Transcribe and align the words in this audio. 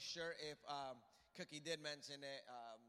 sure 0.00 0.34
if 0.40 0.58
um, 0.66 0.98
Cookie 1.36 1.60
did 1.60 1.78
mention 1.80 2.24
it, 2.24 2.42
um, 2.50 2.80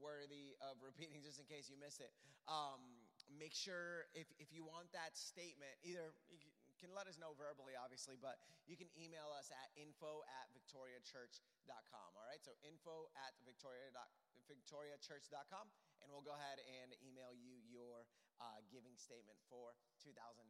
worthy 0.00 0.56
of 0.64 0.80
repeating 0.80 1.20
just 1.20 1.38
in 1.38 1.46
case 1.46 1.68
you 1.68 1.76
missed 1.76 2.00
it. 2.00 2.10
Um, 2.48 2.80
make 3.28 3.54
sure 3.54 4.08
if, 4.16 4.26
if 4.40 4.50
you 4.50 4.64
want 4.64 4.90
that 4.96 5.14
statement, 5.14 5.70
either 5.84 6.16
you 6.32 6.38
can 6.80 6.90
let 6.96 7.04
us 7.04 7.20
know 7.20 7.36
verbally, 7.36 7.76
obviously, 7.76 8.16
but 8.16 8.40
you 8.64 8.74
can 8.74 8.88
email 8.96 9.28
us 9.36 9.52
at 9.52 9.68
info 9.76 10.24
at 10.40 10.48
victoriachurch.com. 10.56 12.08
All 12.16 12.26
right, 12.26 12.40
so 12.40 12.56
info 12.64 13.12
at 13.20 13.36
victoria 13.44 13.92
dot, 13.92 14.08
victoriachurch.com, 14.48 15.68
and 16.00 16.06
we'll 16.08 16.24
go 16.24 16.34
ahead 16.34 16.58
and 16.80 16.96
email 17.04 17.30
you 17.36 17.60
your 17.68 18.08
uh, 18.40 18.64
giving 18.72 18.96
statement 18.96 19.36
for 19.52 19.76
2019. 20.00 20.48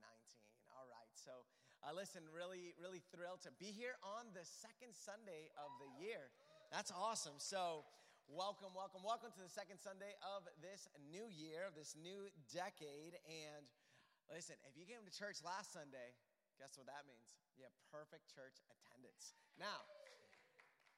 All 0.71 0.87
right, 0.87 1.11
so 1.13 1.43
uh, 1.81 1.97
listen, 1.97 2.21
really, 2.29 2.77
really 2.77 3.01
thrilled 3.09 3.41
to 3.49 3.53
be 3.57 3.73
here 3.73 3.97
on 4.05 4.29
the 4.37 4.45
second 4.45 4.93
Sunday 4.93 5.49
of 5.57 5.73
the 5.81 5.89
year. 5.97 6.29
That's 6.69 6.93
awesome. 6.93 7.41
So, 7.41 7.89
welcome, 8.29 8.77
welcome, 8.77 9.01
welcome 9.01 9.33
to 9.33 9.43
the 9.43 9.49
second 9.49 9.81
Sunday 9.81 10.13
of 10.21 10.45
this 10.61 10.93
new 11.09 11.25
year, 11.33 11.65
of 11.65 11.73
this 11.73 11.97
new 11.97 12.29
decade. 12.53 13.17
And 13.25 13.65
listen, 14.29 14.61
if 14.69 14.77
you 14.77 14.85
came 14.85 15.01
to 15.09 15.15
church 15.15 15.41
last 15.41 15.73
Sunday, 15.73 16.13
guess 16.61 16.77
what 16.77 16.85
that 16.85 17.09
means? 17.09 17.33
You 17.57 17.65
have 17.65 17.73
perfect 17.89 18.29
church 18.29 18.61
attendance. 18.69 19.33
Now, 19.57 19.81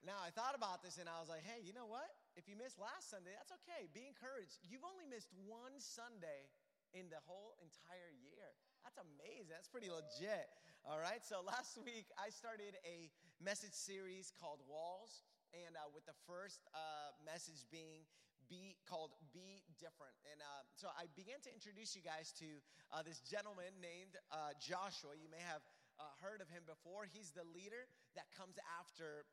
now 0.02 0.18
I 0.18 0.34
thought 0.34 0.58
about 0.58 0.82
this 0.82 0.98
and 0.98 1.06
I 1.06 1.22
was 1.22 1.30
like, 1.30 1.46
hey, 1.46 1.62
you 1.62 1.70
know 1.70 1.86
what? 1.86 2.10
If 2.34 2.50
you 2.50 2.58
missed 2.58 2.82
last 2.82 3.06
Sunday, 3.06 3.30
that's 3.38 3.54
okay. 3.62 3.86
Be 3.94 4.02
encouraged. 4.02 4.66
You've 4.66 4.82
only 4.82 5.06
missed 5.06 5.30
one 5.46 5.78
Sunday 5.78 6.50
in 6.90 7.06
the 7.06 7.22
whole 7.22 7.54
entire 7.62 8.10
year. 8.18 8.50
That's 8.82 8.98
amazing. 8.98 9.54
That's 9.54 9.70
pretty 9.70 9.88
legit. 9.88 10.50
All 10.82 10.98
right. 10.98 11.22
So 11.22 11.46
last 11.46 11.78
week 11.78 12.10
I 12.18 12.34
started 12.34 12.74
a 12.82 13.06
message 13.38 13.70
series 13.70 14.34
called 14.34 14.58
Walls 14.66 15.22
and 15.54 15.78
uh, 15.78 15.86
with 15.94 16.02
the 16.10 16.18
first 16.26 16.66
uh, 16.74 17.14
message 17.22 17.62
being 17.70 18.02
be 18.50 18.74
called 18.90 19.14
be 19.30 19.62
different 19.78 20.12
and 20.26 20.42
uh, 20.42 20.66
so 20.74 20.90
i 20.98 21.06
began 21.14 21.38
to 21.38 21.48
introduce 21.54 21.94
you 21.94 22.02
guys 22.02 22.34
to 22.34 22.58
uh, 22.90 22.98
this 23.00 23.22
gentleman 23.22 23.70
named 23.78 24.18
uh, 24.34 24.50
joshua 24.58 25.14
you 25.14 25.30
may 25.30 25.40
have 25.40 25.62
uh, 25.96 26.10
heard 26.18 26.42
of 26.42 26.50
him 26.50 26.60
before 26.66 27.06
he's 27.06 27.30
the 27.32 27.46
leader 27.54 27.86
that 28.18 28.26
comes 28.34 28.58
after 28.76 29.24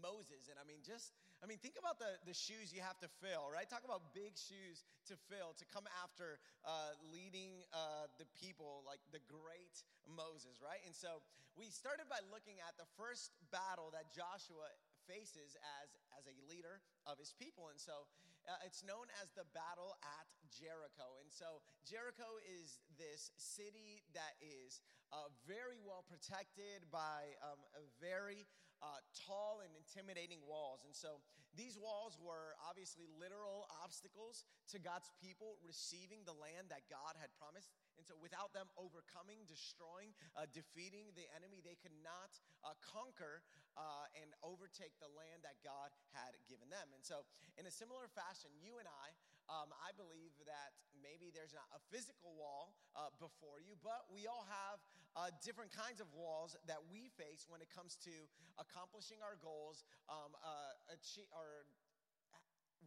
Moses. 0.00 0.48
And 0.48 0.56
I 0.56 0.64
mean, 0.64 0.80
just, 0.80 1.12
I 1.42 1.46
mean, 1.46 1.58
think 1.58 1.76
about 1.76 1.98
the, 1.98 2.16
the 2.24 2.32
shoes 2.32 2.72
you 2.72 2.80
have 2.80 2.98
to 3.04 3.10
fill, 3.20 3.50
right? 3.52 3.68
Talk 3.68 3.84
about 3.84 4.14
big 4.16 4.38
shoes 4.38 4.84
to 5.10 5.14
fill 5.28 5.52
to 5.58 5.64
come 5.68 5.84
after 6.00 6.40
uh, 6.64 6.96
leading 7.12 7.66
uh, 7.74 8.08
the 8.16 8.28
people 8.38 8.86
like 8.88 9.02
the 9.12 9.22
great 9.28 9.82
Moses, 10.06 10.62
right? 10.62 10.80
And 10.86 10.94
so 10.94 11.20
we 11.58 11.68
started 11.68 12.08
by 12.08 12.22
looking 12.32 12.62
at 12.64 12.78
the 12.80 12.88
first 12.96 13.34
battle 13.52 13.92
that 13.92 14.08
Joshua 14.14 14.70
faces 15.04 15.58
as, 15.82 15.88
as 16.16 16.24
a 16.30 16.36
leader 16.46 16.80
of 17.04 17.18
his 17.18 17.34
people. 17.34 17.68
And 17.68 17.78
so 17.78 18.06
uh, 18.46 18.66
it's 18.66 18.82
known 18.82 19.06
as 19.22 19.30
the 19.34 19.46
Battle 19.54 19.94
at 20.02 20.26
Jericho. 20.50 21.18
And 21.22 21.30
so 21.30 21.62
Jericho 21.86 22.38
is 22.42 22.78
this 22.98 23.30
city 23.38 24.02
that 24.14 24.34
is 24.42 24.82
uh, 25.12 25.30
very 25.46 25.78
well 25.82 26.02
protected 26.08 26.88
by 26.90 27.36
um, 27.44 27.60
a 27.76 27.84
very 28.00 28.48
uh, 28.82 28.98
tall 29.14 29.62
and 29.62 29.70
intimidating 29.78 30.42
walls. 30.44 30.82
And 30.84 30.92
so 30.94 31.22
these 31.54 31.78
walls 31.78 32.18
were 32.18 32.58
obviously 32.66 33.06
literal 33.16 33.70
obstacles 33.80 34.44
to 34.74 34.82
God's 34.82 35.08
people 35.22 35.56
receiving 35.62 36.26
the 36.26 36.34
land 36.34 36.68
that 36.74 36.84
God 36.90 37.14
had 37.16 37.30
promised 37.38 37.70
and 38.02 38.10
so, 38.10 38.18
without 38.18 38.50
them 38.50 38.66
overcoming, 38.74 39.46
destroying, 39.46 40.10
uh, 40.34 40.50
defeating 40.50 41.14
the 41.14 41.22
enemy, 41.38 41.62
they 41.62 41.78
could 41.78 41.94
not 42.02 42.34
uh, 42.66 42.74
conquer 42.82 43.46
uh, 43.78 44.10
and 44.18 44.34
overtake 44.42 44.96
the 44.98 45.06
land 45.14 45.46
that 45.46 45.62
God 45.62 45.94
had 46.10 46.34
given 46.50 46.66
them. 46.66 46.90
And 46.96 47.04
so, 47.06 47.22
in 47.54 47.68
a 47.68 47.72
similar 47.72 48.10
fashion, 48.10 48.50
you 48.58 48.82
and 48.82 48.90
I, 48.90 49.14
um, 49.46 49.70
I 49.78 49.94
believe 49.94 50.34
that 50.50 50.74
maybe 50.98 51.30
there's 51.30 51.54
not 51.54 51.70
a 51.70 51.80
physical 51.94 52.34
wall 52.34 52.74
uh, 52.98 53.14
before 53.22 53.62
you, 53.62 53.78
but 53.86 54.10
we 54.10 54.26
all 54.26 54.50
have 54.50 54.82
uh, 55.14 55.28
different 55.44 55.72
kinds 55.72 56.00
of 56.00 56.08
walls 56.16 56.56
that 56.66 56.80
we 56.88 57.12
face 57.20 57.44
when 57.48 57.60
it 57.60 57.68
comes 57.68 57.96
to 58.08 58.14
accomplishing 58.56 59.20
our 59.20 59.36
goals, 59.40 59.84
um, 60.08 60.32
uh, 60.40 60.94
achieve, 60.94 61.28
or 61.36 61.68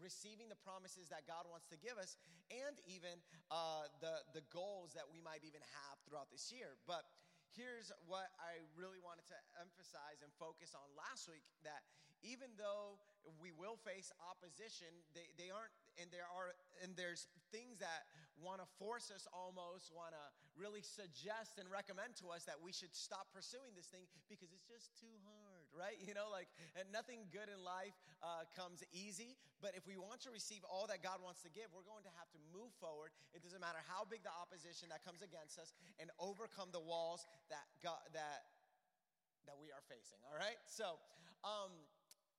receiving 0.01 0.51
the 0.51 0.59
promises 0.59 1.07
that 1.07 1.23
God 1.23 1.47
wants 1.47 1.69
to 1.71 1.77
give 1.79 1.95
us, 1.95 2.19
and 2.51 2.75
even 2.83 3.15
uh, 3.49 3.87
the, 4.03 4.25
the 4.35 4.43
goals 4.51 4.91
that 4.93 5.07
we 5.07 5.23
might 5.23 5.45
even 5.47 5.63
have 5.71 5.95
throughout 6.03 6.27
this 6.33 6.51
year. 6.51 6.75
But 6.83 7.07
here's 7.55 7.93
what 8.03 8.35
I 8.41 8.59
really 8.75 8.99
wanted 8.99 9.23
to 9.31 9.39
emphasize 9.55 10.19
and 10.19 10.31
focus 10.35 10.75
on 10.75 10.83
last 10.99 11.31
week 11.31 11.47
that 11.63 11.87
even 12.23 12.51
though 12.57 12.99
we 13.37 13.53
will 13.53 13.77
face 13.85 14.09
opposition, 14.17 14.89
they, 15.13 15.29
they 15.37 15.53
aren't, 15.53 15.71
and 16.01 16.09
there 16.09 16.27
are, 16.27 16.57
and 16.81 16.97
there's 16.97 17.29
things 17.53 17.77
that 17.79 18.09
want 18.35 18.59
to 18.59 18.67
force 18.81 19.13
us 19.13 19.29
almost, 19.31 19.93
want 19.93 20.11
to 20.11 20.25
really 20.55 20.81
suggest 20.81 21.59
and 21.59 21.67
recommend 21.67 22.15
to 22.23 22.31
us 22.31 22.47
that 22.47 22.59
we 22.59 22.71
should 22.71 22.95
stop 22.95 23.27
pursuing 23.35 23.75
this 23.75 23.91
thing 23.91 24.07
because 24.31 24.51
it's 24.55 24.67
just 24.67 24.95
too 24.95 25.11
hard, 25.27 25.67
right? 25.75 25.99
You 26.05 26.13
know, 26.13 26.29
like, 26.29 26.47
and 26.77 26.85
nothing 26.93 27.27
good 27.33 27.49
in 27.49 27.57
life 27.59 27.97
uh, 28.21 28.45
comes 28.53 28.85
easy. 28.93 29.35
But 29.57 29.73
if 29.73 29.89
we 29.89 29.97
want 29.97 30.21
to 30.23 30.31
receive 30.31 30.61
all 30.63 30.85
that 30.87 31.01
God 31.01 31.17
wants 31.19 31.41
to 31.43 31.51
give, 31.51 31.73
we're 31.73 31.87
going 31.87 32.05
to 32.05 32.13
have 32.15 32.29
to 32.31 32.39
move 32.53 32.69
forward. 32.77 33.09
It 33.33 33.41
doesn't 33.41 33.59
matter 33.59 33.81
how 33.89 34.05
big 34.05 34.21
the 34.21 34.31
opposition 34.31 34.87
that 34.93 35.01
comes 35.01 35.25
against 35.25 35.57
us 35.57 35.73
and 35.97 36.13
overcome 36.21 36.69
the 36.69 36.83
walls 36.83 37.25
that 37.49 37.65
God, 37.81 37.99
that 38.13 38.45
that 39.49 39.57
we 39.61 39.69
are 39.69 39.81
facing. 39.85 40.17
All 40.29 40.37
right. 40.37 40.57
So, 40.65 40.97
um, 41.45 41.73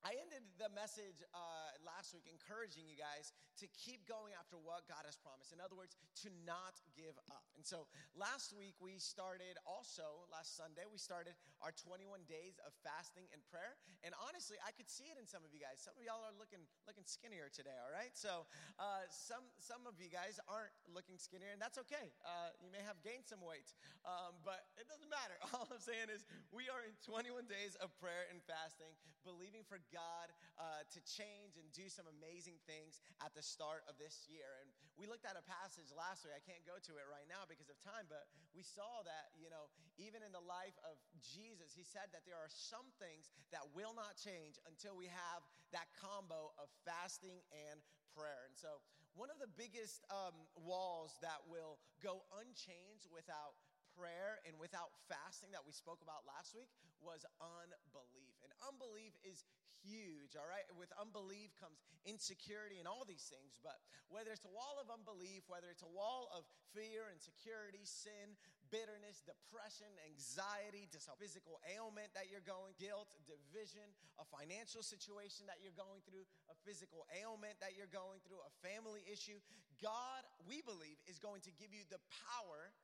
I 0.06 0.14
ended 0.22 0.46
the 0.62 0.70
message 0.70 1.18
uh, 1.34 1.74
last 1.82 2.14
week 2.14 2.30
encouraging 2.30 2.86
you 2.86 2.94
guys 2.94 3.34
to 3.58 3.66
keep 3.74 4.06
going 4.06 4.38
after 4.38 4.54
what 4.54 4.86
God 4.86 5.02
has 5.02 5.18
promised. 5.18 5.50
In 5.50 5.58
other 5.58 5.74
words, 5.74 5.98
to 6.22 6.30
not 6.46 6.78
give 6.94 7.18
up. 7.26 7.42
And 7.58 7.66
so 7.66 7.90
last 8.14 8.54
week 8.54 8.78
we 8.78 9.02
started 9.02 9.58
also, 9.66 10.30
last 10.30 10.54
Sunday, 10.54 10.86
we 10.86 11.02
started 11.02 11.34
our 11.58 11.74
21 11.74 12.22
days 12.30 12.62
of 12.62 12.70
fasting 12.86 13.26
and 13.34 13.42
prayer. 13.50 13.74
And 14.06 14.14
honestly, 14.22 14.62
I 14.62 14.70
could 14.70 14.86
see 14.86 15.10
it 15.10 15.18
in 15.18 15.26
some 15.26 15.42
of 15.42 15.50
you 15.50 15.58
guys. 15.58 15.82
Some 15.82 15.98
of 15.98 16.06
y'all 16.06 16.22
are 16.22 16.38
looking 16.38 16.62
looking 16.86 17.02
skinnier 17.02 17.50
today, 17.50 17.74
all 17.82 17.90
right? 17.90 18.14
So 18.14 18.46
uh, 18.78 19.10
some, 19.10 19.42
some 19.58 19.90
of 19.90 19.98
you 19.98 20.06
guys 20.06 20.38
aren't 20.46 20.70
looking 20.86 21.18
skinnier, 21.18 21.50
and 21.50 21.58
that's 21.58 21.82
okay. 21.82 22.14
Uh, 22.22 22.54
you 22.62 22.70
may 22.70 22.84
have 22.86 23.02
gained 23.02 23.26
some 23.26 23.42
weight, 23.42 23.74
um, 24.06 24.38
but 24.46 24.70
it 24.78 24.86
doesn't 24.86 25.10
matter. 25.10 25.34
All 25.58 25.66
I'm 25.66 25.82
saying 25.82 26.14
is 26.14 26.22
we 26.54 26.70
are 26.70 26.86
in 26.86 26.94
21 27.02 27.50
days 27.50 27.74
of 27.82 27.90
prayer 27.98 28.30
and 28.30 28.38
fasting, 28.46 28.94
believing 29.26 29.66
for 29.66 29.82
God 29.90 29.95
uh, 29.96 30.84
to 30.88 31.00
change 31.04 31.60
and 31.60 31.68
do 31.72 31.88
some 31.88 32.08
amazing 32.08 32.56
things 32.64 33.00
at 33.20 33.32
the 33.36 33.44
start 33.44 33.84
of 33.88 33.96
this 34.00 34.24
year. 34.28 34.48
And 34.64 34.68
we 34.96 35.04
looked 35.04 35.28
at 35.28 35.36
a 35.36 35.44
passage 35.44 35.92
last 35.92 36.24
week. 36.24 36.32
I 36.32 36.40
can't 36.44 36.64
go 36.64 36.80
to 36.80 36.92
it 36.96 37.06
right 37.08 37.28
now 37.28 37.44
because 37.44 37.68
of 37.68 37.76
time, 37.84 38.08
but 38.08 38.28
we 38.56 38.64
saw 38.64 39.04
that, 39.04 39.36
you 39.36 39.52
know, 39.52 39.68
even 40.00 40.24
in 40.24 40.32
the 40.32 40.42
life 40.42 40.76
of 40.84 40.96
Jesus, 41.20 41.76
he 41.76 41.84
said 41.84 42.08
that 42.16 42.24
there 42.24 42.40
are 42.40 42.48
some 42.48 42.88
things 42.96 43.28
that 43.52 43.64
will 43.76 43.92
not 43.92 44.16
change 44.16 44.56
until 44.64 44.96
we 44.96 45.08
have 45.12 45.44
that 45.76 45.88
combo 46.00 46.52
of 46.56 46.72
fasting 46.88 47.40
and 47.52 47.80
prayer. 48.16 48.48
And 48.48 48.56
so, 48.56 48.80
one 49.16 49.32
of 49.32 49.40
the 49.40 49.48
biggest 49.56 50.04
um, 50.12 50.36
walls 50.60 51.16
that 51.24 51.40
will 51.48 51.80
go 52.04 52.28
unchanged 52.36 53.08
without 53.08 53.56
prayer 53.96 54.44
and 54.44 54.52
without 54.60 54.92
fasting 55.08 55.48
that 55.56 55.64
we 55.64 55.72
spoke 55.72 56.04
about 56.04 56.28
last 56.28 56.52
week 56.52 56.68
was 57.00 57.24
unbelief. 57.40 58.35
Unbelief 58.66 59.14
is 59.22 59.46
huge, 59.86 60.34
all 60.34 60.48
right? 60.48 60.66
With 60.74 60.90
unbelief 60.98 61.54
comes 61.62 61.78
insecurity 62.06 62.78
and 62.78 62.86
all 62.86 63.06
these 63.06 63.26
things. 63.30 63.58
But 63.62 63.78
whether 64.10 64.30
it's 64.34 64.46
a 64.46 64.54
wall 64.54 64.78
of 64.82 64.90
unbelief, 64.90 65.46
whether 65.46 65.70
it's 65.70 65.86
a 65.86 65.90
wall 65.90 66.30
of 66.34 66.46
fear, 66.74 67.10
insecurity, 67.10 67.82
sin, 67.86 68.38
bitterness, 68.70 69.22
depression, 69.22 69.90
anxiety, 70.10 70.90
just 70.90 71.06
a 71.06 71.16
physical 71.18 71.62
ailment 71.70 72.10
that 72.18 72.26
you're 72.26 72.42
going, 72.42 72.74
guilt, 72.78 73.14
division, 73.26 73.86
a 74.18 74.26
financial 74.26 74.82
situation 74.82 75.46
that 75.46 75.62
you're 75.62 75.76
going 75.76 76.02
through, 76.06 76.26
a 76.50 76.56
physical 76.66 77.06
ailment 77.14 77.54
that 77.62 77.78
you're 77.78 77.90
going 77.90 78.18
through, 78.26 78.42
a 78.42 78.52
family 78.62 79.06
issue, 79.06 79.38
God, 79.78 80.26
we 80.48 80.64
believe, 80.66 80.98
is 81.06 81.22
going 81.22 81.44
to 81.46 81.52
give 81.54 81.70
you 81.70 81.86
the 81.92 82.02
power 82.26 82.74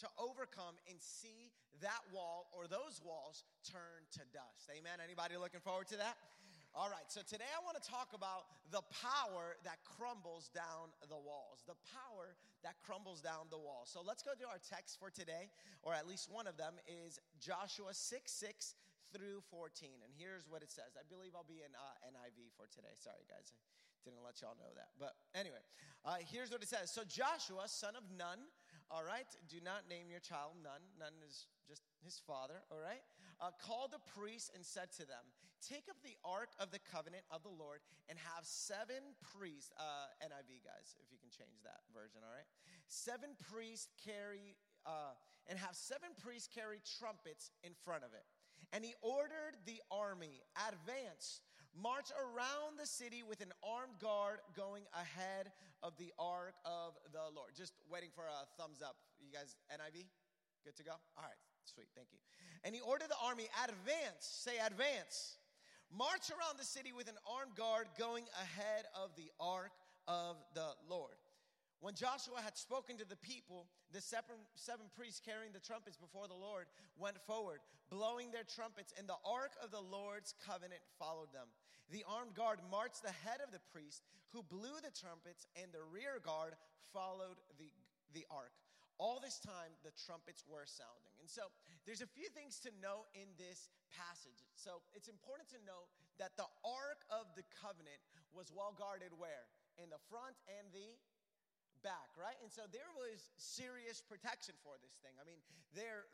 to 0.00 0.06
overcome 0.16 0.78
and 0.88 0.96
see 1.00 1.52
that 1.80 2.02
wall 2.14 2.48
or 2.54 2.70
those 2.70 3.02
walls 3.04 3.44
turn 3.66 4.06
to 4.16 4.22
dust. 4.32 4.70
Amen. 4.70 5.02
Anybody 5.02 5.36
looking 5.36 5.60
forward 5.60 5.88
to 5.92 5.98
that? 5.98 6.16
All 6.72 6.88
right, 6.88 7.04
so 7.12 7.20
today 7.20 7.52
I 7.52 7.60
want 7.60 7.76
to 7.76 7.84
talk 7.84 8.16
about 8.16 8.48
the 8.72 8.80
power 9.04 9.60
that 9.60 9.84
crumbles 9.84 10.48
down 10.56 10.88
the 11.04 11.20
walls. 11.20 11.60
The 11.68 11.76
power 11.92 12.32
that 12.64 12.80
crumbles 12.80 13.20
down 13.20 13.52
the 13.52 13.60
walls. 13.60 13.92
So 13.92 14.00
let's 14.00 14.24
go 14.24 14.32
to 14.32 14.46
our 14.48 14.56
text 14.56 14.96
for 14.96 15.12
today, 15.12 15.52
or 15.84 15.92
at 15.92 16.08
least 16.08 16.32
one 16.32 16.48
of 16.48 16.56
them 16.56 16.80
is 16.88 17.20
Joshua 17.44 17.92
6 17.92 18.00
6 18.24 18.74
through 19.12 19.44
14. 19.52 20.00
And 20.00 20.08
here's 20.16 20.48
what 20.48 20.64
it 20.64 20.72
says. 20.72 20.96
I 20.96 21.04
believe 21.12 21.36
I'll 21.36 21.44
be 21.44 21.60
in 21.60 21.68
uh, 21.76 22.08
NIV 22.08 22.56
for 22.56 22.64
today. 22.72 22.96
Sorry, 22.96 23.28
guys. 23.28 23.52
I 23.52 24.08
didn't 24.08 24.24
let 24.24 24.40
y'all 24.40 24.56
know 24.56 24.72
that. 24.72 24.96
But 24.96 25.12
anyway, 25.36 25.60
uh, 26.08 26.24
here's 26.24 26.48
what 26.48 26.64
it 26.64 26.72
says. 26.72 26.88
So 26.88 27.04
Joshua, 27.04 27.68
son 27.68 28.00
of 28.00 28.08
Nun, 28.16 28.48
all 28.92 29.00
right, 29.00 29.24
do 29.48 29.56
not 29.64 29.88
name 29.88 30.12
your 30.12 30.20
child 30.20 30.60
Nun. 30.60 30.84
Nun 31.00 31.16
is 31.24 31.48
just 31.64 31.80
his 32.04 32.20
father, 32.20 32.60
all 32.68 32.76
right, 32.76 33.00
uh, 33.40 33.48
called 33.56 33.88
the 33.96 34.04
priests 34.12 34.52
and 34.52 34.60
said 34.60 34.92
to 35.00 35.08
them, 35.08 35.24
Take 35.64 35.88
up 35.88 35.96
the 36.04 36.18
ark 36.26 36.52
of 36.58 36.74
the 36.74 36.82
covenant 36.90 37.22
of 37.30 37.46
the 37.46 37.54
Lord 37.54 37.80
and 38.10 38.18
have 38.18 38.44
seven 38.44 39.16
priests, 39.22 39.70
uh, 39.78 40.10
NIV 40.20 40.66
guys, 40.66 40.98
if 40.98 41.06
you 41.08 41.16
can 41.22 41.30
change 41.30 41.62
that 41.62 41.86
version, 41.94 42.20
all 42.20 42.34
right? 42.34 42.50
Seven 42.90 43.38
priests 43.48 43.86
carry, 44.02 44.58
uh, 44.84 45.14
and 45.46 45.56
have 45.56 45.78
seven 45.78 46.12
priests 46.18 46.50
carry 46.50 46.82
trumpets 46.98 47.54
in 47.62 47.72
front 47.86 48.02
of 48.02 48.10
it. 48.12 48.26
And 48.74 48.82
he 48.84 48.98
ordered 49.06 49.54
the 49.64 49.78
army, 49.88 50.42
advance, 50.66 51.46
march 51.74 52.12
around 52.12 52.78
the 52.78 52.86
city 52.86 53.22
with 53.22 53.40
an 53.40 53.52
armed 53.64 53.98
guard 54.00 54.40
going 54.56 54.84
ahead 54.92 55.52
of 55.82 55.96
the 55.98 56.12
ark 56.18 56.54
of 56.64 56.94
the 57.12 57.24
Lord. 57.34 57.56
Just 57.56 57.72
waiting 57.90 58.10
for 58.14 58.24
a 58.24 58.46
thumbs 58.60 58.82
up. 58.82 58.96
You 59.20 59.32
guys, 59.32 59.56
NIV? 59.72 60.06
Good 60.64 60.76
to 60.76 60.84
go? 60.84 60.92
All 61.16 61.24
right. 61.24 61.40
Sweet, 61.64 61.88
thank 61.94 62.08
you. 62.12 62.18
And 62.64 62.74
he 62.74 62.80
ordered 62.80 63.08
the 63.08 63.20
army, 63.24 63.46
advance, 63.62 64.22
say 64.22 64.58
advance. 64.58 65.38
March 65.90 66.30
around 66.30 66.58
the 66.58 66.64
city 66.64 66.92
with 66.92 67.08
an 67.08 67.18
armed 67.26 67.54
guard 67.54 67.86
going 67.98 68.24
ahead 68.34 68.86
of 68.96 69.14
the 69.16 69.30
ark 69.38 69.72
of 70.08 70.36
the 70.54 70.74
Lord. 70.88 71.21
When 71.82 71.98
Joshua 71.98 72.38
had 72.38 72.54
spoken 72.54 72.94
to 73.02 73.08
the 73.10 73.18
people, 73.18 73.66
the 73.90 73.98
seven, 73.98 74.38
seven 74.54 74.86
priests 74.94 75.18
carrying 75.18 75.50
the 75.50 75.58
trumpets 75.58 75.98
before 75.98 76.30
the 76.30 76.38
Lord 76.38 76.70
went 76.94 77.18
forward, 77.26 77.58
blowing 77.90 78.30
their 78.30 78.46
trumpets, 78.46 78.94
and 78.94 79.10
the 79.10 79.18
ark 79.26 79.58
of 79.58 79.74
the 79.74 79.82
Lord's 79.82 80.30
covenant 80.46 80.78
followed 80.94 81.34
them. 81.34 81.50
The 81.90 82.06
armed 82.06 82.38
guard 82.38 82.62
marched 82.70 83.02
ahead 83.02 83.42
of 83.42 83.50
the 83.50 83.58
priest, 83.74 84.06
who 84.30 84.46
blew 84.46 84.78
the 84.78 84.94
trumpets, 84.94 85.50
and 85.58 85.74
the 85.74 85.82
rear 85.82 86.22
guard 86.22 86.54
followed 86.94 87.42
the, 87.58 87.74
the 88.14 88.30
ark. 88.30 88.54
All 89.02 89.18
this 89.18 89.42
time, 89.42 89.74
the 89.82 89.90
trumpets 90.06 90.46
were 90.46 90.62
sounding. 90.62 91.18
And 91.18 91.26
so, 91.26 91.50
there's 91.82 92.06
a 92.06 92.14
few 92.14 92.30
things 92.30 92.62
to 92.62 92.70
know 92.78 93.10
in 93.18 93.26
this 93.34 93.66
passage. 93.90 94.46
So, 94.54 94.86
it's 94.94 95.10
important 95.10 95.50
to 95.50 95.58
note 95.66 95.90
that 96.22 96.38
the 96.38 96.46
ark 96.62 97.02
of 97.10 97.26
the 97.34 97.42
covenant 97.58 97.98
was 98.30 98.54
well 98.54 98.70
guarded 98.70 99.10
where? 99.18 99.50
In 99.82 99.90
the 99.90 99.98
front 100.06 100.38
and 100.46 100.70
the 100.70 100.94
back, 101.82 102.14
right? 102.14 102.38
And 102.40 102.50
so 102.50 102.64
there 102.70 102.90
was 102.94 103.30
serious 103.36 104.00
protection 104.00 104.54
for 104.62 104.78
this 104.80 104.96
thing. 105.02 105.12
I 105.18 105.24
mean, 105.26 105.42
there, 105.74 106.08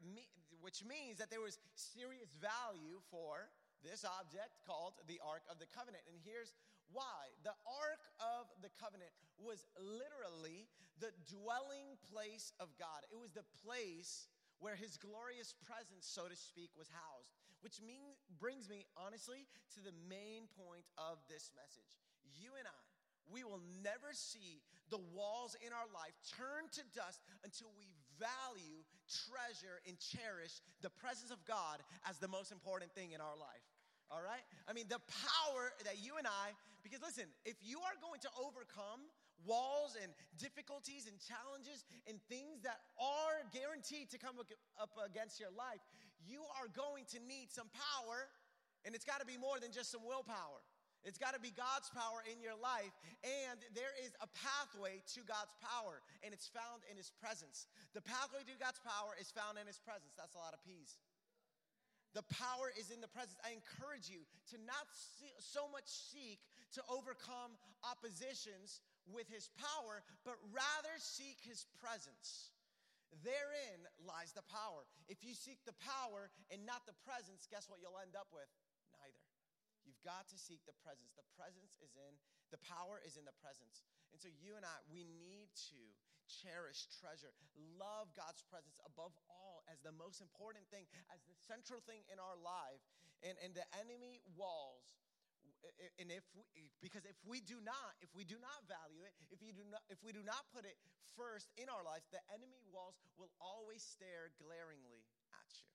which 0.64 0.82
means 0.82 1.20
that 1.20 1.30
there 1.30 1.44
was 1.44 1.60
serious 1.76 2.32
value 2.40 2.98
for 3.12 3.52
this 3.84 4.02
object 4.02 4.58
called 4.66 4.98
the 5.06 5.20
Ark 5.22 5.46
of 5.46 5.62
the 5.62 5.70
Covenant. 5.70 6.02
And 6.10 6.18
here's 6.18 6.50
why. 6.90 7.30
The 7.44 7.54
Ark 7.68 8.02
of 8.18 8.48
the 8.64 8.72
Covenant 8.80 9.12
was 9.38 9.68
literally 9.78 10.66
the 10.98 11.14
dwelling 11.30 11.94
place 12.10 12.50
of 12.58 12.74
God, 12.74 13.06
it 13.06 13.18
was 13.20 13.30
the 13.30 13.46
place 13.62 14.26
where 14.58 14.74
his 14.74 14.98
glorious 14.98 15.54
presence, 15.62 16.02
so 16.02 16.26
to 16.26 16.34
speak, 16.34 16.74
was 16.74 16.90
housed. 16.90 17.30
Which 17.62 17.78
mean, 17.82 18.14
brings 18.38 18.66
me, 18.66 18.86
honestly, 18.98 19.46
to 19.74 19.80
the 19.82 19.94
main 20.10 20.50
point 20.58 20.86
of 20.98 21.18
this 21.30 21.50
message. 21.54 21.98
You 22.38 22.54
and 22.58 22.66
I, 22.66 22.82
we 23.32 23.44
will 23.44 23.60
never 23.84 24.12
see 24.12 24.60
the 24.90 25.00
walls 25.12 25.56
in 25.60 25.72
our 25.72 25.88
life 25.92 26.16
turn 26.36 26.68
to 26.72 26.82
dust 26.96 27.20
until 27.44 27.68
we 27.76 27.92
value, 28.16 28.82
treasure, 29.06 29.80
and 29.86 29.96
cherish 30.00 30.60
the 30.82 30.90
presence 30.90 31.30
of 31.30 31.38
God 31.44 31.80
as 32.08 32.18
the 32.18 32.28
most 32.28 32.50
important 32.50 32.92
thing 32.92 33.12
in 33.12 33.20
our 33.20 33.36
life. 33.38 33.64
All 34.10 34.24
right? 34.24 34.42
I 34.64 34.72
mean, 34.72 34.88
the 34.88 35.00
power 35.28 35.76
that 35.84 36.00
you 36.00 36.16
and 36.16 36.26
I, 36.26 36.56
because 36.80 37.04
listen, 37.04 37.28
if 37.44 37.60
you 37.60 37.84
are 37.84 37.96
going 38.00 38.20
to 38.24 38.30
overcome 38.40 39.04
walls 39.44 39.94
and 40.00 40.10
difficulties 40.40 41.06
and 41.06 41.14
challenges 41.20 41.84
and 42.08 42.16
things 42.26 42.64
that 42.64 42.80
are 42.98 43.44
guaranteed 43.52 44.10
to 44.10 44.18
come 44.18 44.40
up 44.40 44.92
against 45.04 45.38
your 45.38 45.52
life, 45.52 45.84
you 46.24 46.42
are 46.58 46.72
going 46.72 47.04
to 47.12 47.20
need 47.22 47.52
some 47.52 47.68
power, 47.70 48.26
and 48.84 48.96
it's 48.96 49.04
got 49.04 49.20
to 49.20 49.28
be 49.28 49.36
more 49.36 49.60
than 49.60 49.70
just 49.70 49.92
some 49.92 50.02
willpower. 50.02 50.64
It's 51.06 51.18
got 51.18 51.34
to 51.34 51.42
be 51.42 51.54
God's 51.54 51.90
power 51.94 52.22
in 52.26 52.42
your 52.42 52.58
life. 52.58 52.92
And 53.22 53.58
there 53.72 53.94
is 54.02 54.12
a 54.18 54.28
pathway 54.34 55.02
to 55.14 55.20
God's 55.26 55.54
power, 55.62 56.02
and 56.26 56.34
it's 56.34 56.50
found 56.50 56.82
in 56.90 56.98
His 56.98 57.14
presence. 57.22 57.70
The 57.94 58.02
pathway 58.02 58.42
to 58.46 58.54
God's 58.58 58.82
power 58.82 59.14
is 59.18 59.30
found 59.30 59.58
in 59.58 59.66
His 59.66 59.78
presence. 59.78 60.18
That's 60.18 60.34
a 60.34 60.42
lot 60.42 60.54
of 60.54 60.60
peas. 60.66 60.98
The 62.16 62.24
power 62.34 62.72
is 62.72 62.88
in 62.90 63.04
the 63.04 63.10
presence. 63.12 63.36
I 63.44 63.52
encourage 63.52 64.08
you 64.08 64.24
to 64.50 64.56
not 64.64 64.88
so 65.38 65.68
much 65.68 65.86
seek 65.86 66.40
to 66.74 66.82
overcome 66.88 67.54
oppositions 67.84 68.80
with 69.06 69.28
His 69.28 69.52
power, 69.56 70.02
but 70.24 70.36
rather 70.50 70.94
seek 70.98 71.36
His 71.44 71.68
presence. 71.80 72.52
Therein 73.24 73.80
lies 74.04 74.36
the 74.36 74.44
power. 74.52 74.84
If 75.08 75.24
you 75.24 75.32
seek 75.32 75.64
the 75.64 75.76
power 75.80 76.28
and 76.52 76.64
not 76.68 76.84
the 76.84 76.96
presence, 77.08 77.48
guess 77.48 77.64
what 77.68 77.80
you'll 77.80 77.96
end 78.04 78.12
up 78.12 78.28
with? 78.32 78.48
You've 79.98 80.14
got 80.14 80.30
to 80.30 80.38
seek 80.38 80.62
the 80.62 80.78
presence. 80.86 81.10
The 81.18 81.26
presence 81.34 81.74
is 81.82 81.90
in, 81.98 82.14
the 82.54 82.62
power 82.62 83.02
is 83.02 83.18
in 83.18 83.26
the 83.26 83.34
presence. 83.42 83.82
And 84.14 84.22
so 84.22 84.30
you 84.30 84.54
and 84.54 84.62
I, 84.62 84.78
we 84.86 85.02
need 85.02 85.50
to 85.74 85.80
cherish, 86.30 86.86
treasure, 87.02 87.34
love 87.74 88.14
God's 88.14 88.46
presence 88.46 88.78
above 88.86 89.10
all 89.26 89.66
as 89.66 89.82
the 89.82 89.90
most 89.90 90.22
important 90.22 90.62
thing, 90.70 90.86
as 91.10 91.18
the 91.26 91.34
central 91.50 91.82
thing 91.82 92.06
in 92.14 92.22
our 92.22 92.38
life. 92.38 92.78
And, 93.26 93.34
and 93.42 93.50
the 93.50 93.66
enemy 93.74 94.22
walls, 94.38 94.94
and 95.98 96.14
if 96.14 96.22
we, 96.38 96.46
because 96.78 97.02
if 97.02 97.18
we 97.26 97.42
do 97.42 97.58
not, 97.58 97.98
if 97.98 98.14
we 98.14 98.22
do 98.22 98.38
not 98.38 98.62
value 98.70 99.02
it, 99.02 99.10
if, 99.34 99.42
you 99.42 99.50
do 99.50 99.66
not, 99.66 99.82
if 99.90 99.98
we 100.06 100.14
do 100.14 100.22
not 100.22 100.46
put 100.54 100.62
it 100.62 100.78
first 101.18 101.50
in 101.58 101.66
our 101.66 101.82
lives, 101.82 102.06
the 102.14 102.22
enemy 102.30 102.62
walls 102.70 102.94
will 103.18 103.34
always 103.42 103.82
stare 103.82 104.30
glaringly 104.38 105.02
at 105.34 105.50
you 105.58 105.74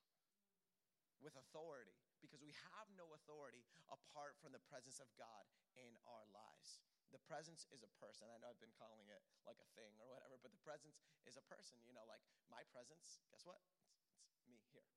with 1.19 1.35
authority 1.35 2.02
because 2.23 2.39
we 2.39 2.55
have 2.71 2.87
no 2.95 3.11
authority 3.11 3.67
apart 3.91 4.39
from 4.39 4.55
the 4.55 4.63
presence 4.71 5.03
of 5.03 5.11
God 5.19 5.43
in 5.75 5.91
our 6.07 6.23
lives. 6.31 6.79
The 7.11 7.19
presence 7.27 7.67
is 7.69 7.83
a 7.83 7.91
person. 7.99 8.31
I 8.31 8.39
know 8.41 8.49
I've 8.49 8.63
been 8.63 8.73
calling 8.73 9.05
it 9.11 9.21
like 9.45 9.59
a 9.59 9.69
thing 9.77 9.93
or 10.01 10.09
whatever, 10.09 10.39
but 10.39 10.49
the 10.49 10.63
presence 10.63 11.03
is 11.27 11.35
a 11.37 11.45
person. 11.45 11.77
You 11.85 11.93
know, 11.93 12.07
like 12.09 12.23
my 12.49 12.65
presence, 12.71 13.21
guess 13.29 13.45
what? 13.45 13.61
It's, 13.69 13.85
it's 14.33 14.41
me 14.49 14.57
here, 14.73 14.87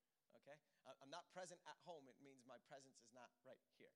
okay? 0.40 0.56
I'm 1.02 1.12
not 1.12 1.28
present 1.34 1.60
at 1.68 1.76
home. 1.84 2.08
It 2.08 2.16
means 2.22 2.46
my 2.48 2.62
presence 2.70 2.96
is 3.02 3.10
not 3.12 3.28
right 3.44 3.60
here. 3.76 3.92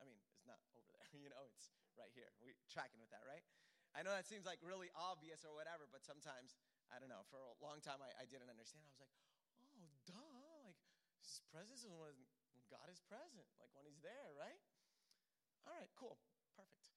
I 0.00 0.08
mean, 0.08 0.18
it's 0.34 0.48
not 0.48 0.58
over 0.74 0.90
there, 0.90 1.06
you 1.22 1.30
know, 1.30 1.46
it's 1.46 1.70
right 1.94 2.10
here. 2.16 2.34
We 2.42 2.56
tracking 2.66 2.98
with 2.98 3.12
that, 3.14 3.22
right? 3.22 3.44
I 3.94 4.00
know 4.00 4.10
that 4.16 4.24
seems 4.24 4.48
like 4.48 4.58
really 4.64 4.88
obvious 4.96 5.44
or 5.44 5.52
whatever, 5.52 5.84
but 5.86 6.02
sometimes, 6.02 6.56
I 6.88 6.96
don't 6.98 7.12
know, 7.12 7.22
for 7.28 7.38
a 7.38 7.54
long 7.60 7.78
time 7.84 8.00
I, 8.00 8.10
I 8.16 8.24
didn't 8.24 8.48
understand. 8.48 8.88
I 8.88 8.90
was 8.90 9.02
like, 9.04 9.14
oh, 9.60 9.86
duh, 10.08 10.64
like 10.64 10.80
his 11.20 11.44
presence 11.52 11.84
is 11.84 11.92
when 11.92 12.16
God 12.72 12.88
is 12.88 13.04
present, 13.04 13.44
like 13.60 13.68
when 13.76 13.84
He's 13.84 14.00
there, 14.00 14.32
right? 14.32 14.56
All 15.68 15.76
right, 15.76 15.92
cool, 16.00 16.16
perfect. 16.56 16.88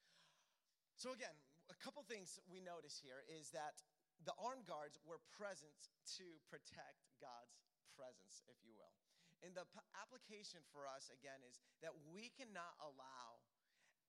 So, 0.95 1.11
again, 1.11 1.35
a 1.67 1.77
couple 1.83 1.99
things 2.07 2.39
we 2.47 2.63
notice 2.63 2.95
here 2.95 3.27
is 3.27 3.51
that 3.51 3.83
the 4.23 4.31
armed 4.39 4.63
guards 4.63 4.95
were 5.03 5.19
present 5.35 5.75
to 6.15 6.39
protect 6.47 7.11
God's 7.19 7.59
presence, 7.93 8.39
if 8.47 8.55
you 8.63 8.71
will. 8.79 8.95
And 9.43 9.51
the 9.51 9.67
application 9.99 10.63
for 10.71 10.87
us, 10.87 11.11
again, 11.11 11.43
is 11.43 11.59
that 11.83 11.91
we 12.09 12.31
cannot 12.33 12.73
allow 12.79 13.43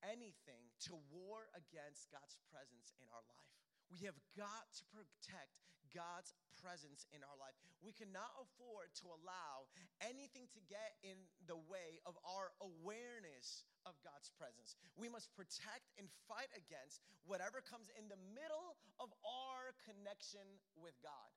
anything 0.01 0.71
to 0.87 0.95
war 1.11 1.51
against 1.53 2.07
God's 2.09 2.39
presence 2.47 2.95
in 2.97 3.05
our 3.11 3.21
life. 3.27 3.66
We 3.91 4.03
have 4.05 4.17
got 4.35 4.67
to 4.79 4.83
protect 4.91 5.55
God's 5.95 6.35
presence 6.59 7.05
in 7.13 7.21
our 7.23 7.37
life. 7.39 7.55
We 7.79 7.93
cannot 7.93 8.33
afford 8.41 8.91
to 8.99 9.13
allow 9.13 9.69
anything 10.03 10.49
to 10.51 10.61
get 10.67 10.97
in 11.05 11.15
the 11.45 11.57
way 11.69 12.01
of 12.03 12.17
our 12.25 12.51
awareness 12.59 13.63
of 13.85 13.95
God's 14.03 14.33
presence. 14.35 14.75
We 14.97 15.07
must 15.07 15.31
protect 15.37 15.93
and 15.95 16.09
fight 16.27 16.51
against 16.57 16.99
whatever 17.23 17.63
comes 17.63 17.87
in 17.95 18.09
the 18.11 18.19
middle 18.35 18.75
of 18.99 19.13
our 19.23 19.77
connection 19.85 20.43
with 20.75 20.97
God. 20.99 21.29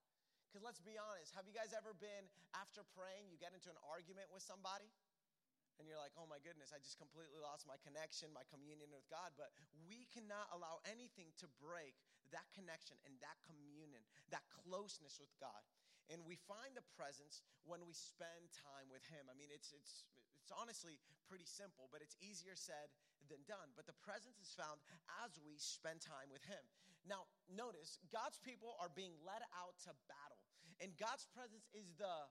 Because 0.51 0.67
let's 0.67 0.83
be 0.83 0.99
honest, 0.99 1.31
have 1.39 1.47
you 1.47 1.55
guys 1.55 1.71
ever 1.71 1.95
been, 1.95 2.27
after 2.59 2.83
praying, 2.99 3.31
you 3.31 3.39
get 3.39 3.55
into 3.55 3.71
an 3.71 3.79
argument 3.87 4.27
with 4.35 4.43
somebody? 4.43 4.91
and 5.81 5.89
you're 5.89 5.97
like, 5.97 6.13
oh 6.21 6.29
my 6.29 6.37
goodness, 6.45 6.77
I 6.77 6.79
just 6.85 7.01
completely 7.01 7.41
lost 7.41 7.65
my 7.65 7.81
connection, 7.81 8.29
my 8.37 8.45
communion 8.53 8.93
with 8.93 9.09
God. 9.09 9.33
But 9.41 9.49
we 9.89 10.05
cannot 10.13 10.53
allow 10.53 10.85
anything 10.85 11.33
to 11.41 11.49
break 11.57 11.97
that 12.33 12.49
connection 12.55 12.97
and 13.07 13.15
that 13.21 13.39
communion, 13.47 14.03
that 14.31 14.45
closeness 14.51 15.19
with 15.19 15.31
God. 15.39 15.63
And 16.11 16.27
we 16.27 16.35
find 16.51 16.75
the 16.75 16.87
presence 16.99 17.47
when 17.63 17.87
we 17.87 17.95
spend 17.95 18.51
time 18.51 18.91
with 18.91 19.07
Him. 19.07 19.31
I 19.31 19.35
mean, 19.39 19.51
it's, 19.55 19.71
it's, 19.71 20.07
it's 20.43 20.51
honestly 20.51 20.99
pretty 21.31 21.47
simple, 21.47 21.87
but 21.95 22.03
it's 22.03 22.19
easier 22.19 22.59
said 22.59 22.91
than 23.31 23.39
done. 23.47 23.71
But 23.79 23.87
the 23.87 23.95
presence 24.03 24.43
is 24.43 24.51
found 24.51 24.83
as 25.23 25.39
we 25.39 25.55
spend 25.63 26.03
time 26.03 26.27
with 26.35 26.43
Him. 26.43 26.63
Now, 27.07 27.31
notice 27.47 28.03
God's 28.11 28.43
people 28.43 28.75
are 28.83 28.91
being 28.91 29.15
led 29.23 29.41
out 29.55 29.79
to 29.87 29.95
battle, 30.11 30.43
and 30.83 30.93
God's 30.99 31.31
presence 31.31 31.65
is 31.73 31.95
the 31.97 32.29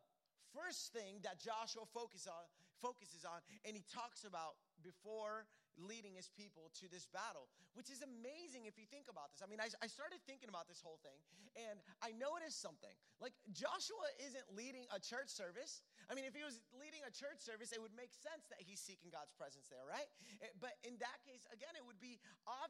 first 0.53 0.93
thing 0.93 1.21
that 1.25 1.41
Joshua 1.41 1.85
focus 1.89 2.27
on, 2.29 2.45
focuses 2.81 3.25
on, 3.25 3.41
and 3.65 3.73
he 3.73 3.83
talks 3.89 4.25
about 4.25 4.57
before 4.81 5.45
leading 5.79 6.15
his 6.15 6.27
people 6.27 6.69
to 6.83 6.91
this 6.91 7.07
battle, 7.09 7.47
which 7.73 7.87
is 7.89 8.03
amazing 8.03 8.67
if 8.67 8.75
you 8.75 8.85
think 8.87 9.07
about 9.07 9.31
this. 9.31 9.39
I 9.39 9.47
mean, 9.47 9.63
I, 9.63 9.71
I 9.79 9.87
started 9.87 10.19
thinking 10.27 10.51
about 10.51 10.67
this 10.67 10.83
whole 10.83 10.99
thing 11.01 11.17
and 11.55 11.79
I 12.03 12.11
noticed 12.15 12.59
something. 12.59 12.93
Like, 13.19 13.35
Joshua 13.51 14.07
isn't 14.23 14.47
leading 14.55 14.87
a 14.95 14.99
church 14.99 15.27
service. 15.27 15.83
I 16.07 16.15
mean, 16.15 16.23
if 16.23 16.35
he 16.35 16.43
was 16.43 16.63
leading 16.75 17.03
a 17.03 17.11
church 17.11 17.43
service, 17.43 17.75
it 17.75 17.81
would 17.81 17.95
make 17.95 18.15
sense 18.15 18.47
that 18.51 18.63
he's 18.63 18.79
seeking 18.79 19.11
God's 19.11 19.33
presence 19.35 19.67
there, 19.67 19.83
right? 19.83 20.07
Eh, 20.39 20.51
but 20.59 20.79
in 20.87 20.95
that 21.03 21.19
case, 21.27 21.43
again, 21.51 21.75
it 21.75 21.83
would 21.83 21.99
be 21.99 22.19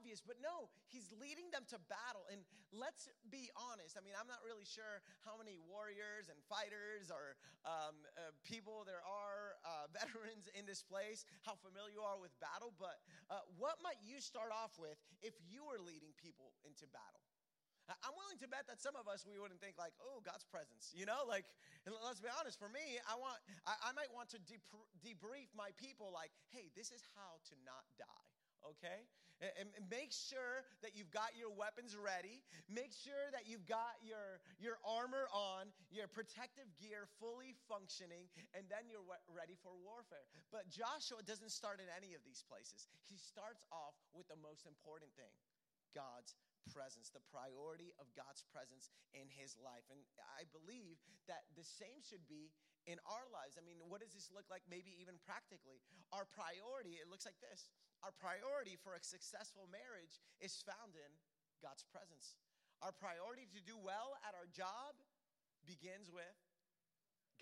obvious. 0.09 0.25
But 0.25 0.41
no, 0.41 0.73
he's 0.89 1.13
leading 1.21 1.53
them 1.53 1.69
to 1.69 1.77
battle. 1.85 2.25
And 2.33 2.41
let's 2.73 3.13
be 3.29 3.53
honest. 3.53 3.93
I 3.93 4.01
mean, 4.01 4.17
I'm 4.17 4.25
not 4.25 4.41
really 4.41 4.65
sure 4.65 5.05
how 5.21 5.37
many 5.37 5.61
warriors 5.69 6.33
and 6.33 6.37
fighters 6.49 7.13
or 7.13 7.37
um, 7.69 7.93
uh, 8.17 8.33
people 8.41 8.81
there 8.89 9.05
are, 9.05 9.61
uh, 9.61 9.85
veterans 9.99 10.49
in 10.57 10.65
this 10.65 10.81
place, 10.81 11.29
how 11.45 11.53
familiar 11.61 11.93
you 11.93 12.01
are 12.01 12.17
with 12.17 12.33
battle. 12.41 12.73
But 12.81 12.97
uh, 13.29 13.45
what 13.61 13.77
might 13.85 14.01
you 14.01 14.17
start 14.17 14.49
off 14.49 14.73
with 14.81 14.97
if 15.21 15.37
you 15.45 15.61
were 15.61 15.77
leading 15.77 16.09
people 16.17 16.57
into 16.65 16.89
battle? 16.89 17.21
I'm 17.89 18.13
willing 18.13 18.37
to 18.45 18.45
bet 18.45 18.69
that 18.69 18.77
some 18.77 18.93
of 18.93 19.09
us 19.09 19.25
we 19.25 19.41
wouldn't 19.41 19.57
think 19.57 19.81
like, 19.81 19.97
oh, 19.97 20.21
God's 20.21 20.45
presence, 20.45 20.93
you 20.93 21.09
know, 21.09 21.25
like. 21.25 21.49
let's 22.05 22.21
be 22.21 22.29
honest. 22.29 22.61
For 22.61 22.69
me, 22.69 23.01
I 23.09 23.17
want, 23.17 23.41
I, 23.65 23.89
I 23.89 23.91
might 23.97 24.13
want 24.13 24.29
to 24.37 24.39
debrief 25.01 25.49
my 25.57 25.73
people 25.73 26.13
like, 26.13 26.29
hey, 26.53 26.69
this 26.77 26.93
is 26.93 27.01
how 27.17 27.41
to 27.49 27.53
not 27.65 27.89
die. 27.97 28.29
Okay, 28.61 29.07
and, 29.39 29.71
make 29.87 30.11
sure 30.11 30.67
that 30.83 30.93
you've 30.93 31.11
got 31.15 31.31
your 31.39 31.49
weapons 31.49 31.95
ready. 31.95 32.43
Make 32.67 32.91
sure 32.91 33.31
that 33.31 33.47
you've 33.47 33.65
got 33.65 33.95
your 34.03 34.43
your 34.59 34.77
armor 34.83 35.31
on, 35.31 35.71
your 35.89 36.11
protective 36.11 36.67
gear 36.77 37.07
fully 37.23 37.55
functioning, 37.71 38.27
and 38.51 38.67
then 38.67 38.91
you're 38.91 39.05
ready 39.31 39.55
for 39.63 39.71
warfare. 39.79 40.27
But 40.51 40.67
Joshua 40.67 41.23
doesn't 41.23 41.55
start 41.55 41.79
in 41.79 41.87
any 41.95 42.13
of 42.13 42.21
these 42.27 42.43
places. 42.43 42.91
He 43.07 43.15
starts 43.15 43.63
off 43.71 43.95
with 44.11 44.27
the 44.27 44.39
most 44.39 44.67
important 44.67 45.15
thing: 45.15 45.31
God's 45.95 46.35
presence, 46.69 47.09
the 47.09 47.23
priority 47.33 47.95
of 47.97 48.05
God's 48.13 48.45
presence 48.53 48.93
in 49.15 49.25
his 49.31 49.57
life. 49.57 49.87
And 49.89 49.99
I 50.37 50.45
believe 50.53 51.01
that 51.25 51.49
the 51.57 51.65
same 51.65 52.03
should 52.05 52.23
be 52.29 52.53
in 52.87 53.01
our 53.07 53.27
lives. 53.33 53.59
I 53.59 53.63
mean, 53.63 53.81
what 53.87 53.99
does 53.99 54.13
this 54.13 54.31
look 54.31 54.47
like, 54.47 54.63
maybe 54.69 54.95
even 54.99 55.19
practically? 55.25 55.81
Our 56.15 56.27
priority, 56.29 56.99
it 57.01 57.11
looks 57.11 57.27
like 57.27 57.39
this 57.43 57.67
our 57.99 58.15
priority 58.15 58.79
for 58.79 58.95
a 58.95 59.01
successful 59.03 59.67
marriage 59.67 60.23
is 60.39 60.55
found 60.63 60.95
in 60.95 61.11
God's 61.59 61.83
presence. 61.91 62.39
Our 62.79 62.95
priority 62.95 63.43
to 63.51 63.59
do 63.59 63.75
well 63.75 64.15
at 64.23 64.31
our 64.39 64.47
job 64.47 64.95
begins 65.67 66.07
with 66.07 66.37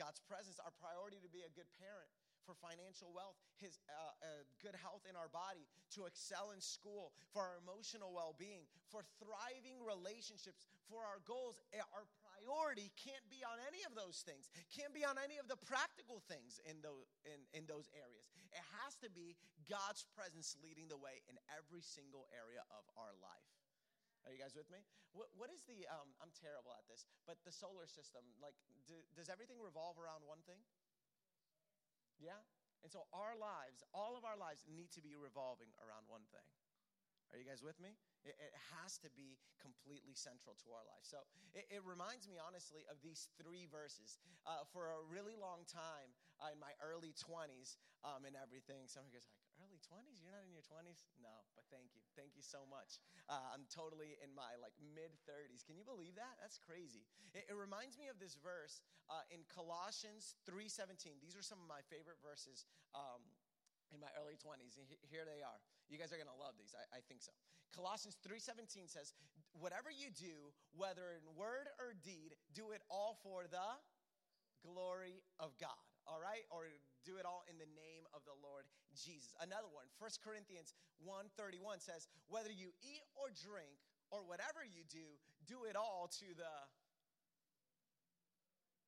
God's 0.01 0.17
presence. 0.25 0.57
Our 0.57 0.73
priority 0.81 1.21
to 1.21 1.29
be 1.29 1.45
a 1.45 1.51
good 1.53 1.69
parent 1.77 2.09
for 2.41 2.57
financial 2.57 3.11
wealth, 3.11 3.35
his 3.59 3.77
uh, 3.91 4.15
uh, 4.23 4.47
good 4.63 4.73
health 4.79 5.03
in 5.03 5.19
our 5.19 5.27
body, 5.29 5.67
to 5.99 6.07
excel 6.07 6.55
in 6.55 6.63
school, 6.63 7.11
for 7.35 7.43
our 7.43 7.59
emotional 7.59 8.15
well 8.15 8.31
being, 8.39 8.63
for 8.87 9.03
thriving 9.19 9.77
relationships, 9.83 10.63
for 10.87 11.03
our 11.03 11.19
goals. 11.27 11.59
Eh, 11.75 11.83
our 11.91 12.07
priority 12.47 12.95
can't 12.95 13.27
be 13.27 13.43
on 13.43 13.59
any 13.67 13.83
of 13.83 13.91
those 13.91 14.23
things, 14.23 14.47
can't 14.71 14.95
be 14.95 15.03
on 15.03 15.19
any 15.19 15.35
of 15.35 15.51
the 15.51 15.59
practical 15.67 16.23
things 16.31 16.63
in 16.63 16.79
those, 16.79 17.11
in, 17.27 17.43
in 17.51 17.67
those 17.67 17.91
areas. 17.91 18.31
It 18.55 18.63
has 18.79 18.95
to 19.03 19.11
be 19.11 19.35
God's 19.67 20.07
presence 20.15 20.55
leading 20.63 20.87
the 20.87 20.95
way 20.95 21.19
in 21.27 21.35
every 21.51 21.83
single 21.83 22.31
area 22.31 22.63
of 22.71 22.87
our 22.95 23.11
life. 23.19 23.51
Are 24.23 24.31
you 24.31 24.39
guys 24.39 24.55
with 24.55 24.71
me? 24.71 24.79
what, 25.17 25.33
what 25.33 25.49
is 25.49 25.65
the, 25.65 25.89
um, 25.89 26.13
I'm 26.21 26.29
terrible 26.37 26.69
at 26.77 26.85
this, 26.85 27.09
but 27.25 27.41
the 27.41 27.49
solar 27.49 27.89
system, 27.89 28.21
like, 28.37 28.53
do, 28.85 28.93
does 29.17 29.33
everything 29.33 29.57
revolve 29.57 29.97
around 29.97 30.21
one 30.29 30.45
thing? 30.45 30.61
Yeah? 32.21 32.37
And 32.85 32.93
so 32.93 33.09
our 33.09 33.33
lives, 33.33 33.81
all 33.97 34.13
of 34.13 34.21
our 34.21 34.37
lives, 34.37 34.61
need 34.69 34.93
to 34.93 35.01
be 35.01 35.17
revolving 35.17 35.73
around 35.81 36.05
one 36.05 36.29
thing. 36.29 36.45
Are 37.33 37.37
you 37.41 37.49
guys 37.49 37.65
with 37.65 37.81
me? 37.81 37.97
It, 38.25 38.35
has 38.73 38.99
to 39.03 39.09
be 39.15 39.39
completely 39.59 40.15
central 40.15 40.55
to 40.63 40.67
our 40.75 40.83
life. 40.87 41.03
So 41.03 41.23
it, 41.55 41.67
it 41.71 41.83
reminds 41.83 42.27
me, 42.27 42.39
honestly, 42.39 42.83
of 42.91 42.99
these 42.99 43.31
three 43.39 43.67
verses. 43.67 44.19
Uh, 44.47 44.63
for 44.71 44.95
a 44.95 44.99
really 45.07 45.35
long 45.35 45.67
time 45.67 46.11
uh, 46.39 46.51
in 46.51 46.59
my 46.59 46.71
early 46.79 47.11
20s 47.15 47.75
um, 48.03 48.23
and 48.23 48.35
everything, 48.35 48.87
somebody 48.87 49.15
goes 49.15 49.27
like, 49.27 49.47
early 49.59 49.81
20s? 49.81 50.21
You're 50.21 50.33
not 50.33 50.45
in 50.45 50.53
your 50.53 50.65
20s? 50.65 51.09
No, 51.19 51.33
but 51.57 51.65
thank 51.73 51.93
you. 51.97 52.03
Thank 52.13 52.37
you 52.37 52.45
so 52.45 52.65
much. 52.69 53.01
Uh, 53.27 53.41
I'm 53.53 53.65
totally 53.69 54.17
in 54.21 54.31
my 54.33 54.57
like 54.61 54.75
mid 54.79 55.13
30s. 55.25 55.65
Can 55.65 55.75
you 55.75 55.85
believe 55.85 56.15
that? 56.15 56.37
That's 56.41 56.61
crazy. 56.61 57.05
It, 57.33 57.49
it 57.49 57.57
reminds 57.57 57.97
me 57.97 58.07
of 58.09 58.21
this 58.21 58.37
verse 58.37 58.81
uh, 59.09 59.25
in 59.33 59.43
Colossians 59.49 60.37
3:17. 60.45 61.19
These 61.19 61.35
are 61.35 61.45
some 61.45 61.59
of 61.59 61.67
my 61.67 61.81
favorite 61.89 62.21
verses 62.21 62.65
um, 62.93 63.21
in 63.91 63.99
my 63.99 64.11
early 64.15 64.37
20s. 64.37 64.77
And 64.77 64.85
here 65.09 65.25
they 65.25 65.41
are. 65.41 65.59
You 65.89 65.97
guys 65.97 66.11
are 66.11 66.19
going 66.19 66.31
to 66.31 66.41
love 66.41 66.55
these. 66.59 66.75
I, 66.75 66.99
I 66.99 67.01
think 67.07 67.23
so. 67.23 67.31
Colossians 67.75 68.17
3:17 68.23 68.87
says, 68.87 69.13
"Whatever 69.53 69.91
you 69.91 70.11
do, 70.11 70.51
whether 70.75 71.15
in 71.15 71.23
word 71.35 71.67
or 71.79 71.93
deed, 71.93 72.35
do 72.53 72.71
it 72.71 72.81
all 72.89 73.19
for 73.23 73.47
the 73.47 73.69
glory 74.63 75.23
of 75.39 75.55
God." 75.57 75.79
All 76.07 76.19
right? 76.23 76.47
Or 76.49 76.67
do 77.03 77.19
it 77.19 77.25
all 77.27 77.43
in 77.51 77.59
the 77.59 77.67
name 77.75 78.07
of 78.15 78.23
the 78.23 78.35
Lord 78.39 78.63
Jesus. 78.95 79.35
Another 79.43 79.67
one, 79.67 79.87
1 79.99 80.23
Corinthians 80.23 80.73
1:31 81.03 81.79
says, 81.79 82.07
"Whether 82.27 82.51
you 82.51 82.73
eat 82.81 83.03
or 83.15 83.29
drink 83.31 83.79
or 84.11 84.23
whatever 84.23 84.63
you 84.63 84.83
do, 84.85 85.19
do 85.45 85.65
it 85.65 85.75
all 85.75 86.07
to 86.19 86.33
the 86.33 86.51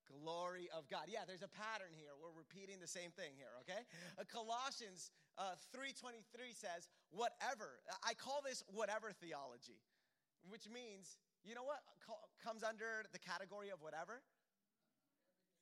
glory 0.09 0.67
of 0.73 0.89
God. 0.89 1.05
Yeah, 1.07 1.29
there's 1.29 1.45
a 1.45 1.51
pattern 1.53 1.93
here. 1.93 2.17
We're 2.17 2.33
repeating 2.33 2.81
the 2.81 2.89
same 2.89 3.13
thing 3.13 3.37
here, 3.37 3.53
okay? 3.63 3.85
Uh, 4.17 4.25
Colossians 4.25 5.13
uh, 5.37 5.53
3.23 5.69 6.25
says, 6.51 6.89
whatever. 7.13 7.79
I 8.01 8.17
call 8.17 8.41
this 8.41 8.65
whatever 8.67 9.13
theology, 9.13 9.77
which 10.49 10.65
means, 10.67 11.21
you 11.45 11.53
know 11.53 11.63
what 11.63 11.85
comes 12.41 12.65
under 12.65 13.05
the 13.13 13.21
category 13.21 13.69
of 13.69 13.81
whatever? 13.81 14.25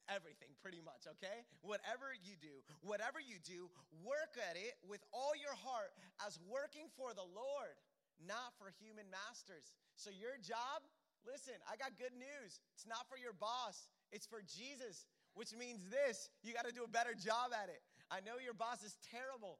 everything 0.08 0.56
pretty 0.63 0.80
much, 0.80 1.04
okay? 1.20 1.44
Whatever 1.62 2.16
you 2.16 2.39
do, 2.39 2.63
whatever 2.80 3.20
you 3.20 3.44
do, 3.44 3.68
work 4.04 4.39
at 4.39 4.56
it 4.56 4.80
with 4.88 5.04
all 5.12 5.36
your 5.36 5.56
heart 5.56 5.92
as 6.24 6.39
working 6.48 6.88
for 6.96 7.12
the 7.12 7.27
Lord, 7.27 7.75
not 8.24 8.56
for 8.56 8.72
human 8.80 9.08
masters. 9.12 9.75
So 10.00 10.10
your 10.10 10.39
job, 10.39 10.84
listen, 11.27 11.60
I 11.68 11.75
got 11.75 12.00
good 12.00 12.16
news. 12.16 12.63
It's 12.74 12.88
not 12.88 13.06
for 13.12 13.20
your 13.20 13.36
boss, 13.36 13.92
it's 14.12 14.26
for 14.26 14.42
Jesus, 14.44 15.08
which 15.34 15.52
means 15.56 15.84
this 15.90 16.30
you 16.44 16.54
got 16.54 16.66
to 16.66 16.76
do 16.76 16.84
a 16.84 16.92
better 16.92 17.14
job 17.14 17.52
at 17.52 17.70
it. 17.70 17.82
I 18.08 18.24
know 18.24 18.40
your 18.40 18.56
boss 18.56 18.84
is 18.84 18.96
terrible, 19.04 19.60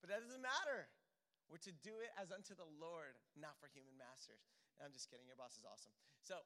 but 0.00 0.10
that 0.10 0.22
doesn't 0.22 0.42
matter. 0.42 0.86
We're 1.46 1.62
to 1.62 1.74
do 1.86 2.02
it 2.02 2.10
as 2.18 2.34
unto 2.34 2.58
the 2.58 2.66
Lord, 2.78 3.14
not 3.38 3.54
for 3.62 3.70
human 3.70 3.94
masters. 3.94 4.42
I'm 4.82 4.90
just 4.90 5.06
kidding, 5.10 5.26
your 5.30 5.38
boss 5.38 5.54
is 5.54 5.64
awesome. 5.66 5.94
So, 6.26 6.42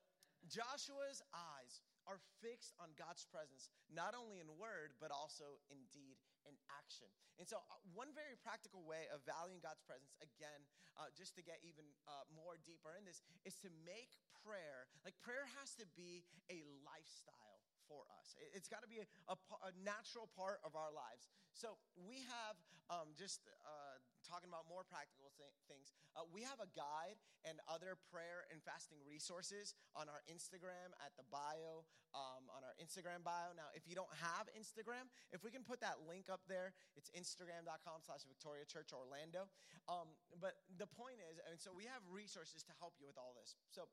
Joshua's 0.49 1.21
eyes 1.37 1.85
are 2.09 2.21
fixed 2.41 2.73
on 2.81 2.97
God's 2.97 3.29
presence, 3.29 3.69
not 3.93 4.17
only 4.17 4.41
in 4.41 4.49
word, 4.57 4.97
but 4.97 5.13
also 5.13 5.61
in 5.69 5.85
deed 5.93 6.17
and 6.49 6.57
action. 6.73 7.09
And 7.41 7.47
so, 7.49 7.61
uh, 7.69 7.81
one 7.93 8.13
very 8.13 8.37
practical 8.41 8.85
way 8.85 9.09
of 9.13 9.25
valuing 9.25 9.61
God's 9.61 9.81
presence, 9.85 10.13
again, 10.21 10.65
uh, 10.97 11.09
just 11.17 11.37
to 11.37 11.43
get 11.45 11.61
even 11.65 11.87
uh, 12.05 12.29
more 12.33 12.61
deeper 12.61 12.93
in 12.97 13.05
this, 13.05 13.25
is 13.45 13.57
to 13.65 13.71
make 13.85 14.21
prayer, 14.45 14.89
like 15.05 15.17
prayer 15.21 15.49
has 15.61 15.77
to 15.81 15.87
be 15.97 16.25
a 16.53 16.65
lifestyle 16.85 17.60
for 17.91 18.07
us. 18.23 18.39
It's 18.55 18.71
got 18.71 18.87
to 18.87 18.91
be 18.91 19.03
a, 19.03 19.07
a, 19.27 19.37
a, 19.67 19.75
natural 19.83 20.31
part 20.39 20.63
of 20.63 20.79
our 20.79 20.95
lives. 20.95 21.27
So 21.51 21.75
we 21.99 22.23
have 22.31 22.55
um, 22.87 23.11
just 23.19 23.43
uh, 23.67 23.99
talking 24.23 24.47
about 24.47 24.71
more 24.71 24.87
practical 24.87 25.35
th- 25.35 25.51
things. 25.67 25.91
Uh, 26.15 26.23
we 26.31 26.47
have 26.47 26.63
a 26.63 26.71
guide 26.75 27.19
and 27.43 27.59
other 27.67 27.99
prayer 28.11 28.47
and 28.55 28.63
fasting 28.63 29.03
resources 29.03 29.75
on 29.99 30.07
our 30.07 30.23
Instagram 30.31 30.95
at 31.03 31.15
the 31.19 31.27
bio, 31.31 31.83
um, 32.15 32.47
on 32.55 32.63
our 32.63 32.75
Instagram 32.79 33.27
bio. 33.27 33.51
Now, 33.59 33.75
if 33.75 33.87
you 33.91 33.99
don't 33.99 34.11
have 34.23 34.47
Instagram, 34.55 35.11
if 35.35 35.43
we 35.43 35.51
can 35.51 35.67
put 35.67 35.83
that 35.83 36.03
link 36.07 36.31
up 36.31 36.43
there, 36.47 36.75
it's 36.95 37.11
instagram.com 37.15 38.07
slash 38.07 38.23
Victoria 38.27 38.67
Church 38.67 38.95
Orlando. 38.95 39.51
Um, 39.91 40.15
but 40.39 40.59
the 40.79 40.87
point 40.87 41.19
is, 41.31 41.43
and 41.47 41.59
so 41.59 41.75
we 41.75 41.87
have 41.91 42.03
resources 42.07 42.63
to 42.67 42.75
help 42.79 42.95
you 42.99 43.11
with 43.11 43.19
all 43.19 43.35
this. 43.35 43.59
So 43.75 43.91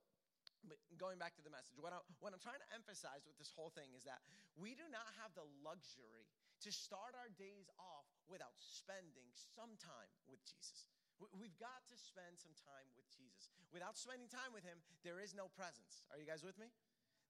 but 0.67 0.77
going 0.99 1.17
back 1.17 1.33
to 1.39 1.43
the 1.43 1.51
message, 1.51 1.79
what, 1.79 1.95
I, 1.95 1.99
what 2.19 2.35
I'm 2.35 2.43
trying 2.43 2.59
to 2.61 2.69
emphasize 2.75 3.23
with 3.23 3.39
this 3.39 3.51
whole 3.51 3.71
thing 3.71 3.91
is 3.95 4.03
that 4.03 4.19
we 4.59 4.75
do 4.75 4.85
not 4.91 5.07
have 5.23 5.31
the 5.33 5.47
luxury 5.63 6.27
to 6.63 6.69
start 6.69 7.15
our 7.15 7.31
days 7.39 7.71
off 7.79 8.07
without 8.27 8.55
spending 8.59 9.27
some 9.55 9.73
time 9.79 10.11
with 10.27 10.41
Jesus. 10.43 10.89
We've 11.33 11.55
got 11.57 11.81
to 11.89 11.97
spend 11.97 12.37
some 12.37 12.53
time 12.53 12.87
with 12.93 13.09
Jesus. 13.09 13.49
Without 13.73 13.97
spending 13.97 14.29
time 14.29 14.53
with 14.53 14.61
Him, 14.61 14.77
there 15.01 15.17
is 15.17 15.33
no 15.33 15.49
presence. 15.49 16.05
Are 16.13 16.21
you 16.21 16.29
guys 16.29 16.45
with 16.45 16.57
me? 16.61 16.69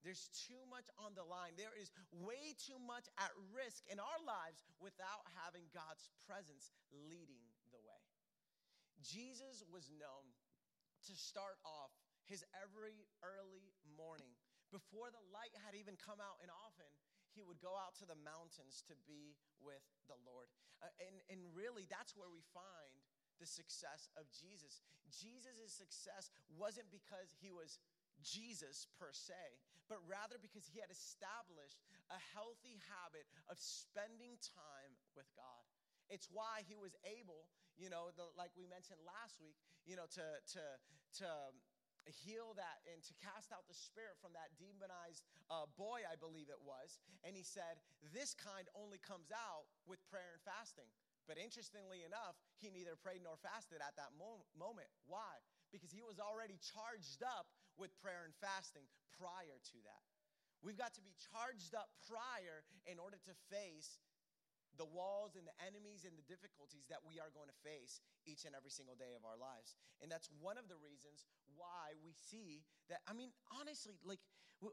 There's 0.04 0.30
too 0.36 0.60
much 0.70 0.86
on 1.00 1.16
the 1.16 1.26
line. 1.26 1.56
There 1.58 1.74
is 1.74 1.90
way 2.12 2.54
too 2.60 2.78
much 2.78 3.08
at 3.18 3.32
risk 3.56 3.88
in 3.88 3.98
our 3.98 4.20
lives 4.28 4.62
without 4.78 5.26
having 5.42 5.66
God's 5.72 6.12
presence 6.28 6.70
leading 6.92 7.42
the 7.74 7.82
way. 7.82 8.04
Jesus 9.02 9.64
was 9.72 9.90
known 9.96 10.26
to 11.08 11.14
start 11.16 11.58
off 11.64 11.94
his 12.28 12.44
every 12.52 13.08
early 13.24 13.74
morning, 13.96 14.36
before 14.70 15.08
the 15.10 15.24
light 15.32 15.56
had 15.64 15.74
even 15.80 15.96
come 15.96 16.20
out, 16.20 16.40
and 16.44 16.52
often 16.52 16.92
he 17.32 17.44
would 17.44 17.60
go 17.64 17.76
out 17.80 17.96
to 18.04 18.06
the 18.08 18.20
mountains 18.20 18.84
to 18.88 18.96
be 19.08 19.36
with 19.64 19.84
the 20.12 20.18
Lord. 20.28 20.52
Uh, 20.84 20.92
and, 21.02 21.16
and 21.32 21.40
really, 21.56 21.88
that's 21.88 22.14
where 22.14 22.30
we 22.30 22.44
find 22.52 23.00
the 23.38 23.46
success 23.48 24.10
of 24.18 24.26
Jesus. 24.34 24.82
Jesus' 25.14 25.70
success 25.70 26.34
wasn't 26.58 26.90
because 26.90 27.30
he 27.38 27.54
was 27.54 27.78
Jesus 28.26 28.90
per 28.98 29.14
se, 29.14 29.38
but 29.86 30.02
rather 30.10 30.42
because 30.42 30.66
he 30.66 30.82
had 30.82 30.90
established 30.90 31.78
a 32.10 32.20
healthy 32.34 32.82
habit 32.90 33.30
of 33.46 33.62
spending 33.62 34.36
time 34.42 34.92
with 35.14 35.30
God. 35.38 35.64
It's 36.10 36.28
why 36.32 36.66
he 36.66 36.74
was 36.80 36.98
able, 37.06 37.52
you 37.78 37.94
know, 37.94 38.10
the, 38.16 38.26
like 38.34 38.52
we 38.58 38.66
mentioned 38.66 39.00
last 39.06 39.38
week, 39.38 39.60
you 39.86 39.94
know, 40.00 40.10
to, 40.18 40.26
to, 40.58 40.64
to 41.22 41.28
heal 42.12 42.56
that 42.56 42.84
and 42.88 43.04
to 43.04 43.14
cast 43.20 43.52
out 43.52 43.68
the 43.68 43.76
spirit 43.76 44.16
from 44.20 44.32
that 44.36 44.56
demonized 44.56 45.28
uh, 45.52 45.68
boy, 45.80 46.04
I 46.08 46.16
believe 46.20 46.52
it 46.52 46.60
was. 46.60 47.00
And 47.24 47.36
he 47.36 47.44
said, 47.44 47.80
This 48.16 48.36
kind 48.36 48.68
only 48.76 49.00
comes 49.00 49.32
out 49.32 49.68
with 49.88 50.04
prayer 50.08 50.36
and 50.36 50.44
fasting. 50.44 50.88
But 51.28 51.36
interestingly 51.36 52.08
enough, 52.08 52.40
he 52.64 52.72
neither 52.72 52.96
prayed 52.96 53.20
nor 53.20 53.36
fasted 53.36 53.84
at 53.84 54.00
that 54.00 54.16
mo- 54.16 54.48
moment. 54.56 54.88
Why? 55.04 55.44
Because 55.76 55.92
he 55.92 56.00
was 56.00 56.24
already 56.24 56.56
charged 56.64 57.20
up 57.20 57.52
with 57.76 57.92
prayer 58.00 58.24
and 58.24 58.32
fasting 58.40 58.88
prior 59.20 59.60
to 59.76 59.78
that. 59.84 60.04
We've 60.64 60.80
got 60.80 60.96
to 60.98 61.04
be 61.04 61.14
charged 61.30 61.76
up 61.76 61.92
prior 62.08 62.66
in 62.90 62.98
order 62.98 63.20
to 63.28 63.34
face 63.52 64.00
the 64.78 64.88
walls 64.88 65.36
and 65.36 65.44
the 65.44 65.58
enemies 65.62 66.06
and 66.06 66.14
the 66.14 66.26
difficulties 66.26 66.86
that 66.88 67.02
we 67.02 67.18
are 67.18 67.34
going 67.34 67.50
to 67.50 67.60
face 67.66 68.00
each 68.24 68.46
and 68.46 68.54
every 68.54 68.72
single 68.72 68.96
day 68.96 69.18
of 69.18 69.26
our 69.26 69.38
lives. 69.38 69.74
And 70.02 70.08
that's 70.08 70.30
one 70.40 70.56
of 70.58 70.70
the 70.70 70.78
reasons 70.78 71.26
why 71.58 71.98
we 72.06 72.14
see 72.14 72.64
that, 72.90 73.02
I 73.10 73.18
mean, 73.18 73.34
honestly, 73.50 73.98
like 74.06 74.22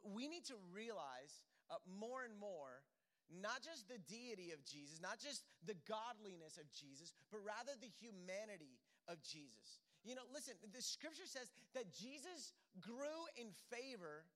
we 0.05 0.29
need 0.29 0.45
to 0.53 0.57
realize 0.73 1.45
uh, 1.73 1.81
more 1.89 2.25
and 2.25 2.37
more 2.37 2.85
not 3.33 3.65
just 3.65 3.89
the 3.89 3.97
deity 4.05 4.53
of 4.53 4.61
Jesus, 4.69 5.01
not 5.01 5.17
just 5.17 5.49
the 5.65 5.77
godliness 5.89 6.61
of 6.61 6.69
Jesus, 6.77 7.17
but 7.33 7.41
rather 7.41 7.73
the 7.81 7.89
humanity 8.01 8.77
of 9.09 9.17
Jesus. 9.25 9.81
You 10.05 10.13
know, 10.13 10.29
listen, 10.29 10.55
the 10.61 10.85
scripture 10.85 11.25
says 11.25 11.49
that 11.73 11.89
Jesus 11.89 12.53
grew 12.81 13.25
in 13.41 13.49
favor 13.73 14.29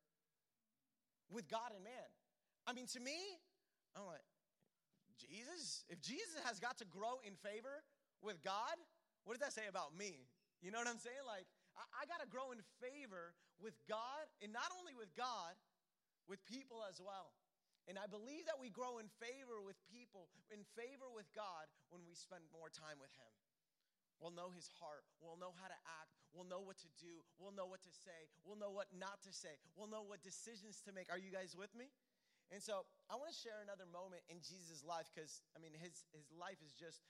with 1.28 1.48
God 1.52 1.76
and 1.76 1.84
man. 1.84 2.08
I 2.64 2.72
mean, 2.72 2.88
to 2.96 3.00
me, 3.00 3.16
I'm 3.92 4.08
like, 4.08 4.25
Jesus? 5.18 5.84
If 5.90 6.00
Jesus 6.00 6.38
has 6.46 6.58
got 6.62 6.78
to 6.78 6.87
grow 6.87 7.18
in 7.26 7.34
favor 7.34 7.82
with 8.22 8.42
God, 8.42 8.78
what 9.26 9.34
does 9.34 9.44
that 9.44 9.52
say 9.52 9.68
about 9.68 9.92
me? 9.92 10.26
You 10.62 10.70
know 10.70 10.78
what 10.78 10.88
I'm 10.90 11.02
saying? 11.02 11.22
Like, 11.26 11.46
I, 11.76 12.02
I 12.02 12.02
got 12.06 12.22
to 12.22 12.30
grow 12.30 12.50
in 12.50 12.62
favor 12.82 13.34
with 13.58 13.75
God, 13.87 14.25
and 14.42 14.54
not 14.54 14.70
only 14.78 14.94
with 14.94 15.10
God, 15.14 15.54
with 16.30 16.42
people 16.46 16.82
as 16.87 17.02
well. 17.02 17.34
And 17.88 17.96
I 17.96 18.04
believe 18.04 18.44
that 18.44 18.60
we 18.60 18.68
grow 18.68 19.00
in 19.00 19.08
favor 19.16 19.64
with 19.64 19.80
people, 19.88 20.28
in 20.52 20.60
favor 20.76 21.08
with 21.08 21.26
God, 21.32 21.64
when 21.88 22.04
we 22.04 22.12
spend 22.12 22.44
more 22.52 22.68
time 22.68 23.00
with 23.00 23.10
Him. 23.16 23.32
We'll 24.20 24.34
know 24.34 24.52
His 24.52 24.68
heart. 24.76 25.08
We'll 25.22 25.40
know 25.40 25.56
how 25.56 25.70
to 25.72 25.80
act. 26.02 26.12
We'll 26.37 26.44
know 26.44 26.60
what 26.60 26.76
to 26.84 26.90
do. 27.00 27.25
We'll 27.40 27.56
know 27.56 27.64
what 27.64 27.80
to 27.87 27.92
say. 28.04 28.28
We'll 28.44 28.60
know 28.60 28.68
what 28.68 28.92
not 28.92 29.25
to 29.25 29.32
say. 29.32 29.56
We'll 29.72 29.88
know 29.88 30.04
what 30.04 30.20
decisions 30.20 30.84
to 30.84 30.92
make. 30.92 31.08
Are 31.08 31.16
you 31.16 31.32
guys 31.32 31.56
with 31.56 31.72
me? 31.72 31.88
And 32.49 32.64
so 32.64 32.88
I 33.12 33.17
want 33.21 33.28
to 33.28 33.37
share 33.37 33.61
another 33.61 33.85
moment 33.85 34.25
in 34.33 34.40
Jesus' 34.40 34.81
life 34.81 35.05
because, 35.12 35.45
I 35.52 35.61
mean, 35.61 35.76
his, 35.76 36.09
his 36.17 36.25
life 36.33 36.57
is 36.64 36.73
just 36.73 37.05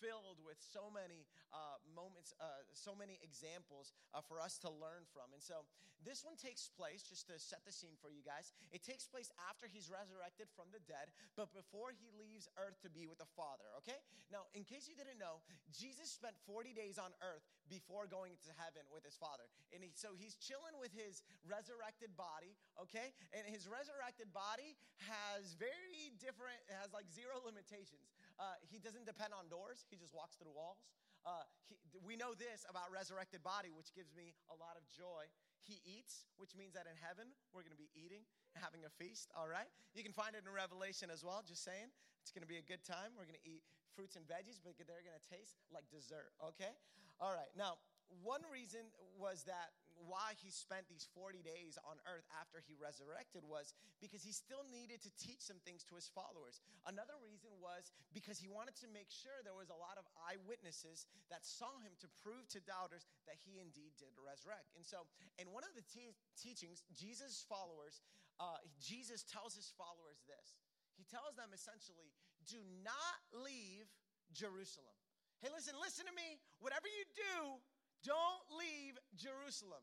filled 0.00 0.40
with 0.44 0.58
so 0.60 0.88
many 0.92 1.26
uh, 1.52 1.80
moments, 1.94 2.34
uh, 2.40 2.64
so 2.72 2.94
many 2.94 3.18
examples 3.22 3.92
uh, 4.12 4.20
for 4.24 4.40
us 4.40 4.58
to 4.62 4.68
learn 4.68 5.04
from. 5.12 5.32
And 5.32 5.42
so 5.42 5.64
this 6.04 6.22
one 6.22 6.36
takes 6.36 6.68
place, 6.70 7.02
just 7.02 7.26
to 7.32 7.40
set 7.40 7.64
the 7.64 7.72
scene 7.72 7.98
for 7.98 8.12
you 8.12 8.20
guys, 8.20 8.52
it 8.70 8.84
takes 8.84 9.08
place 9.08 9.32
after 9.48 9.66
he's 9.66 9.88
resurrected 9.88 10.46
from 10.52 10.68
the 10.70 10.82
dead, 10.84 11.10
but 11.34 11.50
before 11.50 11.90
he 11.90 12.12
leaves 12.14 12.46
earth 12.60 12.78
to 12.84 12.90
be 12.92 13.08
with 13.08 13.18
the 13.18 13.28
Father, 13.34 13.66
okay? 13.82 13.98
Now, 14.30 14.46
in 14.52 14.62
case 14.62 14.86
you 14.86 14.94
didn't 14.94 15.18
know, 15.18 15.40
Jesus 15.72 16.06
spent 16.06 16.38
40 16.46 16.76
days 16.76 17.00
on 17.00 17.10
earth 17.24 17.42
before 17.66 18.06
going 18.06 18.38
to 18.46 18.50
heaven 18.54 18.86
with 18.92 19.02
his 19.02 19.18
Father. 19.18 19.50
And 19.74 19.82
he, 19.82 19.90
so 19.98 20.14
he's 20.14 20.38
chilling 20.38 20.78
with 20.78 20.94
his 20.94 21.26
resurrected 21.42 22.14
body, 22.14 22.54
okay? 22.78 23.10
And 23.34 23.42
his 23.48 23.66
resurrected 23.66 24.30
body 24.30 24.78
has 25.10 25.58
very 25.58 26.14
different, 26.22 26.58
has 26.70 26.94
like 26.94 27.10
zero 27.10 27.42
limitations. 27.42 28.14
Uh, 28.36 28.56
he 28.60 28.76
doesn't 28.76 29.08
depend 29.08 29.32
on 29.32 29.48
doors, 29.48 29.88
he 29.88 29.96
just 29.96 30.12
walks 30.12 30.36
through 30.36 30.52
walls. 30.52 30.84
Uh, 31.26 31.42
he, 31.66 31.74
we 32.06 32.14
know 32.14 32.38
this 32.38 32.62
about 32.70 32.86
resurrected 32.92 33.42
body, 33.42 33.74
which 33.74 33.90
gives 33.96 34.14
me 34.14 34.36
a 34.46 34.54
lot 34.54 34.78
of 34.78 34.86
joy. 34.94 35.26
He 35.66 35.82
eats, 35.82 36.30
which 36.38 36.54
means 36.54 36.78
that 36.78 36.86
in 36.86 36.94
heaven 36.94 37.34
we're 37.50 37.66
going 37.66 37.74
to 37.74 37.80
be 37.80 37.90
eating, 37.98 38.22
and 38.54 38.62
having 38.62 38.86
a 38.86 38.92
feast. 38.94 39.34
All 39.34 39.50
right, 39.50 39.66
you 39.90 40.06
can 40.06 40.14
find 40.14 40.38
it 40.38 40.46
in 40.46 40.52
Revelation 40.54 41.10
as 41.10 41.26
well. 41.26 41.42
Just 41.42 41.66
saying, 41.66 41.90
it's 42.22 42.30
going 42.30 42.46
to 42.46 42.50
be 42.50 42.62
a 42.62 42.66
good 42.66 42.86
time. 42.86 43.18
We're 43.18 43.26
going 43.26 43.40
to 43.42 43.48
eat 43.48 43.66
fruits 43.98 44.14
and 44.14 44.22
veggies, 44.28 44.62
but 44.62 44.78
they're 44.78 45.02
going 45.02 45.18
to 45.18 45.26
taste 45.26 45.58
like 45.74 45.90
dessert. 45.90 46.30
Okay, 46.54 46.70
all 47.18 47.34
right. 47.34 47.50
Now, 47.58 47.82
one 48.22 48.46
reason 48.46 48.86
was 49.18 49.42
that 49.50 49.74
why 50.04 50.36
he 50.44 50.52
spent 50.52 50.84
these 50.92 51.08
40 51.16 51.40
days 51.40 51.80
on 51.88 51.96
earth 52.04 52.28
after 52.36 52.60
he 52.60 52.76
resurrected 52.76 53.42
was 53.48 53.72
because 53.98 54.20
he 54.20 54.30
still 54.30 54.62
needed 54.68 55.00
to 55.02 55.10
teach 55.16 55.40
some 55.40 55.56
things 55.64 55.82
to 55.88 55.96
his 55.96 56.06
followers. 56.12 56.60
Another 56.84 57.16
reason 57.24 57.48
was 57.58 57.90
because 58.12 58.36
he 58.36 58.46
wanted 58.46 58.76
to 58.84 58.88
make 58.92 59.08
sure 59.08 59.32
there 59.40 59.56
was 59.56 59.72
a 59.72 59.78
lot 59.78 59.96
of 59.96 60.04
eyewitnesses 60.28 61.08
that 61.32 61.42
saw 61.42 61.80
him 61.80 61.96
to 62.04 62.08
prove 62.20 62.44
to 62.52 62.60
doubters 62.62 63.08
that 63.24 63.40
he 63.40 63.56
indeed 63.58 63.96
did 63.96 64.12
resurrect. 64.20 64.68
And 64.76 64.84
so, 64.84 65.08
in 65.40 65.48
one 65.50 65.64
of 65.64 65.72
the 65.72 65.84
te- 65.88 66.16
teachings, 66.36 66.84
Jesus' 66.92 67.40
followers, 67.48 68.04
uh, 68.36 68.60
Jesus 68.76 69.24
tells 69.24 69.56
his 69.56 69.72
followers 69.80 70.20
this. 70.28 70.60
He 70.96 71.04
tells 71.08 71.36
them 71.36 71.52
essentially, 71.52 72.12
do 72.44 72.60
not 72.84 73.18
leave 73.32 73.88
Jerusalem. 74.32 74.96
Hey, 75.44 75.52
listen, 75.52 75.76
listen 75.76 76.08
to 76.08 76.16
me. 76.16 76.40
Whatever 76.64 76.88
you 76.88 77.04
do, 77.12 77.60
don't 78.06 78.46
leave 78.54 78.94
Jerusalem. 79.18 79.82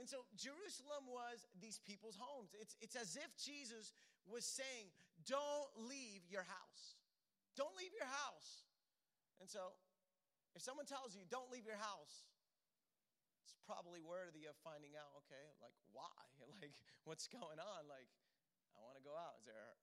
And 0.00 0.10
so 0.10 0.26
Jerusalem 0.34 1.06
was 1.06 1.46
these 1.62 1.78
people's 1.86 2.18
homes. 2.18 2.50
It's, 2.58 2.74
it's 2.82 2.98
as 2.98 3.14
if 3.14 3.30
Jesus 3.38 3.94
was 4.26 4.42
saying, 4.42 4.90
Don't 5.22 5.70
leave 5.86 6.26
your 6.26 6.42
house. 6.42 6.98
Don't 7.54 7.76
leave 7.78 7.94
your 7.94 8.08
house. 8.08 8.66
And 9.38 9.46
so 9.46 9.78
if 10.58 10.64
someone 10.64 10.90
tells 10.90 11.14
you, 11.14 11.22
Don't 11.30 11.52
leave 11.54 11.68
your 11.68 11.78
house, 11.78 12.26
it's 13.46 13.54
probably 13.62 14.02
worthy 14.02 14.50
of 14.50 14.58
finding 14.64 14.98
out, 14.98 15.12
okay, 15.24 15.54
like 15.62 15.76
why? 15.94 16.10
Like 16.58 16.74
what's 17.06 17.26
going 17.30 17.58
on? 17.58 17.86
Like, 17.86 18.10
I 18.74 18.82
want 18.82 18.98
to 18.98 19.04
go 19.04 19.14
out. 19.14 19.38
Is 19.38 19.46
there, 19.46 19.78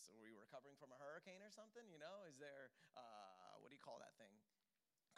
so 0.00 0.12
are 0.16 0.22
we 0.24 0.32
recovering 0.36 0.76
from 0.76 0.92
a 0.92 0.98
hurricane 1.00 1.40
or 1.40 1.52
something? 1.52 1.84
You 1.88 2.00
know, 2.00 2.28
is 2.28 2.36
there, 2.36 2.72
uh, 2.96 3.60
what 3.60 3.68
do 3.68 3.76
you 3.76 3.84
call 3.84 4.00
that 4.00 4.16
thing? 4.20 4.32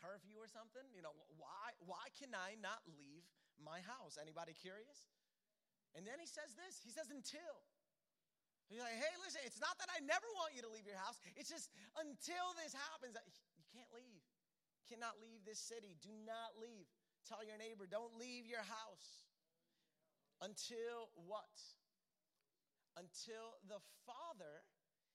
Curfew 0.05 0.37
or 0.37 0.49
something? 0.53 0.85
You 0.93 1.01
know, 1.01 1.17
why, 1.41 1.73
why 1.81 2.13
can 2.21 2.37
I 2.37 2.61
not 2.61 2.85
leave 2.85 3.25
my 3.57 3.81
house? 3.81 4.21
Anybody 4.21 4.53
curious? 4.53 5.09
And 5.97 6.05
then 6.05 6.21
he 6.21 6.29
says 6.29 6.53
this 6.53 6.85
he 6.85 6.93
says, 6.93 7.09
until. 7.09 7.65
He's 8.69 8.81
like, 8.81 8.97
hey, 8.97 9.13
listen, 9.21 9.45
it's 9.45 9.61
not 9.61 9.77
that 9.77 9.93
I 9.93 10.01
never 10.01 10.25
want 10.41 10.57
you 10.57 10.65
to 10.65 10.73
leave 10.73 10.89
your 10.89 10.97
house. 10.97 11.21
It's 11.37 11.53
just 11.53 11.69
until 12.01 12.57
this 12.57 12.73
happens, 12.73 13.13
you 13.61 13.65
can't 13.77 13.93
leave. 13.93 14.25
Cannot 14.89 15.21
leave 15.21 15.45
this 15.45 15.61
city. 15.61 15.97
Do 16.01 16.13
not 16.25 16.57
leave. 16.57 16.89
Tell 17.29 17.45
your 17.45 17.57
neighbor, 17.57 17.89
don't 17.89 18.17
leave 18.17 18.49
your 18.49 18.65
house. 18.65 19.25
Until 20.41 21.13
what? 21.29 21.57
Until 22.97 23.61
the 23.69 23.81
Father 24.05 24.65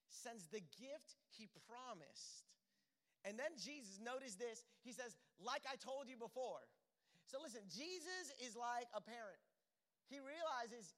sends 0.10 0.49
the 0.49 0.62
gift 0.78 1.17
he 1.34 1.49
promised. 1.69 2.49
And 3.30 3.38
then 3.38 3.54
Jesus, 3.62 4.02
notice 4.02 4.34
this, 4.34 4.65
he 4.82 4.89
says, 4.89 5.13
like 5.38 5.62
I 5.70 5.78
told 5.78 6.10
you 6.10 6.18
before. 6.18 6.65
So 7.30 7.38
listen, 7.38 7.62
Jesus 7.70 8.34
is 8.42 8.58
like 8.58 8.89
a 8.98 9.02
parent. 9.06 9.38
He 10.10 10.18
realizes 10.18 10.98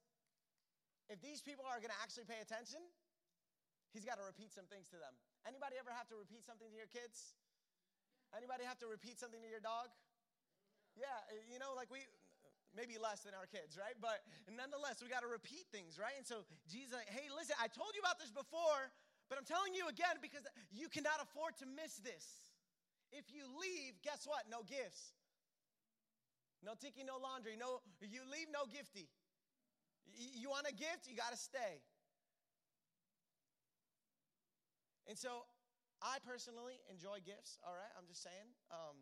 if 1.11 1.19
these 1.19 1.43
people 1.43 1.67
are 1.67 1.83
going 1.83 1.91
to 1.91 1.99
actually 1.99 2.23
pay 2.23 2.39
attention, 2.39 2.79
he's 3.91 4.07
got 4.07 4.15
to 4.15 4.23
repeat 4.23 4.55
some 4.55 4.63
things 4.71 4.87
to 4.95 4.97
them. 5.03 5.11
Anybody 5.43 5.75
ever 5.75 5.91
have 5.91 6.07
to 6.07 6.15
repeat 6.15 6.47
something 6.47 6.71
to 6.71 6.77
your 6.79 6.87
kids? 6.87 7.35
Anybody 8.31 8.63
have 8.63 8.79
to 8.79 8.87
repeat 8.87 9.19
something 9.19 9.43
to 9.43 9.51
your 9.51 9.59
dog? 9.59 9.91
Yeah, 10.95 11.19
you 11.51 11.59
know, 11.59 11.75
like 11.75 11.91
we, 11.91 12.07
maybe 12.71 12.95
less 12.95 13.27
than 13.27 13.35
our 13.35 13.47
kids, 13.51 13.75
right? 13.75 13.99
But 13.99 14.23
nonetheless, 14.47 15.03
we 15.03 15.11
got 15.11 15.27
to 15.27 15.31
repeat 15.31 15.67
things, 15.75 15.99
right? 15.99 16.15
And 16.15 16.23
so 16.23 16.47
Jesus, 16.71 16.95
like, 16.95 17.11
hey, 17.11 17.27
listen, 17.27 17.59
I 17.59 17.67
told 17.67 17.91
you 17.91 17.99
about 17.99 18.15
this 18.23 18.31
before, 18.31 18.87
but 19.31 19.39
I'm 19.39 19.47
telling 19.47 19.71
you 19.71 19.87
again 19.87 20.19
because 20.19 20.43
you 20.75 20.91
cannot 20.91 21.23
afford 21.23 21.55
to 21.63 21.65
miss 21.65 22.03
this. 22.03 22.51
If 23.15 23.31
you 23.31 23.47
leave, 23.47 23.95
guess 24.03 24.27
what? 24.27 24.43
No 24.51 24.59
gifts. 24.67 25.15
No 26.59 26.75
tiki, 26.75 27.07
no 27.07 27.15
laundry. 27.15 27.55
No, 27.55 27.79
you 28.03 28.27
leave, 28.27 28.51
no 28.51 28.67
gifty. 28.67 29.07
You 30.11 30.51
want 30.51 30.67
a 30.67 30.75
gift, 30.75 31.07
you 31.07 31.15
got 31.15 31.31
to 31.31 31.39
stay. 31.39 31.79
And 35.07 35.15
so 35.15 35.47
I 36.03 36.19
personally 36.27 36.83
enjoy 36.91 37.23
gifts, 37.23 37.55
all 37.63 37.71
right? 37.71 37.93
I'm 37.95 38.11
just 38.11 38.27
saying. 38.27 38.51
Um, 38.67 38.99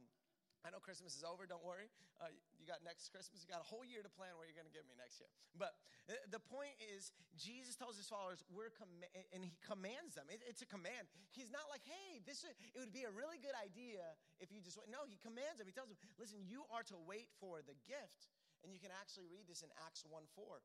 I 0.67 0.75
know 0.75 0.83
Christmas 0.83 1.15
is 1.15 1.23
over, 1.23 1.47
don't 1.47 1.63
worry. 1.63 1.87
Uh, 2.19 2.35
you 2.59 2.67
got 2.67 2.83
next 2.83 3.07
Christmas, 3.15 3.39
you 3.39 3.47
got 3.47 3.63
a 3.63 3.69
whole 3.69 3.87
year 3.87 4.03
to 4.03 4.11
plan 4.11 4.35
where 4.35 4.43
you're 4.43 4.57
going 4.59 4.67
to 4.67 4.75
give 4.75 4.83
me 4.83 4.95
next 4.99 5.23
year. 5.23 5.31
But 5.55 5.79
uh, 6.11 6.19
the 6.35 6.43
point 6.43 6.75
is, 6.83 7.15
Jesus 7.39 7.79
tells 7.79 7.95
his 7.95 8.11
followers, 8.11 8.43
we're 8.51 8.75
com- 8.75 8.91
and 9.31 9.39
he 9.39 9.55
commands 9.63 10.19
them. 10.19 10.27
It, 10.27 10.43
it's 10.43 10.59
a 10.59 10.67
command. 10.67 11.07
He's 11.31 11.47
not 11.47 11.71
like, 11.71 11.87
hey, 11.87 12.19
this 12.27 12.43
is, 12.43 12.51
it 12.75 12.79
would 12.79 12.91
be 12.91 13.07
a 13.07 13.13
really 13.13 13.39
good 13.39 13.55
idea 13.55 14.03
if 14.43 14.51
you 14.51 14.59
just 14.59 14.75
wait. 14.75 14.91
No, 14.91 15.07
he 15.07 15.15
commands 15.15 15.63
them. 15.63 15.67
He 15.67 15.75
tells 15.75 15.87
them, 15.87 15.99
listen, 16.19 16.43
you 16.43 16.67
are 16.75 16.83
to 16.91 16.97
wait 17.07 17.31
for 17.39 17.63
the 17.63 17.75
gift. 17.87 18.27
And 18.59 18.75
you 18.75 18.83
can 18.83 18.91
actually 18.91 19.31
read 19.31 19.47
this 19.47 19.63
in 19.63 19.71
Acts 19.87 20.03
1 20.03 20.11
4. 20.35 20.59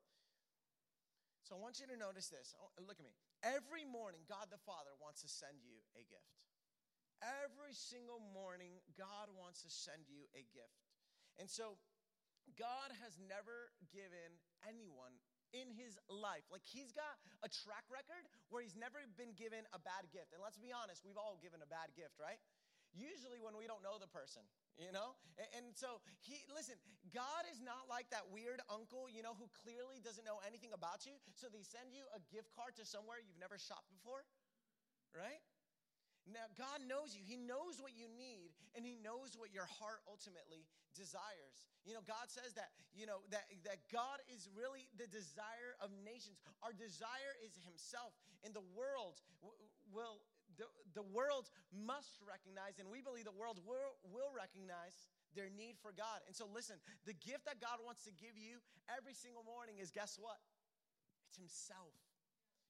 So 1.47 1.55
I 1.55 1.59
want 1.61 1.79
you 1.79 1.87
to 1.87 1.95
notice 1.95 2.27
this. 2.27 2.51
Look 2.81 2.99
at 2.99 3.05
me. 3.05 3.13
Every 3.45 3.85
morning, 3.85 4.25
God 4.25 4.49
the 4.49 4.59
Father 4.65 4.91
wants 4.97 5.21
to 5.21 5.29
send 5.29 5.61
you 5.61 5.77
a 5.93 6.03
gift. 6.03 6.35
Every 7.23 7.73
single 7.73 8.19
morning, 8.33 8.81
God 8.97 9.31
wants 9.33 9.63
to 9.63 9.69
send 9.69 10.07
you 10.07 10.27
a 10.35 10.43
gift. 10.51 10.83
And 11.39 11.49
so, 11.49 11.79
God 12.53 12.93
has 13.01 13.17
never 13.17 13.73
given 13.89 14.37
anyone 14.63 15.17
in 15.55 15.71
his 15.71 15.95
life, 16.11 16.43
like 16.51 16.67
he's 16.67 16.91
got 16.91 17.15
a 17.39 17.49
track 17.49 17.87
record 17.87 18.27
where 18.51 18.59
he's 18.59 18.75
never 18.75 18.99
been 19.15 19.31
given 19.39 19.63
a 19.71 19.79
bad 19.79 20.03
gift. 20.11 20.35
And 20.35 20.43
let's 20.43 20.59
be 20.59 20.75
honest, 20.75 21.05
we've 21.07 21.19
all 21.19 21.39
given 21.39 21.63
a 21.63 21.69
bad 21.69 21.95
gift, 21.95 22.19
right? 22.19 22.37
Usually 22.91 23.39
when 23.39 23.55
we 23.55 23.63
don't 23.67 23.83
know 23.83 23.95
the 23.95 24.11
person, 24.11 24.43
you 24.75 24.91
know? 24.91 25.15
And, 25.55 25.71
so 25.75 25.99
he, 26.23 26.43
listen, 26.51 26.75
God 27.11 27.47
is 27.51 27.63
not 27.63 27.87
like 27.87 28.11
that 28.11 28.27
weird 28.31 28.59
uncle, 28.67 29.07
you 29.07 29.23
know, 29.23 29.35
who 29.35 29.47
clearly 29.63 30.03
doesn't 30.03 30.23
know 30.27 30.43
anything 30.43 30.71
about 30.75 31.07
you. 31.07 31.15
So 31.35 31.47
they 31.51 31.63
send 31.63 31.91
you 31.91 32.07
a 32.15 32.19
gift 32.31 32.51
card 32.55 32.75
to 32.79 32.87
somewhere 32.87 33.19
you've 33.19 33.39
never 33.39 33.59
shopped 33.59 33.91
before, 33.91 34.23
right? 35.11 35.43
Now, 36.25 36.49
God 36.57 36.81
knows 36.89 37.13
you. 37.13 37.21
He 37.21 37.37
knows 37.37 37.77
what 37.77 37.93
you 37.93 38.09
need, 38.09 38.49
and 38.73 38.81
He 38.81 38.97
knows 38.97 39.37
what 39.37 39.53
your 39.53 39.69
heart 39.69 40.01
ultimately 40.09 40.65
desires. 40.97 41.69
You 41.85 41.93
know, 41.93 42.01
God 42.01 42.33
says 42.33 42.57
that, 42.57 42.73
you 42.97 43.05
know, 43.05 43.21
that, 43.29 43.45
that 43.61 43.77
God 43.93 44.25
is 44.33 44.49
really 44.57 44.89
the 44.97 45.05
desire 45.05 45.77
of 45.77 45.93
nations. 46.01 46.41
Our 46.65 46.73
desire 46.73 47.37
is 47.45 47.53
Himself. 47.61 48.17
And 48.41 48.57
the 48.57 48.65
world 48.73 49.21
will, 49.93 50.25
the, 50.57 50.65
the 50.97 51.05
world 51.05 51.53
must 51.69 52.17
recognize, 52.25 52.81
and 52.81 52.89
we 52.89 53.05
believe 53.05 53.29
the 53.29 53.37
world 53.37 53.61
will, 53.61 54.01
will 54.09 54.33
recognize 54.33 55.13
their 55.37 55.53
need 55.53 55.77
for 55.77 55.93
God. 55.93 56.25
And 56.25 56.33
so, 56.33 56.49
listen, 56.49 56.81
the 57.05 57.13
gift 57.13 57.45
that 57.45 57.61
God 57.61 57.85
wants 57.85 58.01
to 58.09 58.13
give 58.17 58.33
you 58.33 58.65
every 58.89 59.13
single 59.13 59.45
morning 59.45 59.77
is 59.77 59.93
guess 59.93 60.17
what? 60.17 60.41
It's 61.29 61.37
Himself. 61.37 61.93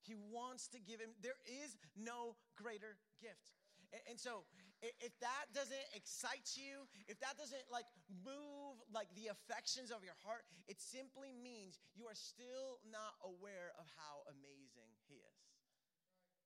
He 0.06 0.14
wants 0.14 0.70
to 0.70 0.80
give 0.80 1.02
him. 1.02 1.12
There 1.26 1.42
is 1.50 1.74
no 1.98 2.38
greater 2.54 3.02
gift. 3.18 3.58
And, 4.06 4.20
so, 4.20 4.44
if 4.84 5.14
that 5.24 5.50
doesn't 5.56 5.88
excite 5.96 6.54
you, 6.60 6.86
if 7.08 7.18
that 7.24 7.40
doesn't 7.40 7.64
like 7.72 7.88
move 8.12 8.78
like 8.92 9.08
the 9.16 9.32
affections 9.32 9.90
of 9.90 10.04
your 10.04 10.18
heart, 10.22 10.46
it 10.68 10.78
simply 10.78 11.32
means 11.32 11.80
you 11.96 12.06
are 12.06 12.18
still 12.18 12.84
not 12.86 13.16
aware 13.24 13.72
of 13.80 13.88
how 13.96 14.28
amazing 14.30 14.92
He 15.08 15.24
is. 15.24 15.42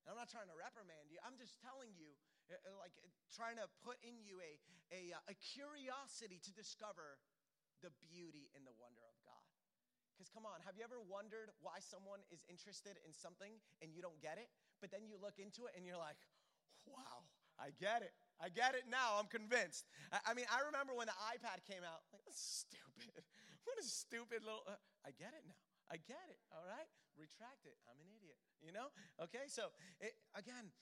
And 0.05 0.13
I'm 0.13 0.19
not 0.19 0.29
trying 0.29 0.47
to 0.47 0.57
reprimand 0.57 1.09
you. 1.09 1.17
I'm 1.25 1.35
just 1.35 1.57
telling 1.59 1.91
you, 1.97 2.13
uh, 2.53 2.57
uh, 2.63 2.77
like 2.79 2.93
trying 3.33 3.57
to 3.57 3.67
put 3.81 3.97
in 4.05 4.21
you 4.21 4.39
a, 4.39 4.53
a, 4.93 5.01
uh, 5.17 5.33
a 5.33 5.35
curiosity 5.37 6.39
to 6.45 6.51
discover 6.53 7.17
the 7.81 7.91
beauty 7.97 8.51
and 8.55 8.63
the 8.63 8.75
wonder 8.77 9.03
of 9.03 9.15
because 10.19 10.27
come 10.35 10.43
on, 10.43 10.59
have 10.67 10.75
you 10.75 10.83
ever 10.83 10.99
wondered 10.99 11.47
why 11.63 11.79
someone 11.79 12.19
is 12.27 12.43
interested 12.51 12.99
in 13.07 13.15
something 13.15 13.55
and 13.79 13.95
you 13.95 14.03
don't 14.03 14.19
get 14.19 14.35
it? 14.35 14.51
But 14.83 14.91
then 14.91 15.07
you 15.07 15.15
look 15.15 15.39
into 15.39 15.71
it 15.71 15.79
and 15.79 15.87
you're 15.87 15.95
like, 15.95 16.19
wow, 16.83 17.23
I 17.55 17.71
get 17.79 18.03
it. 18.03 18.11
I 18.35 18.51
get 18.51 18.75
it 18.75 18.83
now. 18.91 19.15
I'm 19.15 19.31
convinced. 19.31 19.87
I, 20.11 20.19
I 20.27 20.31
mean, 20.35 20.43
I 20.51 20.67
remember 20.67 20.91
when 20.91 21.07
the 21.07 21.15
iPad 21.31 21.63
came 21.63 21.87
out, 21.87 22.03
like, 22.11 22.19
that's 22.27 22.67
stupid. 22.67 23.23
What 23.67 23.77
a 23.77 23.85
stupid 23.85 24.41
little. 24.41 24.65
Uh, 24.65 24.81
I 25.05 25.13
get 25.13 25.35
it 25.35 25.45
now. 25.45 25.61
I 25.93 26.01
get 26.09 26.25
it. 26.31 26.41
All 26.49 26.65
right? 26.65 26.89
Retract 27.13 27.69
it. 27.69 27.77
I'm 27.85 28.01
an 28.01 28.09
idiot. 28.09 28.39
You 28.65 28.73
know? 28.73 28.89
Okay? 29.21 29.45
So, 29.45 29.69
it, 30.01 30.17
again, 30.33 30.73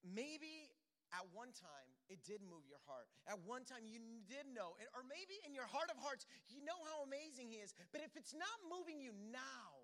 maybe 0.00 0.72
at 1.14 1.26
one 1.34 1.50
time 1.50 1.90
it 2.10 2.22
did 2.26 2.42
move 2.42 2.66
your 2.66 2.82
heart. 2.86 3.06
At 3.26 3.38
one 3.46 3.66
time 3.66 3.86
you 3.86 3.98
did 4.26 4.46
know, 4.50 4.74
or 4.94 5.02
maybe 5.06 5.38
in 5.46 5.54
your 5.54 5.66
heart 5.66 5.90
of 5.90 5.98
hearts, 5.98 6.26
you 6.50 6.62
know 6.62 6.78
how 6.90 7.06
amazing 7.06 7.50
He 7.50 7.62
is. 7.62 7.74
But 7.94 8.02
if 8.02 8.14
it's 8.18 8.34
not 8.34 8.58
moving 8.66 8.98
you 8.98 9.14
now, 9.30 9.80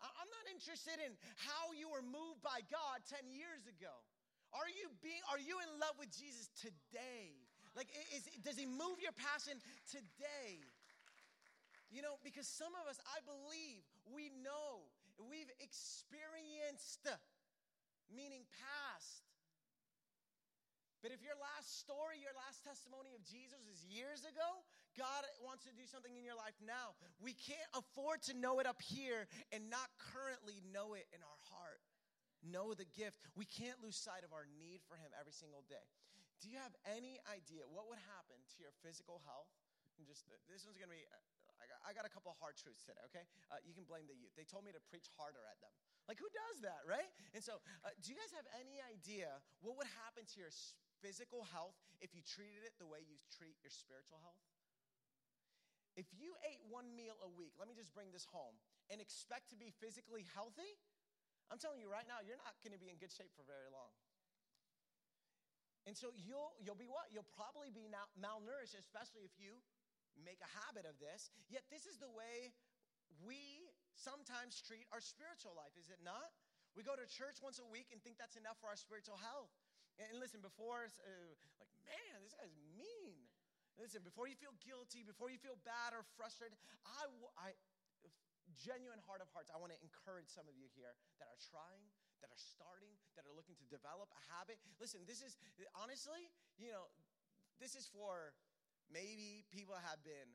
I'm 0.00 0.28
not 0.28 0.46
interested 0.52 1.00
in 1.00 1.16
how 1.40 1.72
you 1.72 1.88
were 1.88 2.04
moved 2.04 2.44
by 2.44 2.60
God 2.68 3.00
10 3.08 3.32
years 3.32 3.64
ago. 3.64 3.92
Are 4.52 4.68
you 4.68 4.92
being 5.00 5.20
are 5.32 5.40
you 5.40 5.56
in 5.64 5.70
love 5.80 5.96
with 5.96 6.12
Jesus 6.12 6.48
today? 6.60 7.36
Like 7.72 7.88
is, 8.12 8.28
does 8.44 8.56
he 8.56 8.68
move 8.68 9.00
your 9.00 9.16
passion 9.16 9.60
today? 9.88 10.60
You 11.88 12.04
know, 12.04 12.20
because 12.20 12.48
some 12.48 12.72
of 12.76 12.84
us 12.88 13.00
I 13.08 13.20
believe 13.24 13.84
we 14.08 14.32
know 14.44 14.88
we've 15.16 15.50
experienced 15.60 17.08
meaning 18.12 18.44
past 18.52 19.24
but 21.04 21.12
if 21.12 21.20
your 21.20 21.36
last 21.36 21.80
story, 21.80 22.18
your 22.20 22.34
last 22.36 22.64
testimony 22.64 23.12
of 23.12 23.22
Jesus 23.22 23.62
is 23.68 23.84
years 23.86 24.24
ago, 24.24 24.64
God 24.96 25.28
wants 25.44 25.68
to 25.68 25.72
do 25.76 25.84
something 25.84 26.12
in 26.16 26.24
your 26.24 26.36
life 26.36 26.56
now. 26.64 26.96
We 27.20 27.36
can't 27.36 27.68
afford 27.76 28.24
to 28.28 28.32
know 28.32 28.58
it 28.58 28.66
up 28.66 28.80
here 28.80 29.28
and 29.52 29.68
not 29.68 29.92
currently 30.00 30.64
know 30.72 30.96
it 30.96 31.04
in 31.12 31.20
our 31.20 31.40
heart. 31.52 31.84
Know 32.40 32.72
the 32.72 32.88
gift. 32.96 33.20
We 33.36 33.44
can't 33.44 33.76
lose 33.84 33.96
sight 33.96 34.24
of 34.24 34.32
our 34.32 34.48
need 34.48 34.80
for 34.88 34.96
Him 34.96 35.12
every 35.16 35.36
single 35.36 35.64
day. 35.68 35.84
Do 36.40 36.52
you 36.52 36.60
have 36.60 36.72
any 36.84 37.16
idea 37.28 37.64
what 37.68 37.88
would 37.88 38.00
happen 38.12 38.36
to 38.36 38.56
your 38.60 38.72
physical 38.84 39.24
health? 39.24 39.48
And 39.96 40.04
just 40.04 40.28
this 40.48 40.64
one's 40.68 40.76
gonna 40.76 40.92
be. 40.92 41.04
I 41.56 41.64
got, 41.64 41.80
I 41.88 41.90
got 41.96 42.04
a 42.04 42.12
couple 42.12 42.28
hard 42.36 42.52
truths 42.60 42.84
today. 42.84 43.00
Okay, 43.08 43.24
uh, 43.48 43.56
you 43.64 43.72
can 43.72 43.88
blame 43.88 44.04
the 44.04 44.16
youth. 44.16 44.36
They 44.36 44.44
told 44.44 44.68
me 44.68 44.72
to 44.76 44.82
preach 44.92 45.08
harder 45.16 45.40
at 45.48 45.56
them. 45.64 45.72
Like 46.04 46.20
who 46.20 46.28
does 46.28 46.60
that, 46.68 46.84
right? 46.84 47.08
And 47.32 47.40
so, 47.40 47.64
uh, 47.80 47.96
do 48.04 48.12
you 48.12 48.16
guys 48.20 48.30
have 48.36 48.46
any 48.60 48.78
idea 48.84 49.40
what 49.64 49.80
would 49.80 49.88
happen 50.04 50.28
to 50.28 50.36
your 50.36 50.52
physical 51.00 51.46
health 51.52 51.76
if 52.00 52.12
you 52.12 52.20
treated 52.24 52.64
it 52.64 52.76
the 52.76 52.88
way 52.88 53.00
you 53.04 53.16
treat 53.32 53.56
your 53.62 53.72
spiritual 53.72 54.20
health? 54.20 54.44
If 55.96 56.12
you 56.12 56.36
ate 56.44 56.60
one 56.68 56.92
meal 56.92 57.16
a 57.24 57.30
week, 57.32 57.56
let 57.56 57.68
me 57.68 57.72
just 57.72 57.96
bring 57.96 58.12
this 58.12 58.28
home, 58.28 58.60
and 58.92 59.00
expect 59.00 59.48
to 59.50 59.56
be 59.56 59.72
physically 59.80 60.28
healthy, 60.36 60.76
I'm 61.48 61.56
telling 61.56 61.80
you 61.80 61.88
right 61.88 62.04
now, 62.04 62.20
you're 62.20 62.38
not 62.38 62.58
going 62.60 62.74
to 62.74 62.82
be 62.82 62.90
in 62.90 62.98
good 62.98 63.14
shape 63.14 63.32
for 63.32 63.46
very 63.46 63.70
long. 63.70 63.94
And 65.86 65.94
so 65.94 66.10
you'll 66.18 66.50
you'll 66.58 66.78
be 66.78 66.90
what? 66.90 67.14
You'll 67.14 67.30
probably 67.38 67.70
be 67.70 67.86
malnourished, 68.18 68.74
especially 68.74 69.22
if 69.22 69.38
you 69.38 69.62
make 70.18 70.42
a 70.42 70.50
habit 70.66 70.82
of 70.82 70.98
this. 70.98 71.30
Yet 71.46 71.62
this 71.70 71.86
is 71.86 72.02
the 72.02 72.10
way 72.10 72.50
we 73.22 73.70
sometimes 73.94 74.58
treat 74.66 74.90
our 74.90 74.98
spiritual 74.98 75.54
life, 75.54 75.72
is 75.78 75.86
it 75.88 76.02
not? 76.02 76.34
We 76.74 76.82
go 76.82 76.98
to 76.98 77.06
church 77.06 77.38
once 77.38 77.62
a 77.62 77.68
week 77.70 77.94
and 77.94 78.02
think 78.02 78.18
that's 78.18 78.36
enough 78.36 78.58
for 78.58 78.68
our 78.68 78.76
spiritual 78.76 79.16
health. 79.16 79.48
And 79.96 80.20
listen, 80.20 80.44
before, 80.44 80.84
uh, 80.84 81.32
like, 81.56 81.72
man, 81.88 82.20
this 82.20 82.36
guy's 82.36 82.52
mean. 82.76 83.16
Listen, 83.80 84.00
before 84.04 84.28
you 84.28 84.36
feel 84.36 84.56
guilty, 84.64 85.04
before 85.04 85.28
you 85.28 85.36
feel 85.36 85.56
bad 85.64 85.92
or 85.92 86.04
frustrated, 86.16 86.56
I, 86.84 87.08
I 87.36 87.48
genuine 88.56 89.00
heart 89.04 89.20
of 89.20 89.28
hearts, 89.36 89.52
I 89.52 89.60
want 89.60 89.76
to 89.76 89.80
encourage 89.84 90.32
some 90.32 90.48
of 90.48 90.56
you 90.56 90.68
here 90.72 90.96
that 91.20 91.28
are 91.28 91.40
trying, 91.52 91.84
that 92.24 92.32
are 92.32 92.40
starting, 92.40 92.92
that 93.18 93.28
are 93.28 93.34
looking 93.36 93.56
to 93.60 93.66
develop 93.68 94.08
a 94.12 94.20
habit. 94.32 94.56
Listen, 94.80 95.04
this 95.04 95.20
is, 95.20 95.36
honestly, 95.76 96.32
you 96.56 96.72
know, 96.72 96.88
this 97.60 97.76
is 97.76 97.88
for 97.88 98.32
maybe 98.88 99.44
people 99.52 99.76
have 99.76 100.00
been 100.04 100.28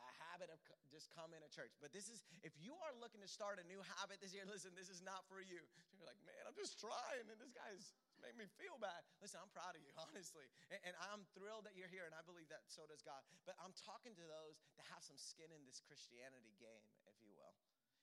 a 0.00 0.10
habit 0.30 0.48
of 0.50 0.58
just 0.88 1.10
coming 1.14 1.38
to 1.42 1.50
church. 1.50 1.74
But 1.82 1.92
this 1.92 2.08
is, 2.08 2.22
if 2.46 2.54
you 2.58 2.74
are 2.86 2.94
looking 2.98 3.20
to 3.22 3.30
start 3.30 3.58
a 3.58 3.66
new 3.66 3.78
habit 3.98 4.22
this 4.22 4.32
year, 4.32 4.46
listen, 4.46 4.72
this 4.74 4.88
is 4.88 5.02
not 5.02 5.26
for 5.26 5.42
you. 5.42 5.60
You're 5.94 6.08
like, 6.08 6.18
man, 6.24 6.42
I'm 6.46 6.56
just 6.56 6.78
trying, 6.78 7.26
and 7.26 7.38
this 7.38 7.52
guy's 7.52 7.92
make 8.22 8.34
me 8.34 8.50
feel 8.58 8.74
bad. 8.82 9.06
Listen, 9.22 9.38
I'm 9.38 9.50
proud 9.54 9.78
of 9.78 9.82
you, 9.82 9.94
honestly. 10.04 10.46
And, 10.70 10.80
and, 10.90 10.94
I'm 11.10 11.22
thrilled 11.38 11.66
that 11.70 11.78
you're 11.78 11.90
here, 11.90 12.06
and 12.06 12.14
I 12.14 12.22
believe 12.26 12.50
that 12.50 12.66
so 12.66 12.82
does 12.90 13.02
God. 13.02 13.22
But 13.46 13.54
I'm 13.62 13.74
talking 13.78 14.14
to 14.18 14.24
those 14.26 14.58
that 14.78 14.86
have 14.90 15.02
some 15.06 15.18
skin 15.18 15.50
in 15.54 15.62
this 15.66 15.78
Christianity 15.78 16.54
game, 16.58 16.84
if 17.06 17.16
you 17.22 17.30
will. 17.34 17.54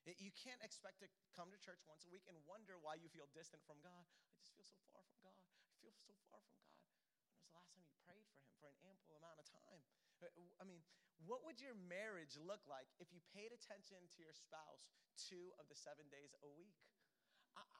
You 0.06 0.30
can't 0.38 0.62
expect 0.62 1.02
to 1.02 1.10
come 1.34 1.50
to 1.50 1.58
church 1.58 1.82
once 1.90 2.06
a 2.06 2.14
week 2.14 2.30
and 2.30 2.38
wonder 2.46 2.78
why 2.78 2.94
you 3.02 3.10
feel 3.10 3.26
distant 3.34 3.66
from 3.66 3.82
God. 3.82 4.06
I 4.06 4.38
just 4.38 4.54
feel 4.54 4.70
so 4.70 4.78
far 4.94 5.02
from 5.02 5.18
God. 5.26 5.34
I 5.66 5.74
feel 5.82 5.98
so 5.98 6.14
far 6.30 6.46
from 6.46 6.62
God. 6.62 6.78
When 7.10 7.26
was 7.26 7.42
the 7.42 7.50
last 7.58 7.74
time 7.74 7.82
you 7.82 7.90
prayed 8.06 8.22
for 8.30 8.38
Him 8.38 8.54
for 8.62 8.70
an 8.70 8.78
ample 8.86 9.18
amount 9.18 9.42
of 9.42 9.50
time? 9.50 9.82
Uh, 10.24 10.32
I 10.62 10.66
mean, 10.68 10.84
what 11.24 11.42
would 11.48 11.64
your 11.64 11.76
marriage 11.88 12.36
look 12.38 12.62
like 12.68 12.92
if 13.00 13.10
you 13.10 13.24
paid 13.34 13.56
attention 13.56 13.98
to 13.98 14.18
your 14.20 14.36
spouse 14.36 14.92
two 15.16 15.56
of 15.58 15.66
the 15.72 15.78
seven 15.78 16.06
days 16.12 16.36
a 16.44 16.50
week? 16.60 16.76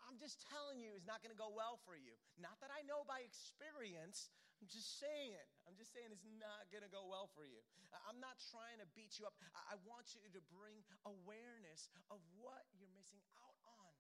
I'm 0.08 0.16
just 0.16 0.40
telling 0.48 0.80
you, 0.80 0.96
it's 0.96 1.10
not 1.10 1.20
going 1.20 1.36
to 1.36 1.40
go 1.40 1.52
well 1.52 1.76
for 1.84 2.00
you. 2.00 2.16
Not 2.40 2.56
that 2.64 2.72
I 2.72 2.86
know 2.88 3.04
by 3.04 3.28
experience. 3.28 4.32
I'm 4.64 4.72
just 4.72 5.04
saying. 5.04 5.44
I'm 5.68 5.76
just 5.76 5.92
saying 5.92 6.16
it's 6.16 6.24
not 6.40 6.72
going 6.72 6.86
to 6.86 6.94
go 6.94 7.04
well 7.04 7.28
for 7.36 7.44
you. 7.44 7.60
I'm 8.08 8.24
not 8.24 8.40
trying 8.54 8.80
to 8.80 8.88
beat 8.96 9.20
you 9.20 9.28
up. 9.28 9.36
I 9.68 9.76
want 9.84 10.16
you 10.16 10.24
to 10.32 10.42
bring 10.48 10.80
awareness 11.04 11.92
of 12.08 12.24
what 12.40 12.64
you're 12.72 12.92
missing 12.96 13.20
out 13.36 13.60
on. 13.68 13.92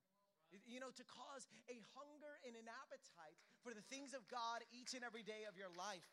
You 0.63 0.79
know, 0.79 0.95
to 0.95 1.03
cause 1.03 1.51
a 1.67 1.83
hunger 1.91 2.39
and 2.47 2.55
an 2.55 2.71
appetite 2.71 3.35
for 3.59 3.75
the 3.75 3.83
things 3.91 4.15
of 4.15 4.23
God 4.31 4.63
each 4.71 4.95
and 4.95 5.03
every 5.03 5.27
day 5.27 5.43
of 5.43 5.59
your 5.59 5.73
life. 5.75 6.07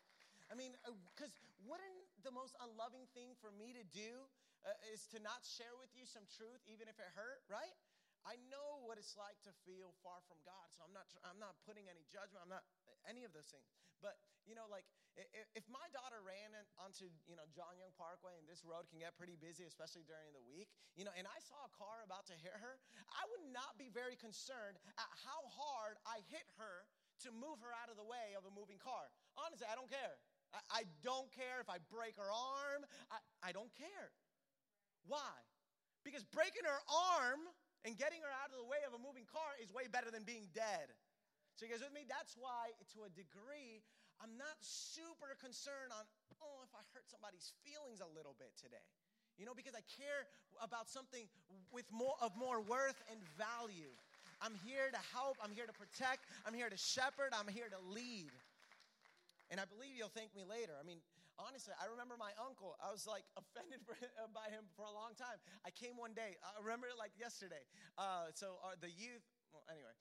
I 0.51 0.59
mean, 0.59 0.75
because 1.15 1.31
wouldn't 1.63 2.02
the 2.23 2.33
most 2.33 2.55
unloving 2.63 3.05
thing 3.11 3.35
for 3.37 3.51
me 3.51 3.75
to 3.75 3.83
do 3.91 4.27
uh, 4.63 4.91
is 4.95 5.05
to 5.11 5.19
not 5.19 5.43
share 5.43 5.75
with 5.77 5.91
you 5.93 6.07
some 6.07 6.23
truth, 6.31 6.63
even 6.65 6.87
if 6.87 6.95
it 6.97 7.09
hurt, 7.13 7.43
right? 7.51 7.75
I 8.23 8.39
know 8.47 8.79
what 8.87 8.95
it's 8.95 9.19
like 9.19 9.35
to 9.43 9.51
feel 9.67 9.91
far 9.99 10.23
from 10.31 10.39
God. 10.47 10.71
So 10.71 10.79
I'm 10.87 10.95
not, 10.95 11.11
I'm 11.27 11.39
not 11.43 11.59
putting 11.67 11.91
any 11.91 12.07
judgment. 12.07 12.39
I'm 12.39 12.51
not 12.51 12.63
any 13.03 13.27
of 13.27 13.35
those 13.35 13.51
things. 13.51 13.67
But, 13.99 14.15
you 14.47 14.55
know, 14.55 14.63
like 14.71 14.87
if 15.55 15.67
my 15.69 15.83
daughter 15.91 16.23
ran 16.23 16.55
onto, 16.79 17.11
you 17.27 17.35
know, 17.35 17.45
John 17.51 17.75
Young 17.77 17.91
Parkway 17.99 18.39
and 18.39 18.47
this 18.47 18.65
road 18.65 18.87
can 18.89 19.03
get 19.03 19.13
pretty 19.19 19.35
busy, 19.35 19.67
especially 19.67 20.07
during 20.07 20.31
the 20.31 20.43
week, 20.43 20.71
you 20.95 21.05
know, 21.05 21.13
and 21.13 21.27
I 21.27 21.39
saw 21.43 21.59
a 21.67 21.71
car 21.75 22.01
about 22.01 22.25
to 22.31 22.35
hit 22.39 22.55
her, 22.55 22.79
I 23.11 23.23
would 23.35 23.45
not 23.53 23.75
be 23.77 23.93
very 23.93 24.17
concerned 24.17 24.79
at 24.97 25.11
how 25.23 25.43
hard 25.53 25.99
I 26.07 26.23
hit 26.31 26.47
her 26.57 26.87
to 27.27 27.29
move 27.29 27.61
her 27.61 27.71
out 27.75 27.93
of 27.93 27.95
the 27.99 28.07
way 28.07 28.33
of 28.33 28.43
a 28.43 28.51
moving 28.51 28.81
car. 28.81 29.11
Honestly, 29.37 29.69
I 29.69 29.77
don't 29.77 29.91
care. 29.91 30.17
I, 30.53 30.61
I 30.79 30.81
don't 31.01 31.29
care 31.33 31.59
if 31.59 31.69
I 31.69 31.81
break 31.89 32.15
her 32.17 32.29
arm. 32.29 32.85
I, 33.09 33.49
I 33.49 33.51
don't 33.51 33.73
care. 33.73 34.13
Why? 35.09 35.33
Because 36.05 36.23
breaking 36.23 36.63
her 36.63 36.81
arm 37.17 37.43
and 37.83 37.97
getting 37.99 38.23
her 38.23 38.33
out 38.43 38.53
of 38.53 38.57
the 38.61 38.69
way 38.69 38.79
of 38.87 38.95
a 38.95 39.01
moving 39.01 39.27
car 39.27 39.51
is 39.59 39.73
way 39.73 39.91
better 39.91 40.13
than 40.13 40.23
being 40.23 40.47
dead. 40.55 40.87
So, 41.55 41.67
you 41.67 41.71
guys 41.71 41.85
with 41.85 41.93
me? 41.93 42.07
That's 42.09 42.33
why, 42.33 42.73
to 42.97 43.05
a 43.05 43.11
degree, 43.13 43.85
I'm 44.17 44.33
not 44.41 44.57
super 44.61 45.37
concerned 45.37 45.93
on, 45.93 46.01
oh, 46.41 46.65
if 46.65 46.73
I 46.73 46.81
hurt 46.95 47.05
somebody's 47.05 47.53
feelings 47.61 48.01
a 48.01 48.09
little 48.09 48.33
bit 48.39 48.55
today. 48.57 48.81
You 49.37 49.45
know, 49.45 49.57
because 49.57 49.73
I 49.73 49.81
care 49.85 50.29
about 50.61 50.89
something 50.89 51.25
with 51.73 51.85
more 51.89 52.13
of 52.21 52.37
more 52.37 52.61
worth 52.61 53.01
and 53.09 53.17
value. 53.37 53.89
I'm 54.41 54.53
here 54.65 54.91
to 54.91 55.01
help, 55.13 55.37
I'm 55.41 55.51
here 55.51 55.65
to 55.65 55.73
protect, 55.73 56.25
I'm 56.45 56.53
here 56.53 56.69
to 56.69 56.77
shepherd, 56.77 57.33
I'm 57.33 57.49
here 57.49 57.69
to 57.69 57.81
lead. 57.89 58.29
And 59.51 59.59
I 59.59 59.65
believe 59.67 59.95
you'll 59.95 60.13
thank 60.13 60.31
me 60.35 60.47
later. 60.47 60.75
I 60.79 60.83
mean, 60.85 61.03
honestly, 61.37 61.73
I 61.77 61.89
remember 61.89 62.15
my 62.15 62.31
uncle. 62.39 62.77
I 62.79 62.93
was 62.93 63.05
like 63.09 63.25
offended 63.41 63.83
uh, 63.89 64.29
by 64.37 64.47
him 64.53 64.69
for 64.77 64.85
a 64.87 64.93
long 64.93 65.17
time. 65.17 65.37
I 65.65 65.71
came 65.73 65.97
one 65.97 66.13
day. 66.15 66.39
I 66.43 66.59
remember 66.61 66.87
it 66.89 66.97
like 66.97 67.13
yesterday. 67.17 67.63
Uh, 67.97 68.31
so 68.33 68.61
uh, 68.63 68.77
the 68.79 68.91
youth. 68.91 69.23
Well, 69.53 69.61
anyway, 69.69 69.93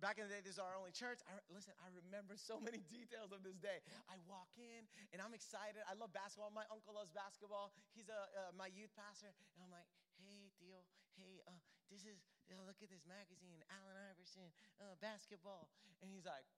back 0.00 0.16
in 0.16 0.24
the 0.24 0.32
day, 0.32 0.40
this 0.40 0.56
is 0.56 0.62
our 0.62 0.72
only 0.78 0.94
church. 0.94 1.20
I, 1.28 1.36
listen, 1.52 1.76
I 1.82 1.92
remember 1.92 2.38
so 2.38 2.56
many 2.68 2.80
details 2.88 3.34
of 3.34 3.44
this 3.44 3.60
day. 3.60 3.84
I 4.08 4.16
walk 4.24 4.48
in 4.56 4.88
and 5.12 5.20
I'm 5.20 5.36
excited. 5.36 5.82
I 5.84 5.98
love 5.98 6.14
basketball. 6.14 6.54
My 6.54 6.66
uncle 6.72 6.96
loves 6.96 7.12
basketball. 7.12 7.74
He's 7.92 8.08
a 8.08 8.20
uh, 8.32 8.52
my 8.56 8.70
youth 8.72 8.94
pastor, 8.96 9.34
and 9.54 9.60
I'm 9.60 9.72
like, 9.74 9.88
hey, 10.22 10.54
Theo, 10.62 10.80
hey, 11.18 11.44
uh, 11.44 11.60
this 11.92 12.08
is 12.08 12.24
look 12.68 12.80
at 12.80 12.88
this 12.88 13.04
magazine, 13.04 13.60
Allen 13.68 13.96
Iverson, 14.12 14.48
uh, 14.80 14.96
basketball, 15.00 15.68
and 16.00 16.08
he's 16.08 16.24
like, 16.24 16.48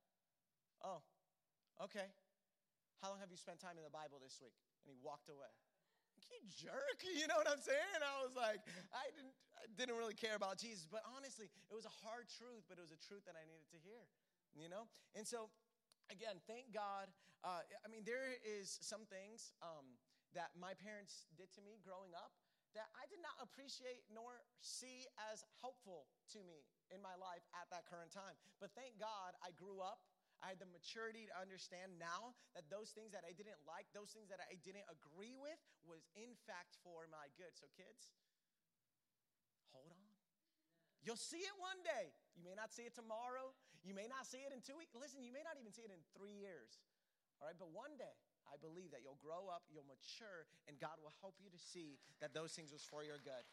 oh, 0.82 1.02
okay. 1.84 2.08
How 3.00 3.08
long 3.08 3.20
have 3.24 3.32
you 3.32 3.40
spent 3.40 3.60
time 3.60 3.80
in 3.80 3.84
the 3.84 3.92
Bible 3.92 4.20
this 4.20 4.36
week? 4.44 4.56
And 4.84 4.92
he 4.92 5.00
walked 5.00 5.32
away. 5.32 5.48
You 6.28 6.44
jerk, 6.52 7.00
you 7.02 7.24
know 7.26 7.40
what 7.40 7.48
I'm 7.48 7.64
saying? 7.64 8.00
I 8.04 8.20
was 8.20 8.36
like, 8.36 8.60
I 8.92 9.08
didn't, 9.16 9.32
I 9.56 9.64
didn't 9.72 9.96
really 9.96 10.14
care 10.14 10.36
about 10.36 10.60
Jesus, 10.60 10.84
but 10.84 11.00
honestly, 11.16 11.48
it 11.48 11.74
was 11.74 11.88
a 11.88 11.96
hard 12.04 12.28
truth, 12.28 12.68
but 12.68 12.76
it 12.76 12.84
was 12.84 12.92
a 12.92 13.00
truth 13.00 13.24
that 13.24 13.40
I 13.40 13.44
needed 13.48 13.66
to 13.72 13.80
hear, 13.80 14.04
you 14.52 14.68
know? 14.68 14.84
And 15.16 15.24
so, 15.24 15.48
again, 16.12 16.38
thank 16.44 16.76
God. 16.76 17.08
Uh, 17.40 17.64
I 17.64 17.88
mean, 17.88 18.04
there 18.04 18.36
is 18.44 18.78
some 18.84 19.08
things 19.08 19.56
um, 19.64 19.96
that 20.36 20.52
my 20.54 20.76
parents 20.76 21.24
did 21.40 21.48
to 21.56 21.64
me 21.64 21.80
growing 21.80 22.12
up 22.12 22.36
that 22.74 22.86
I 22.94 23.08
did 23.10 23.18
not 23.18 23.34
appreciate 23.42 24.06
nor 24.14 24.46
see 24.62 25.02
as 25.32 25.42
helpful 25.58 26.06
to 26.30 26.38
me 26.46 26.62
in 26.94 27.02
my 27.02 27.18
life 27.18 27.42
at 27.58 27.66
that 27.74 27.86
current 27.86 28.14
time. 28.14 28.38
But 28.62 28.70
thank 28.78 28.98
God 29.02 29.34
I 29.42 29.50
grew 29.58 29.82
up 29.82 30.06
I 30.40 30.56
had 30.56 30.60
the 30.60 30.68
maturity 30.72 31.28
to 31.28 31.34
understand 31.36 32.00
now 32.00 32.32
that 32.56 32.64
those 32.72 32.96
things 32.96 33.12
that 33.12 33.28
I 33.28 33.36
didn't 33.36 33.60
like, 33.68 33.84
those 33.92 34.08
things 34.12 34.32
that 34.32 34.40
I 34.40 34.56
didn't 34.64 34.88
agree 34.88 35.36
with, 35.36 35.60
was 35.84 36.08
in 36.16 36.32
fact 36.48 36.80
for 36.80 37.04
my 37.12 37.28
good. 37.36 37.52
So, 37.52 37.68
kids, 37.76 38.16
hold 39.76 39.92
on. 39.92 40.08
You'll 41.04 41.20
see 41.20 41.44
it 41.44 41.56
one 41.60 41.80
day. 41.84 42.12
You 42.36 42.44
may 42.44 42.56
not 42.56 42.72
see 42.72 42.88
it 42.88 42.96
tomorrow. 42.96 43.52
You 43.84 43.96
may 43.96 44.08
not 44.08 44.28
see 44.28 44.44
it 44.44 44.52
in 44.52 44.60
two 44.60 44.76
weeks. 44.76 44.92
Listen, 44.92 45.24
you 45.24 45.32
may 45.32 45.44
not 45.44 45.56
even 45.56 45.72
see 45.72 45.84
it 45.84 45.92
in 45.92 46.00
three 46.12 46.36
years. 46.36 46.80
All 47.40 47.48
right, 47.48 47.56
but 47.56 47.72
one 47.72 47.96
day, 47.96 48.12
I 48.48 48.60
believe 48.60 48.92
that 48.92 49.00
you'll 49.00 49.20
grow 49.20 49.48
up, 49.48 49.64
you'll 49.72 49.88
mature, 49.88 50.44
and 50.68 50.76
God 50.76 51.00
will 51.00 51.12
help 51.24 51.36
you 51.40 51.48
to 51.48 51.60
see 51.60 51.96
that 52.20 52.36
those 52.36 52.52
things 52.52 52.72
was 52.72 52.84
for 52.84 53.00
your 53.00 53.16
good. 53.20 53.44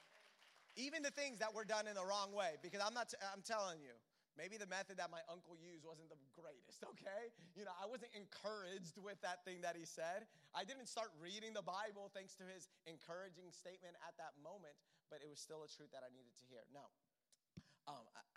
Even 0.75 1.01
the 1.01 1.13
things 1.13 1.39
that 1.39 1.55
were 1.55 1.63
done 1.63 1.87
in 1.87 1.95
the 1.95 2.03
wrong 2.03 2.35
way, 2.35 2.59
because 2.59 2.83
I'm 2.83 2.93
not, 2.93 3.09
t- 3.09 3.21
I'm 3.23 3.41
telling 3.41 3.79
you, 3.79 3.95
Maybe 4.37 4.61
the 4.61 4.69
method 4.69 5.01
that 5.01 5.09
my 5.09 5.25
uncle 5.27 5.57
used 5.57 5.81
wasn't 5.81 6.13
the 6.13 6.21
greatest, 6.37 6.85
okay? 6.93 7.33
You 7.57 7.65
know, 7.65 7.73
I 7.73 7.89
wasn't 7.89 8.13
encouraged 8.13 9.01
with 9.01 9.17
that 9.25 9.41
thing 9.41 9.65
that 9.65 9.73
he 9.73 9.89
said. 9.89 10.29
I 10.53 10.61
didn't 10.61 10.85
start 10.85 11.09
reading 11.17 11.57
the 11.57 11.65
Bible 11.65 12.13
thanks 12.13 12.37
to 12.37 12.45
his 12.45 12.69
encouraging 12.85 13.49
statement 13.49 13.97
at 14.05 14.13
that 14.21 14.37
moment, 14.37 14.77
but 15.09 15.25
it 15.25 15.27
was 15.27 15.41
still 15.41 15.65
a 15.65 15.69
truth 15.69 15.89
that 15.89 16.05
I 16.05 16.13
needed 16.13 16.37
to 16.37 16.45
hear. 16.45 16.61
Now, 16.69 16.93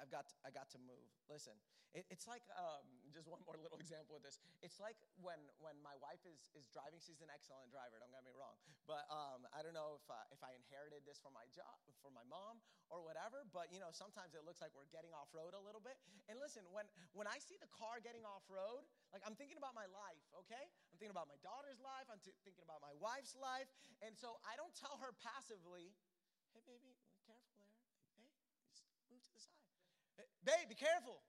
I, 0.00 0.08
have 0.08 0.12
got 0.12 0.24
to, 0.32 0.34
I 0.40 0.48
got 0.48 0.72
to 0.72 0.80
move. 0.80 1.12
Listen, 1.28 1.52
it, 1.92 2.06
it's 2.08 2.24
like 2.30 2.46
um, 2.54 2.86
just 3.10 3.26
one 3.26 3.42
more 3.44 3.58
little 3.58 3.76
example 3.84 4.16
of 4.16 4.22
this. 4.24 4.40
It's 4.64 4.78
like 4.80 4.96
when 5.20 5.38
when 5.60 5.76
my 5.84 5.92
wife 6.00 6.22
is 6.24 6.48
is 6.56 6.70
driving. 6.72 7.02
She's 7.02 7.20
an 7.20 7.28
excellent 7.28 7.68
driver. 7.68 7.98
Don't 7.98 8.14
get 8.14 8.22
me 8.22 8.32
wrong. 8.32 8.54
But 8.86 9.04
um, 9.10 9.44
I 9.50 9.60
don't 9.60 9.74
know 9.74 9.98
if 9.98 10.06
uh, 10.08 10.16
if 10.32 10.40
I 10.40 10.56
inherited 10.56 11.02
this 11.04 11.18
from 11.18 11.34
my 11.34 11.44
job, 11.50 11.76
from 12.00 12.14
my 12.14 12.24
mom, 12.24 12.62
or 12.88 13.02
whatever. 13.02 13.42
But 13.50 13.74
you 13.74 13.82
know, 13.82 13.90
sometimes 13.90 14.38
it 14.38 14.46
looks 14.46 14.62
like 14.62 14.70
we're 14.72 14.88
getting 14.94 15.10
off 15.12 15.28
road 15.34 15.52
a 15.52 15.62
little 15.62 15.82
bit. 15.82 15.98
And 16.30 16.38
listen, 16.38 16.62
when 16.70 16.86
when 17.12 17.26
I 17.26 17.42
see 17.42 17.58
the 17.58 17.70
car 17.74 17.98
getting 17.98 18.22
off 18.22 18.46
road, 18.46 18.86
like 19.10 19.26
I'm 19.26 19.34
thinking 19.34 19.58
about 19.58 19.74
my 19.74 19.90
life. 19.90 20.24
Okay, 20.46 20.64
I'm 20.94 20.96
thinking 20.96 21.14
about 21.14 21.26
my 21.26 21.38
daughter's 21.42 21.82
life. 21.82 22.06
I'm 22.06 22.22
t- 22.22 22.36
thinking 22.46 22.62
about 22.62 22.78
my 22.80 22.94
wife's 23.02 23.34
life. 23.34 23.66
And 24.00 24.14
so 24.14 24.38
I 24.46 24.54
don't 24.54 24.72
tell 24.78 24.96
her 25.02 25.10
passively, 25.18 25.90
"Hey, 26.54 26.62
baby, 26.62 26.94
careful 27.26 27.50
there. 27.58 27.74
Hey, 28.14 28.30
move 29.10 29.26
to 29.26 29.34
the 29.34 29.42
side." 29.42 29.60
Babe, 30.44 30.68
be 30.68 30.78
careful. 30.78 31.20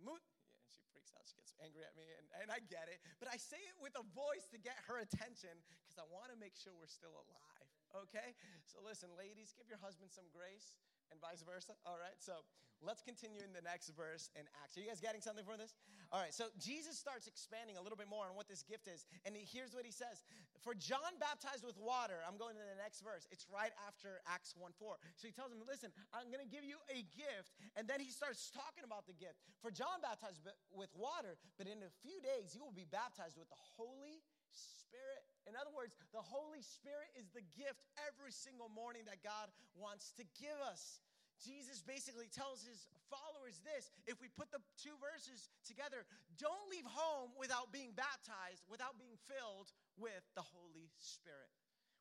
And 0.00 0.70
she 0.72 0.82
freaks 0.90 1.12
out. 1.14 1.24
She 1.28 1.38
gets 1.38 1.54
angry 1.62 1.84
at 1.84 1.94
me, 1.94 2.04
and, 2.18 2.26
and 2.42 2.48
I 2.50 2.60
get 2.66 2.90
it. 2.90 3.00
But 3.20 3.30
I 3.30 3.36
say 3.36 3.60
it 3.60 3.76
with 3.80 3.94
a 3.96 4.04
voice 4.12 4.48
to 4.52 4.58
get 4.58 4.76
her 4.90 5.00
attention 5.00 5.52
because 5.84 5.96
I 6.00 6.06
want 6.10 6.32
to 6.34 6.38
make 6.38 6.56
sure 6.56 6.74
we're 6.76 6.90
still 6.90 7.14
alive. 7.14 7.68
Okay? 8.08 8.34
So 8.66 8.82
listen, 8.82 9.12
ladies, 9.14 9.54
give 9.54 9.70
your 9.70 9.78
husband 9.78 10.10
some 10.10 10.26
grace 10.34 10.74
and 11.14 11.20
vice 11.22 11.46
versa. 11.46 11.78
All 11.86 12.00
right, 12.00 12.16
so 12.18 12.42
let's 12.82 13.04
continue 13.04 13.38
in 13.44 13.54
the 13.54 13.62
next 13.62 13.94
verse 13.94 14.34
in 14.34 14.42
Acts. 14.62 14.74
Are 14.74 14.82
you 14.82 14.90
guys 14.90 14.98
getting 14.98 15.22
something 15.22 15.46
from 15.46 15.62
this? 15.62 15.78
All 16.10 16.18
right, 16.18 16.34
so 16.34 16.50
Jesus 16.58 16.98
starts 16.98 17.30
expanding 17.30 17.78
a 17.78 17.82
little 17.82 17.98
bit 17.98 18.10
more 18.10 18.26
on 18.26 18.34
what 18.34 18.50
this 18.50 18.66
gift 18.66 18.90
is. 18.90 19.06
And 19.22 19.38
here's 19.38 19.74
what 19.74 19.86
he 19.86 19.94
says 19.94 20.26
For 20.64 20.72
John 20.72 21.20
baptized 21.20 21.60
with 21.60 21.76
water, 21.76 22.24
I'm 22.24 22.40
going 22.40 22.56
to 22.56 22.64
the 22.64 22.80
next 22.80 23.04
verse. 23.04 23.28
It's 23.28 23.44
right 23.52 23.76
after 23.84 24.24
Acts 24.24 24.56
1 24.56 24.72
4. 24.80 24.96
So 25.20 25.28
he 25.28 25.34
tells 25.36 25.52
him, 25.52 25.60
Listen, 25.68 25.92
I'm 26.16 26.32
going 26.32 26.40
to 26.40 26.48
give 26.48 26.64
you 26.64 26.80
a 26.88 27.04
gift. 27.12 27.52
And 27.76 27.84
then 27.84 28.00
he 28.00 28.08
starts 28.08 28.48
talking 28.48 28.80
about 28.80 29.04
the 29.04 29.12
gift. 29.12 29.44
For 29.60 29.68
John 29.68 30.00
baptized 30.00 30.40
with 30.72 30.88
water, 30.96 31.36
but 31.60 31.68
in 31.68 31.84
a 31.84 31.92
few 32.00 32.16
days 32.24 32.56
you 32.56 32.64
will 32.64 32.74
be 32.74 32.88
baptized 32.88 33.36
with 33.36 33.52
the 33.52 33.60
Holy 33.76 34.24
Spirit. 34.48 35.28
In 35.44 35.52
other 35.52 35.72
words, 35.76 35.92
the 36.16 36.24
Holy 36.24 36.64
Spirit 36.64 37.12
is 37.12 37.28
the 37.36 37.44
gift 37.52 37.84
every 38.08 38.32
single 38.32 38.72
morning 38.72 39.04
that 39.04 39.20
God 39.20 39.52
wants 39.76 40.16
to 40.16 40.24
give 40.40 40.56
us. 40.64 41.04
Jesus 41.44 41.84
basically 41.84 42.32
tells 42.32 42.64
his 42.64 42.88
followers 43.12 43.60
this 43.60 43.92
if 44.08 44.18
we 44.18 44.32
put 44.32 44.48
the 44.48 44.64
two 44.80 44.96
verses 44.96 45.52
together, 45.68 46.08
don't 46.40 46.66
leave 46.72 46.88
home 46.88 47.36
without 47.36 47.68
being 47.68 47.92
baptized, 47.92 48.64
without 48.66 48.96
being 48.96 49.20
filled 49.28 49.68
with 50.00 50.24
the 50.32 50.42
Holy 50.42 50.88
Spirit 50.96 51.52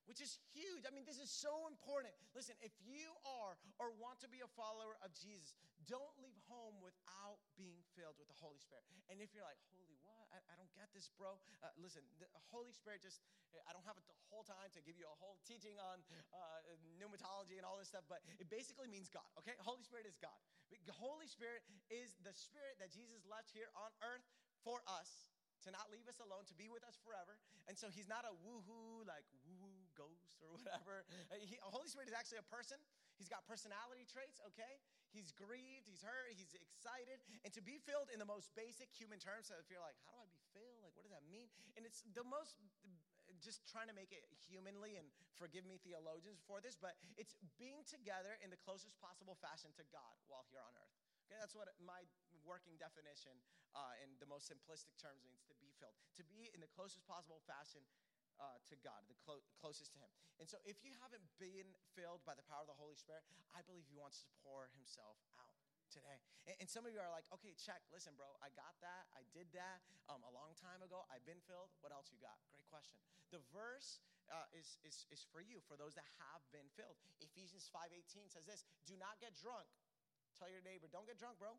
which 0.04 0.20
is 0.20 0.36
huge. 0.52 0.84
I 0.84 0.92
mean, 0.92 1.08
this 1.08 1.16
is 1.16 1.32
so 1.32 1.64
important. 1.72 2.12
Listen, 2.36 2.60
if 2.60 2.76
you 2.84 3.16
are 3.24 3.56
or 3.80 3.96
want 3.96 4.20
to 4.20 4.28
be 4.28 4.44
a 4.44 4.52
follower 4.52 5.00
of 5.00 5.16
Jesus, 5.16 5.56
don't 5.88 6.16
leave 6.20 6.36
home 6.52 6.76
without 6.84 7.40
being 7.56 7.80
filled 7.96 8.20
with 8.20 8.28
the 8.28 8.36
Holy 8.36 8.60
Spirit. 8.60 8.84
And 9.08 9.24
if 9.24 9.32
you're 9.32 9.48
like, 9.48 9.60
holy? 9.72 10.03
I, 10.34 10.42
I 10.50 10.54
don't 10.58 10.74
get 10.74 10.90
this, 10.92 11.14
bro. 11.14 11.38
Uh, 11.62 11.70
listen, 11.78 12.02
the 12.18 12.28
Holy 12.50 12.74
Spirit 12.74 13.06
just, 13.06 13.22
I 13.54 13.72
don't 13.72 13.86
have 13.86 13.96
the 14.02 14.06
whole 14.34 14.42
time 14.42 14.74
to 14.74 14.82
give 14.82 14.98
you 14.98 15.06
a 15.06 15.18
whole 15.22 15.38
teaching 15.46 15.78
on 15.78 16.02
uh, 16.34 16.66
pneumatology 16.98 17.62
and 17.62 17.66
all 17.66 17.78
this 17.78 17.94
stuff, 17.94 18.04
but 18.10 18.26
it 18.42 18.50
basically 18.50 18.90
means 18.90 19.14
God, 19.14 19.30
okay? 19.38 19.54
Holy 19.62 19.86
Spirit 19.86 20.10
is 20.10 20.18
God. 20.18 20.36
The 20.90 20.98
Holy 20.98 21.30
Spirit 21.30 21.62
is 21.94 22.18
the 22.26 22.34
Spirit 22.34 22.82
that 22.82 22.90
Jesus 22.90 23.22
left 23.30 23.54
here 23.54 23.70
on 23.78 23.94
earth 24.02 24.26
for 24.66 24.82
us 24.90 25.30
to 25.64 25.72
not 25.72 25.88
leave 25.94 26.10
us 26.12 26.20
alone, 26.20 26.44
to 26.50 26.58
be 26.60 26.68
with 26.68 26.84
us 26.84 27.00
forever. 27.00 27.40
And 27.72 27.80
so 27.80 27.88
he's 27.88 28.10
not 28.12 28.28
a 28.28 28.34
woohoo, 28.44 29.08
like 29.08 29.24
woo 29.48 29.72
ghost 29.96 30.36
or 30.44 30.52
whatever. 30.58 31.08
He, 31.40 31.56
Holy 31.64 31.88
Spirit 31.88 32.12
is 32.12 32.18
actually 32.18 32.44
a 32.44 32.50
person. 32.52 32.82
He's 33.24 33.32
got 33.32 33.48
personality 33.48 34.04
traits, 34.04 34.44
okay? 34.52 34.84
He's 35.16 35.32
grieved, 35.32 35.88
he's 35.88 36.04
hurt, 36.04 36.36
he's 36.36 36.52
excited. 36.52 37.24
And 37.48 37.56
to 37.56 37.64
be 37.64 37.80
filled 37.80 38.12
in 38.12 38.20
the 38.20 38.28
most 38.28 38.52
basic 38.52 38.92
human 38.92 39.16
terms, 39.16 39.48
so 39.48 39.56
if 39.64 39.72
you're 39.72 39.80
like, 39.80 39.96
how 40.04 40.12
do 40.12 40.20
I 40.20 40.28
be 40.28 40.44
filled? 40.52 40.84
Like, 40.84 40.92
what 40.92 41.08
does 41.08 41.16
that 41.16 41.24
mean? 41.24 41.48
And 41.80 41.88
it's 41.88 42.04
the 42.12 42.28
most, 42.28 42.60
just 43.40 43.64
trying 43.64 43.88
to 43.88 43.96
make 43.96 44.12
it 44.12 44.28
humanly, 44.44 45.00
and 45.00 45.08
forgive 45.40 45.64
me, 45.64 45.80
theologians, 45.80 46.44
for 46.44 46.60
this, 46.60 46.76
but 46.76 47.00
it's 47.16 47.40
being 47.56 47.88
together 47.88 48.36
in 48.44 48.52
the 48.52 48.60
closest 48.60 49.00
possible 49.00 49.40
fashion 49.40 49.72
to 49.80 49.88
God 49.88 50.20
while 50.28 50.44
here 50.52 50.60
on 50.60 50.76
earth. 50.76 50.92
Okay, 51.24 51.40
that's 51.40 51.56
what 51.56 51.72
my 51.80 52.04
working 52.44 52.76
definition 52.76 53.40
uh, 53.72 53.96
in 54.04 54.20
the 54.20 54.28
most 54.28 54.52
simplistic 54.52 55.00
terms 55.00 55.24
means 55.24 55.48
to 55.48 55.56
be 55.64 55.72
filled, 55.80 55.96
to 56.20 56.28
be 56.28 56.52
in 56.52 56.60
the 56.60 56.68
closest 56.76 57.08
possible 57.08 57.40
fashion 57.48 57.88
uh, 58.42 58.58
to 58.70 58.76
God, 58.82 59.02
the 59.10 59.18
clo- 59.22 59.46
closest 59.60 59.94
to 59.94 60.00
Him. 60.02 60.12
And 60.42 60.46
so, 60.50 60.58
if 60.66 60.82
you 60.82 60.94
haven't 61.02 61.24
been 61.38 61.70
filled 61.94 62.26
by 62.26 62.34
the 62.34 62.46
power 62.46 62.66
of 62.66 62.70
the 62.70 62.78
Holy 62.78 62.98
Spirit, 62.98 63.22
I 63.54 63.62
believe 63.66 63.86
He 63.90 63.98
wants 63.98 64.22
to 64.24 64.28
pour 64.42 64.70
Himself 64.78 65.18
out 65.38 65.54
today. 65.94 66.18
And, 66.50 66.66
and 66.66 66.68
some 66.68 66.90
of 66.90 66.92
you 66.92 66.98
are 66.98 67.12
like, 67.14 67.30
okay, 67.38 67.54
check. 67.54 67.86
Listen, 67.94 68.18
bro, 68.18 68.34
I 68.42 68.50
got 68.58 68.74
that. 68.82 69.06
I 69.14 69.22
did 69.32 69.46
that 69.54 69.86
um, 70.10 70.26
a 70.26 70.32
long 70.34 70.58
time 70.58 70.82
ago. 70.82 71.06
I've 71.14 71.26
been 71.30 71.42
filled. 71.46 71.70
What 71.86 71.94
else 71.94 72.10
you 72.10 72.18
got? 72.18 72.36
Great 72.50 72.66
question. 72.74 72.98
The 73.30 73.42
verse 73.54 74.02
uh, 74.34 74.50
is, 74.58 74.82
is, 74.82 75.06
is 75.14 75.22
for 75.30 75.44
you, 75.44 75.62
for 75.70 75.78
those 75.78 75.94
that 75.94 76.08
have 76.18 76.42
been 76.50 76.66
filled. 76.74 76.98
Ephesians 77.22 77.70
5.18 77.70 78.34
says 78.34 78.46
this, 78.50 78.66
do 78.90 78.98
not 78.98 79.22
get 79.22 79.38
drunk. 79.38 79.70
Tell 80.34 80.50
your 80.50 80.66
neighbor, 80.66 80.90
don't 80.90 81.06
get 81.06 81.22
drunk, 81.22 81.38
bro. 81.38 81.54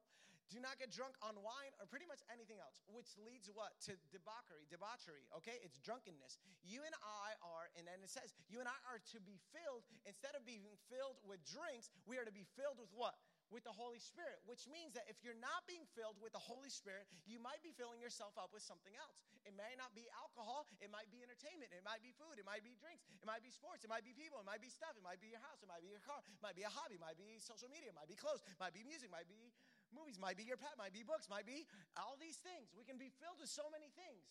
Do 0.53 0.61
not 0.61 0.77
get 0.77 0.93
drunk 0.93 1.17
on 1.25 1.37
wine 1.41 1.73
or 1.81 1.89
pretty 1.89 2.05
much 2.05 2.21
anything 2.29 2.61
else, 2.61 2.85
which 2.93 3.09
leads 3.25 3.49
what? 3.53 3.73
To 3.89 3.97
debauchery, 4.13 4.69
debauchery, 4.69 5.25
okay? 5.41 5.57
It's 5.65 5.81
drunkenness. 5.81 6.37
You 6.63 6.85
and 6.85 6.95
I 7.01 7.37
are, 7.41 7.73
and 7.75 7.89
then 7.89 8.01
it 8.05 8.13
says, 8.13 8.37
you 8.53 8.61
and 8.61 8.69
I 8.69 8.79
are 8.89 9.01
to 9.17 9.19
be 9.25 9.41
filled, 9.57 9.89
instead 10.05 10.37
of 10.37 10.45
being 10.45 10.65
filled 10.93 11.17
with 11.25 11.41
drinks, 11.49 11.89
we 12.05 12.21
are 12.21 12.29
to 12.29 12.35
be 12.35 12.45
filled 12.57 12.77
with 12.77 12.93
what? 12.93 13.17
with 13.53 13.65
the 13.65 13.75
Holy 13.75 14.01
Spirit, 14.01 14.41
which 14.49 14.65
means 14.67 14.97
that 14.97 15.05
if 15.07 15.21
you're 15.21 15.37
not 15.37 15.63
being 15.69 15.85
filled 15.93 16.17
with 16.19 16.33
the 16.33 16.41
Holy 16.41 16.73
Spirit, 16.73 17.05
you 17.29 17.37
might 17.37 17.61
be 17.61 17.77
filling 17.77 18.01
yourself 18.01 18.33
up 18.41 18.51
with 18.51 18.65
something 18.65 18.91
else. 18.97 19.21
It 19.45 19.53
may 19.53 19.77
not 19.77 19.93
be 19.93 20.09
alcohol, 20.17 20.65
it 20.81 20.89
might 20.89 21.13
be 21.13 21.21
entertainment, 21.21 21.69
it 21.77 21.85
might 21.85 22.01
be 22.01 22.17
food, 22.17 22.41
it 22.41 22.47
might 22.49 22.65
be 22.65 22.73
drinks, 22.81 23.05
it 23.21 23.29
might 23.29 23.45
be 23.45 23.53
sports, 23.53 23.85
it 23.85 23.91
might 23.93 24.03
be 24.03 24.17
people, 24.17 24.41
it 24.41 24.49
might 24.49 24.65
be 24.65 24.73
stuff, 24.73 24.97
it 24.97 25.05
might 25.05 25.21
be 25.21 25.29
your 25.29 25.45
house, 25.45 25.61
it 25.61 25.69
might 25.69 25.85
be 25.85 25.93
your 25.93 26.01
car, 26.03 26.25
it 26.25 26.41
might 26.41 26.57
be 26.57 26.65
a 26.65 26.73
hobby, 26.73 26.97
it 26.97 27.05
might 27.05 27.21
be 27.21 27.37
social 27.37 27.69
media, 27.69 27.93
it 27.93 27.97
might 27.97 28.09
be 28.09 28.17
clothes, 28.17 28.41
it 28.49 28.57
might 28.57 28.73
be 28.73 28.81
music, 28.83 29.13
it 29.13 29.15
might 29.15 29.29
be 29.29 29.53
movies, 29.95 30.19
might 30.19 30.37
be 30.37 30.45
your 30.45 30.59
pet, 30.59 30.75
might 30.77 30.93
be 30.93 31.07
books, 31.07 31.31
might 31.31 31.47
be 31.47 31.65
all 31.97 32.19
these 32.19 32.37
things. 32.43 32.75
We 32.75 32.83
can 32.85 32.99
be 32.99 33.15
filled 33.23 33.39
with 33.39 33.49
so 33.49 33.71
many 33.71 33.89
things, 33.95 34.27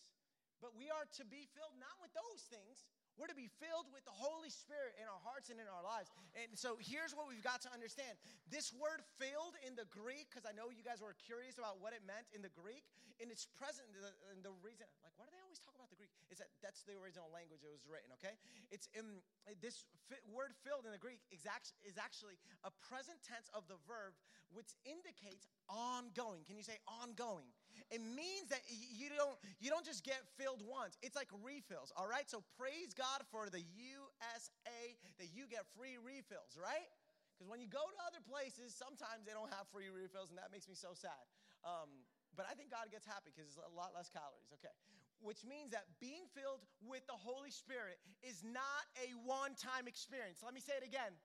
but 0.60 0.76
we 0.76 0.92
are 0.92 1.08
to 1.18 1.24
be 1.24 1.48
filled 1.56 1.80
not 1.80 1.96
with 2.04 2.12
those 2.12 2.44
things, 2.52 2.84
we're 3.18 3.30
to 3.30 3.38
be 3.38 3.50
filled 3.62 3.88
with 3.94 4.02
the 4.06 4.16
Holy 4.16 4.50
Spirit 4.50 4.98
in 4.98 5.06
our 5.06 5.22
hearts 5.22 5.54
and 5.54 5.62
in 5.62 5.70
our 5.70 5.86
lives. 5.86 6.10
And 6.34 6.54
so 6.58 6.82
here's 6.82 7.14
what 7.14 7.30
we've 7.30 7.46
got 7.46 7.62
to 7.66 7.72
understand. 7.72 8.18
This 8.50 8.74
word 8.74 9.06
filled 9.22 9.56
in 9.62 9.78
the 9.78 9.86
Greek, 9.94 10.30
because 10.30 10.50
I 10.50 10.54
know 10.54 10.74
you 10.74 10.82
guys 10.82 11.00
were 11.02 11.14
curious 11.18 11.62
about 11.62 11.78
what 11.78 11.94
it 11.94 12.02
meant 12.06 12.26
in 12.34 12.42
the 12.42 12.54
Greek, 12.54 12.86
and 13.22 13.30
it's 13.30 13.46
present 13.46 13.86
in 13.94 14.42
the, 14.42 14.54
reason, 14.66 14.90
like, 15.06 15.14
why 15.16 15.30
do 15.30 15.32
they 15.32 15.44
always 15.46 15.62
talk 15.62 15.78
about 15.78 15.94
the 15.94 16.00
Greek? 16.00 16.10
Is 16.34 16.42
that 16.42 16.50
that's 16.66 16.82
the 16.84 16.98
original 16.98 17.30
language 17.30 17.62
it 17.62 17.70
was 17.70 17.86
written, 17.86 18.10
okay? 18.18 18.34
It's 18.74 18.90
in 18.98 19.22
this 19.62 19.86
word 20.34 20.58
filled 20.66 20.90
in 20.90 20.92
the 20.92 21.02
Greek 21.02 21.22
is 21.30 21.46
is 21.86 21.98
actually 22.02 22.42
a 22.66 22.72
present 22.90 23.22
tense 23.22 23.54
of 23.54 23.70
the 23.70 23.78
verb, 23.86 24.18
which 24.50 24.74
indicates 24.86 25.46
ongoing. 25.70 26.42
Can 26.46 26.58
you 26.58 26.66
say 26.66 26.82
ongoing? 26.90 27.50
It 27.92 28.02
means 28.02 28.50
that 28.50 28.62
you 28.70 29.10
don't 29.14 29.38
you 29.62 29.70
don't 29.70 29.86
just 29.86 30.04
get 30.04 30.22
filled 30.38 30.62
once. 30.66 30.98
It's 31.02 31.16
like 31.16 31.30
refills, 31.44 31.94
all 31.96 32.08
right? 32.08 32.26
So 32.30 32.44
praise 32.58 32.94
God 32.94 33.22
for 33.30 33.50
the 33.50 33.62
USA 33.62 34.82
that 35.18 35.30
you 35.34 35.46
get 35.50 35.66
free 35.78 35.98
refills, 36.02 36.58
right? 36.58 36.90
Because 37.34 37.50
when 37.50 37.62
you 37.62 37.70
go 37.70 37.82
to 37.82 38.00
other 38.06 38.22
places, 38.22 38.78
sometimes 38.78 39.26
they 39.26 39.34
don't 39.34 39.50
have 39.50 39.66
free 39.74 39.90
refills, 39.90 40.30
and 40.30 40.38
that 40.38 40.54
makes 40.54 40.70
me 40.70 40.78
so 40.78 40.94
sad. 40.94 41.18
Um, 41.66 42.06
but 42.38 42.46
I 42.50 42.54
think 42.54 42.70
God 42.70 42.90
gets 42.90 43.06
happy 43.06 43.34
because 43.34 43.50
it's 43.50 43.62
a 43.62 43.74
lot 43.74 43.94
less 43.94 44.10
calories. 44.10 44.54
Okay. 44.62 44.74
Which 45.22 45.46
means 45.48 45.72
that 45.72 45.88
being 46.04 46.28
filled 46.36 46.66
with 46.84 47.06
the 47.08 47.16
Holy 47.16 47.50
Spirit 47.50 47.98
is 48.22 48.44
not 48.44 48.84
a 49.00 49.16
one 49.24 49.56
time 49.56 49.88
experience. 49.88 50.44
Let 50.44 50.54
me 50.54 50.60
say 50.60 50.78
it 50.78 50.86
again. 50.86 51.16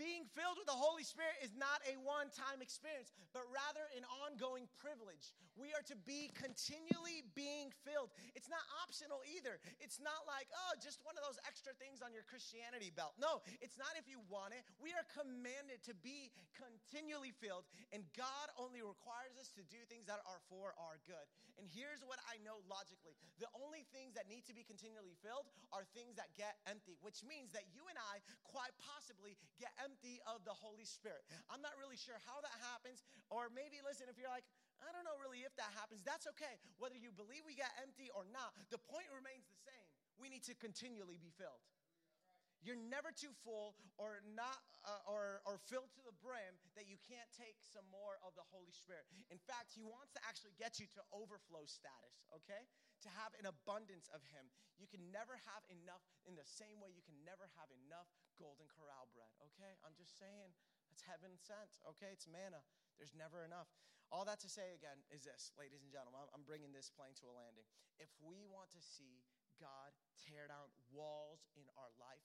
Being 0.00 0.24
filled 0.32 0.56
with 0.56 0.68
the 0.68 0.76
Holy 0.76 1.04
Spirit 1.04 1.36
is 1.44 1.52
not 1.52 1.84
a 1.84 2.00
one 2.00 2.32
time 2.32 2.64
experience, 2.64 3.12
but 3.36 3.44
rather 3.52 3.84
an 3.92 4.04
ongoing 4.24 4.70
privilege. 4.80 5.36
We 5.52 5.76
are 5.76 5.84
to 5.92 5.96
be 6.08 6.32
continually 6.32 7.28
being 7.36 7.68
filled. 7.84 8.14
It's 8.32 8.48
not 8.48 8.64
optional 8.80 9.20
either. 9.28 9.60
It's 9.84 10.00
not 10.00 10.24
like, 10.24 10.48
oh, 10.52 10.72
just 10.80 11.04
one 11.04 11.16
of 11.20 11.22
those 11.24 11.36
extra 11.44 11.76
things 11.76 12.00
on 12.00 12.16
your 12.16 12.24
Christianity 12.24 12.88
belt. 12.88 13.12
No, 13.20 13.44
it's 13.60 13.76
not 13.76 13.92
if 14.00 14.08
you 14.08 14.24
want 14.32 14.56
it. 14.56 14.64
We 14.80 14.96
are 14.96 15.04
commanded 15.12 15.84
to 15.84 15.94
be 16.00 16.32
continually 16.56 17.36
filled, 17.36 17.68
and 17.92 18.04
God 18.16 18.48
only 18.56 18.80
requires 18.80 19.36
us 19.36 19.52
to 19.60 19.62
do 19.68 19.80
things 19.92 20.08
that 20.08 20.24
are 20.24 20.40
for 20.48 20.72
our 20.80 21.00
good. 21.04 21.26
And 21.60 21.68
here's 21.68 22.00
what 22.00 22.16
I 22.24 22.40
know 22.40 22.64
logically 22.64 23.12
the 23.36 23.50
only 23.58 23.84
things 23.92 24.16
that 24.16 24.30
need 24.30 24.48
to 24.48 24.54
be 24.56 24.64
continually 24.64 25.18
filled 25.20 25.50
are 25.74 25.84
things 25.92 26.16
that 26.16 26.32
get 26.38 26.56
empty, 26.64 26.96
which 27.04 27.20
means 27.26 27.52
that 27.52 27.68
you 27.74 27.84
and 27.92 27.98
I 27.98 28.24
quite 28.46 28.72
possibly 28.80 29.36
get 29.60 29.74
empty 29.82 30.22
of 30.30 30.46
the 30.46 30.54
Holy 30.54 30.86
Spirit. 30.86 31.26
I'm 31.50 31.60
not 31.60 31.74
really 31.76 31.98
sure 31.98 32.16
how 32.24 32.38
that 32.40 32.56
happens, 32.72 33.02
or 33.28 33.50
maybe 33.50 33.82
listen, 33.82 34.06
if 34.06 34.16
you're 34.16 34.32
like, 34.32 34.46
I 34.82 34.90
don't 34.90 35.06
know 35.06 35.14
really 35.22 35.46
if 35.46 35.54
that 35.58 35.70
happens, 35.78 36.02
that's 36.02 36.26
okay. 36.34 36.58
Whether 36.78 36.98
you 36.98 37.14
believe 37.14 37.46
we 37.46 37.54
got 37.54 37.70
empty 37.78 38.10
or 38.14 38.26
not, 38.30 38.54
the 38.70 38.82
point 38.82 39.06
remains 39.14 39.46
the 39.46 39.58
same. 39.62 39.86
We 40.18 40.26
need 40.30 40.42
to 40.50 40.54
continually 40.58 41.18
be 41.18 41.30
filled. 41.34 41.62
You're 42.62 42.78
never 42.78 43.10
too 43.10 43.34
full 43.42 43.74
or 43.98 44.22
not 44.38 44.62
uh, 44.86 45.02
or, 45.10 45.42
or 45.42 45.58
filled 45.66 45.90
to 45.98 46.02
the 46.06 46.14
brim 46.22 46.54
that 46.78 46.86
you 46.86 46.94
can't 47.02 47.26
take 47.34 47.58
some 47.58 47.82
more 47.90 48.22
of 48.22 48.38
the 48.38 48.46
Holy 48.54 48.70
Spirit. 48.70 49.02
In 49.34 49.42
fact, 49.50 49.74
He 49.74 49.82
wants 49.82 50.14
to 50.14 50.22
actually 50.22 50.54
get 50.54 50.78
you 50.78 50.86
to 50.94 51.02
overflow 51.10 51.66
status, 51.66 52.22
okay? 52.30 52.70
To 53.02 53.10
have 53.18 53.34
an 53.34 53.50
abundance 53.50 54.06
of 54.14 54.22
Him. 54.30 54.46
You 54.78 54.86
can 54.86 55.02
never 55.10 55.34
have 55.50 55.66
enough 55.74 56.06
in 56.22 56.38
the 56.38 56.46
same 56.46 56.78
way 56.78 56.94
you 56.94 57.02
can 57.02 57.18
never 57.26 57.50
have 57.58 57.66
enough 57.86 58.06
golden 58.38 58.70
corral 58.70 59.10
bread, 59.10 59.34
okay? 59.50 59.74
I'm 59.82 59.98
just 59.98 60.14
saying, 60.14 60.54
that's 60.86 61.02
heaven 61.02 61.34
sent, 61.42 61.82
okay? 61.82 62.14
It's 62.14 62.30
manna. 62.30 62.62
There's 62.94 63.18
never 63.18 63.42
enough. 63.42 63.66
All 64.14 64.22
that 64.28 64.38
to 64.44 64.50
say 64.50 64.76
again 64.76 65.02
is 65.10 65.26
this, 65.26 65.50
ladies 65.58 65.82
and 65.82 65.90
gentlemen, 65.90 66.30
I'm 66.30 66.46
bringing 66.46 66.70
this 66.70 66.92
plane 66.94 67.16
to 67.24 67.26
a 67.26 67.34
landing. 67.34 67.66
If 67.98 68.12
we 68.22 68.46
want 68.46 68.70
to 68.76 68.82
see 68.84 69.24
God 69.56 69.96
tear 70.20 70.46
down 70.52 70.68
walls 70.92 71.48
in 71.56 71.64
our 71.80 71.90
life, 71.96 72.22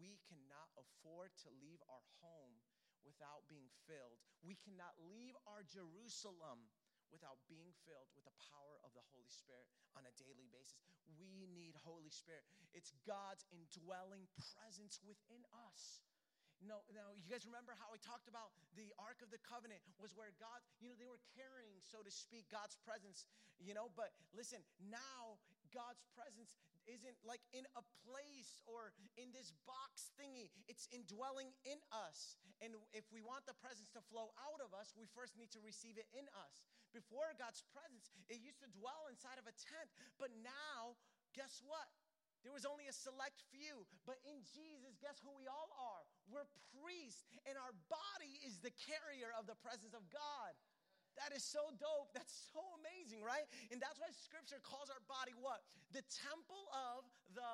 we 0.00 0.16
cannot 0.24 0.72
afford 0.80 1.36
to 1.44 1.52
leave 1.60 1.84
our 1.92 2.04
home 2.24 2.56
without 3.04 3.44
being 3.48 3.68
filled. 3.84 4.20
We 4.40 4.56
cannot 4.56 4.96
leave 5.12 5.36
our 5.44 5.64
Jerusalem 5.64 6.68
without 7.12 7.42
being 7.50 7.74
filled 7.84 8.08
with 8.14 8.24
the 8.24 8.36
power 8.38 8.78
of 8.86 8.94
the 8.94 9.04
Holy 9.12 9.28
Spirit 9.28 9.66
on 9.98 10.06
a 10.06 10.14
daily 10.16 10.46
basis. 10.48 10.80
We 11.18 11.44
need 11.50 11.74
Holy 11.82 12.10
Spirit. 12.10 12.46
It's 12.72 12.94
God's 13.02 13.42
indwelling 13.50 14.30
presence 14.54 15.02
within 15.02 15.42
us. 15.66 16.00
No, 16.60 16.84
now 16.92 17.16
you 17.16 17.24
guys 17.24 17.48
remember 17.48 17.72
how 17.72 17.88
I 17.88 17.98
talked 18.04 18.28
about 18.28 18.52
the 18.76 18.92
Ark 19.00 19.24
of 19.24 19.32
the 19.32 19.40
Covenant 19.40 19.80
was 19.96 20.12
where 20.12 20.36
God, 20.36 20.60
you 20.76 20.92
know, 20.92 20.96
they 21.00 21.08
were 21.08 21.24
carrying, 21.32 21.80
so 21.80 22.04
to 22.04 22.12
speak, 22.12 22.52
God's 22.52 22.76
presence, 22.84 23.24
you 23.56 23.72
know. 23.72 23.88
But 23.96 24.12
listen, 24.36 24.60
now 24.78 25.40
God's 25.70 26.02
presence 26.14 26.52
isn't 26.88 27.18
like 27.22 27.42
in 27.54 27.64
a 27.78 27.84
place 28.06 28.58
or 28.66 28.90
in 29.14 29.30
this 29.30 29.54
box 29.68 30.10
thingy. 30.18 30.50
It's 30.66 30.90
indwelling 30.90 31.54
in 31.62 31.78
us. 31.92 32.40
And 32.58 32.74
if 32.90 33.06
we 33.14 33.22
want 33.22 33.46
the 33.46 33.56
presence 33.58 33.88
to 33.94 34.02
flow 34.10 34.34
out 34.40 34.60
of 34.60 34.74
us, 34.74 34.92
we 34.96 35.06
first 35.10 35.38
need 35.38 35.54
to 35.54 35.62
receive 35.62 35.96
it 35.96 36.10
in 36.10 36.26
us. 36.34 36.66
Before 36.90 37.30
God's 37.38 37.62
presence, 37.70 38.10
it 38.26 38.42
used 38.42 38.58
to 38.64 38.68
dwell 38.74 39.06
inside 39.06 39.38
of 39.38 39.46
a 39.46 39.54
tent. 39.54 39.88
But 40.18 40.34
now, 40.42 40.98
guess 41.36 41.62
what? 41.62 41.86
There 42.42 42.56
was 42.56 42.64
only 42.64 42.88
a 42.88 42.96
select 42.96 43.44
few. 43.52 43.84
But 44.08 44.16
in 44.24 44.40
Jesus, 44.48 44.96
guess 44.96 45.20
who 45.20 45.30
we 45.36 45.44
all 45.44 45.70
are? 45.76 46.02
We're 46.26 46.48
priests, 46.72 47.36
and 47.44 47.60
our 47.60 47.76
body 47.92 48.40
is 48.42 48.58
the 48.64 48.72
carrier 48.88 49.28
of 49.36 49.44
the 49.44 49.58
presence 49.60 49.92
of 49.92 50.08
God. 50.08 50.52
That 51.20 51.36
is 51.36 51.44
so 51.44 51.60
dope. 51.76 52.16
That's 52.16 52.32
so 52.50 52.64
amazing, 52.80 53.20
right? 53.20 53.44
And 53.68 53.76
that's 53.76 54.00
why 54.00 54.08
scripture 54.16 54.56
calls 54.64 54.88
our 54.88 55.04
body 55.04 55.36
what? 55.36 55.60
The 55.92 56.00
temple 56.08 56.64
of 56.72 57.04
the 57.36 57.52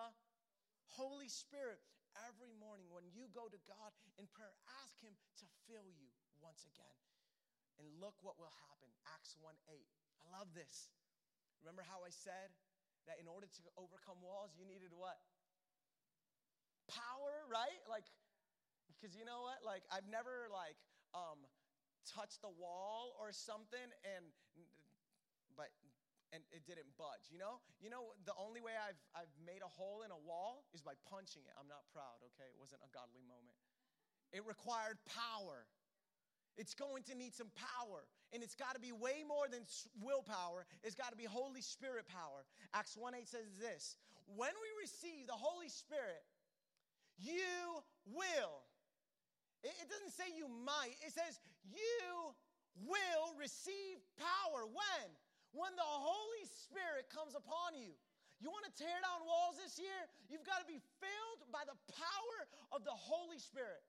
Holy 0.94 1.26
Spirit. 1.26 1.82
Every 2.24 2.54
morning 2.56 2.88
when 2.88 3.04
you 3.12 3.28
go 3.28 3.44
to 3.44 3.60
God 3.68 3.92
in 4.16 4.24
prayer, 4.32 4.54
ask 4.80 4.96
Him 5.04 5.12
to 5.42 5.44
fill 5.68 5.84
you 5.84 6.08
once 6.40 6.64
again. 6.64 6.96
And 7.76 7.84
look 8.00 8.16
what 8.24 8.40
will 8.40 8.54
happen. 8.72 8.88
Acts 9.12 9.36
1 9.36 9.52
8. 9.68 9.76
I 9.76 10.26
love 10.32 10.48
this. 10.56 10.88
Remember 11.60 11.84
how 11.84 12.06
I 12.06 12.12
said 12.14 12.56
that 13.04 13.20
in 13.20 13.28
order 13.28 13.44
to 13.44 13.62
overcome 13.76 14.22
walls, 14.24 14.56
you 14.56 14.64
needed 14.64 14.96
what? 14.96 15.20
Power, 16.88 17.44
right? 17.52 17.84
Like, 17.84 18.08
because 18.96 19.12
you 19.12 19.28
know 19.28 19.44
what? 19.44 19.60
Like, 19.60 19.84
I've 19.92 20.08
never 20.08 20.48
like 20.48 20.78
um, 21.12 21.44
touched 22.06 22.40
the 22.42 22.52
wall 22.54 23.18
or 23.18 23.34
something, 23.34 23.90
and 24.06 24.24
but 25.58 25.74
and 26.34 26.42
it 26.50 26.66
didn't 26.66 26.90
budge. 26.98 27.30
You 27.30 27.38
know, 27.38 27.62
you 27.82 27.90
know 27.90 28.14
the 28.26 28.34
only 28.38 28.62
way 28.62 28.74
I've 28.74 28.98
I've 29.14 29.32
made 29.42 29.62
a 29.62 29.70
hole 29.70 30.06
in 30.06 30.10
a 30.14 30.20
wall 30.20 30.66
is 30.70 30.82
by 30.82 30.94
punching 31.10 31.42
it. 31.42 31.54
I'm 31.58 31.70
not 31.70 31.86
proud. 31.90 32.22
Okay, 32.34 32.46
it 32.46 32.58
wasn't 32.58 32.82
a 32.86 32.90
godly 32.94 33.22
moment. 33.26 33.58
It 34.34 34.42
required 34.46 34.98
power. 35.06 35.66
It's 36.56 36.74
going 36.74 37.04
to 37.04 37.14
need 37.14 37.34
some 37.34 37.52
power. 37.54 38.08
And 38.32 38.42
it's 38.42 38.56
got 38.56 38.74
to 38.74 38.80
be 38.80 38.90
way 38.90 39.22
more 39.22 39.46
than 39.46 39.62
willpower. 40.02 40.66
It's 40.82 40.96
got 40.96 41.10
to 41.10 41.16
be 41.16 41.24
Holy 41.24 41.62
Spirit 41.62 42.08
power. 42.08 42.42
Acts 42.74 42.96
1 42.96 43.14
8 43.14 43.28
says 43.28 43.46
this 43.60 43.96
When 44.26 44.50
we 44.50 44.70
receive 44.82 45.26
the 45.26 45.38
Holy 45.38 45.68
Spirit, 45.68 46.26
you 47.18 47.80
will. 48.10 48.65
It, 49.66 49.88
doesn't 49.90 50.14
say 50.14 50.30
you 50.30 50.46
might, 50.46 50.94
it 51.02 51.10
says 51.10 51.42
you 51.66 52.30
will 52.86 53.34
receive 53.34 53.98
power. 54.14 54.62
When? 54.70 55.06
When 55.50 55.72
the 55.74 55.86
Holy 55.86 56.44
Spirit 56.46 57.10
comes 57.10 57.34
upon 57.34 57.74
you. 57.74 57.90
You 58.38 58.52
want 58.52 58.68
to 58.68 58.74
tear 58.76 59.00
down 59.00 59.24
walls 59.24 59.56
this 59.56 59.80
year? 59.80 60.00
You've 60.28 60.44
got 60.44 60.60
to 60.60 60.68
be 60.68 60.76
filled 61.00 61.40
by 61.48 61.64
the 61.64 61.74
power 61.88 62.38
of 62.76 62.84
the 62.84 62.92
Holy 62.92 63.40
Spirit. 63.40 63.80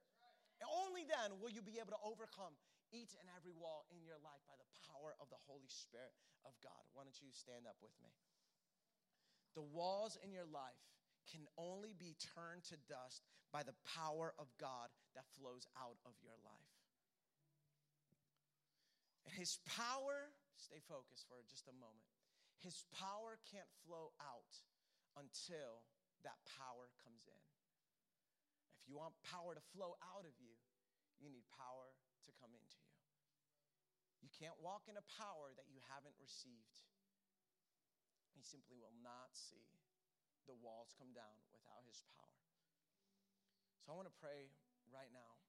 And 0.64 0.72
only 0.72 1.04
then 1.04 1.38
will 1.38 1.52
you 1.52 1.62
be 1.62 1.78
able 1.78 1.94
to 1.94 2.02
overcome 2.02 2.56
each 2.96 3.14
and 3.20 3.28
every 3.36 3.52
wall 3.52 3.84
in 3.92 4.00
your 4.02 4.18
life 4.24 4.40
by 4.48 4.56
the 4.56 4.70
power 4.88 5.14
of 5.20 5.28
the 5.28 5.40
Holy 5.46 5.68
Spirit 5.68 6.16
of 6.48 6.56
God. 6.64 6.80
Why 6.96 7.04
don't 7.04 7.20
you 7.20 7.32
stand 7.36 7.68
up 7.68 7.76
with 7.84 7.94
me? 8.00 8.16
The 9.60 9.66
walls 9.66 10.16
in 10.24 10.32
your 10.32 10.48
life 10.48 10.80
can 11.28 11.46
only 11.60 11.94
be 11.94 12.16
turned 12.36 12.64
to 12.72 12.80
dust 12.88 13.28
by 13.52 13.64
the 13.64 13.76
power 13.84 14.34
of 14.40 14.48
God 14.60 14.90
that 15.16 15.28
flows 15.36 15.68
out 15.76 16.00
of 16.08 16.16
your 16.24 16.36
life. 16.44 16.76
And 19.28 19.36
his 19.36 19.60
power, 19.68 20.32
stay 20.56 20.80
focused 20.88 21.28
for 21.28 21.44
just 21.52 21.68
a 21.68 21.76
moment. 21.76 22.08
His 22.64 22.88
power 22.96 23.38
can't 23.44 23.70
flow 23.84 24.16
out 24.24 24.56
until 25.20 25.84
that 26.24 26.40
power 26.48 26.90
comes 27.04 27.28
in. 27.28 27.44
If 28.82 28.88
you 28.88 28.96
want 28.96 29.20
power 29.28 29.52
to 29.52 29.70
flow 29.76 30.00
out 30.00 30.24
of 30.24 30.34
you, 30.40 30.56
you 31.20 31.28
need 31.28 31.44
power 31.52 31.92
to 32.24 32.32
come 32.40 32.56
into 32.56 32.80
you. 32.80 32.98
You 34.24 34.32
can't 34.34 34.58
walk 34.64 34.90
in 34.90 34.98
a 34.98 35.10
power 35.20 35.54
that 35.54 35.70
you 35.70 35.84
haven't 35.92 36.18
received. 36.18 36.82
You 38.34 38.42
simply 38.42 38.78
will 38.80 38.96
not 39.04 39.34
see 39.34 39.66
the 40.48 40.58
walls 40.58 40.96
come 40.96 41.12
down 41.12 41.36
without 41.52 41.84
his 41.84 42.02
power. 42.16 42.40
So 43.84 43.92
I 43.92 44.00
want 44.00 44.08
to 44.08 44.18
pray 44.20 44.52
right 44.88 45.12
now, 45.12 45.40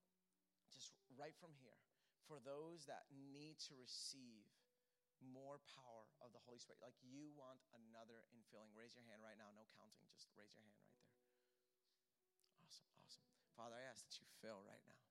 just 0.71 0.95
right 1.15 1.35
from 1.39 1.55
here, 1.59 1.79
for 2.27 2.37
those 2.43 2.85
that 2.85 3.07
need 3.11 3.57
to 3.67 3.73
receive 3.79 4.47
more 5.23 5.59
power 5.75 6.07
of 6.23 6.31
the 6.31 6.41
Holy 6.47 6.59
Spirit. 6.59 6.79
Like 6.79 6.95
you 7.03 7.31
want 7.35 7.59
another 7.75 8.23
infilling. 8.31 8.71
Raise 8.75 8.95
your 8.95 9.03
hand 9.07 9.19
right 9.23 9.35
now. 9.35 9.51
No 9.55 9.67
counting. 9.75 10.07
Just 10.15 10.31
raise 10.35 10.51
your 10.55 10.63
hand 10.63 10.79
right 10.79 10.99
there. 11.03 11.19
Awesome. 12.63 12.87
Awesome. 12.99 13.27
Father, 13.55 13.75
I 13.75 13.83
ask 13.87 14.03
that 14.07 14.15
you 14.19 14.27
fill 14.39 14.63
right 14.63 14.83
now. 14.87 15.03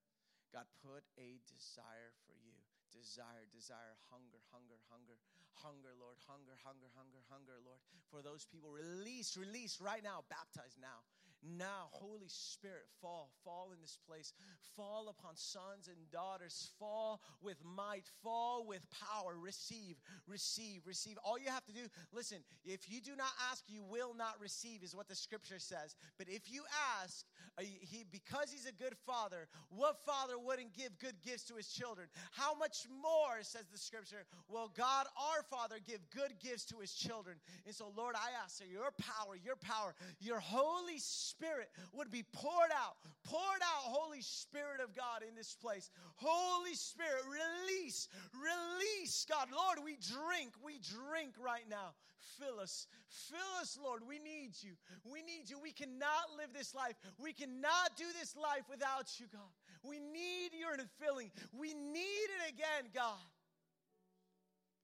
God, 0.49 0.65
put 0.81 1.05
a 1.21 1.41
desire 1.45 2.17
for 2.25 2.33
you. 2.41 2.57
Desire, 2.93 3.45
desire, 3.53 3.95
hunger, 4.09 4.41
hunger, 4.53 4.81
hunger, 4.89 5.17
hunger, 5.61 5.93
Lord. 5.99 6.17
Hunger, 6.25 6.57
hunger, 6.65 6.89
hunger, 6.97 7.23
hunger, 7.29 7.57
Lord. 7.61 7.81
For 8.09 8.23
those 8.23 8.49
people, 8.49 8.73
release, 8.73 9.37
release 9.37 9.81
right 9.81 10.03
now. 10.03 10.25
Baptize 10.29 10.77
now. 10.81 11.05
Now, 11.43 11.89
Holy 11.93 12.27
Spirit, 12.27 12.87
fall, 13.01 13.31
fall 13.45 13.71
in 13.73 13.81
this 13.81 13.99
place. 14.09 14.33
Fall 14.77 15.09
upon 15.09 15.37
sons 15.37 15.87
and 15.87 15.97
daughters. 16.11 16.71
Fall 16.79 17.21
with 17.41 17.59
might. 17.65 18.11
Fall 18.23 18.65
with 18.67 18.85
power. 18.91 19.37
Receive, 19.41 19.97
receive, 20.27 20.83
receive. 20.85 21.17
All 21.25 21.39
you 21.39 21.49
have 21.49 21.65
to 21.67 21.73
do, 21.73 21.87
listen, 22.13 22.39
if 22.65 22.91
you 22.91 23.01
do 23.01 23.15
not 23.17 23.31
ask, 23.51 23.63
you 23.69 23.85
will 23.85 24.15
not 24.15 24.35
receive, 24.41 24.83
is 24.83 24.97
what 24.97 25.09
the 25.09 25.15
scripture 25.15 25.59
says. 25.61 25.95
But 26.19 26.29
if 26.29 26.51
you 26.51 26.65
ask, 27.01 27.25
uh, 27.57 27.63
he, 27.63 28.05
because 28.11 28.51
he's 28.51 28.67
a 28.67 28.73
good 28.73 28.97
father, 29.07 29.47
what 29.69 29.97
father 30.05 30.39
wouldn't 30.39 30.75
give 30.75 30.99
good 30.99 31.15
gifts 31.25 31.45
to 31.45 31.55
his 31.55 31.69
children? 31.69 32.09
How 32.33 32.55
much 32.55 32.87
more, 33.01 33.43
says 33.43 33.65
the 33.71 33.79
scripture, 33.79 34.25
will 34.49 34.73
God 34.77 35.07
our 35.17 35.43
Father 35.51 35.77
give 35.87 36.01
good 36.15 36.33
gifts 36.43 36.65
to 36.67 36.79
his 36.79 36.93
children? 36.93 37.37
And 37.65 37.75
so, 37.75 37.93
Lord, 37.97 38.17
I 38.17 38.43
ask 38.43 38.59
that 38.59 38.69
your 38.69 38.91
power, 38.99 39.37
your 39.43 39.57
power, 39.57 39.95
your 40.21 40.41
Holy 40.41 40.99
Spirit, 40.99 41.28
Spirit 41.29 41.69
would 41.93 42.11
be 42.11 42.25
poured 42.33 42.73
out. 42.73 42.97
Poured 43.25 43.63
out, 43.63 43.85
Holy 43.85 44.23
Spirit 44.23 44.81
of 44.83 44.97
God, 44.97 45.21
in 45.27 45.35
this 45.35 45.55
place. 45.55 45.91
Holy 46.17 46.75
Spirit, 46.75 47.23
release, 47.29 48.09
release, 48.33 49.27
God. 49.29 49.49
Lord, 49.55 49.79
we 49.85 49.97
drink, 50.01 50.53
we 50.65 50.81
drink 50.81 51.35
right 51.39 51.69
now. 51.69 51.93
Fill 52.41 52.61
us, 52.61 52.87
fill 53.09 53.61
us, 53.61 53.79
Lord. 53.83 54.03
We 54.09 54.19
need 54.19 54.53
you. 54.61 54.73
We 55.05 55.23
need 55.23 55.51
you. 55.51 55.59
We 55.63 55.73
cannot 55.73 56.33
live 56.39 56.53
this 56.57 56.75
life. 56.75 56.95
We 57.19 57.33
cannot 57.33 57.97
do 57.97 58.05
this 58.19 58.37
life 58.37 58.65
without 58.71 59.09
you, 59.19 59.27
God. 59.31 59.53
We 59.85 59.99
need 59.99 60.51
your 60.59 60.77
filling. 60.99 61.31
We 61.53 61.75
need 61.75 62.29
it 62.41 62.55
again, 62.55 62.91
God. 62.95 63.29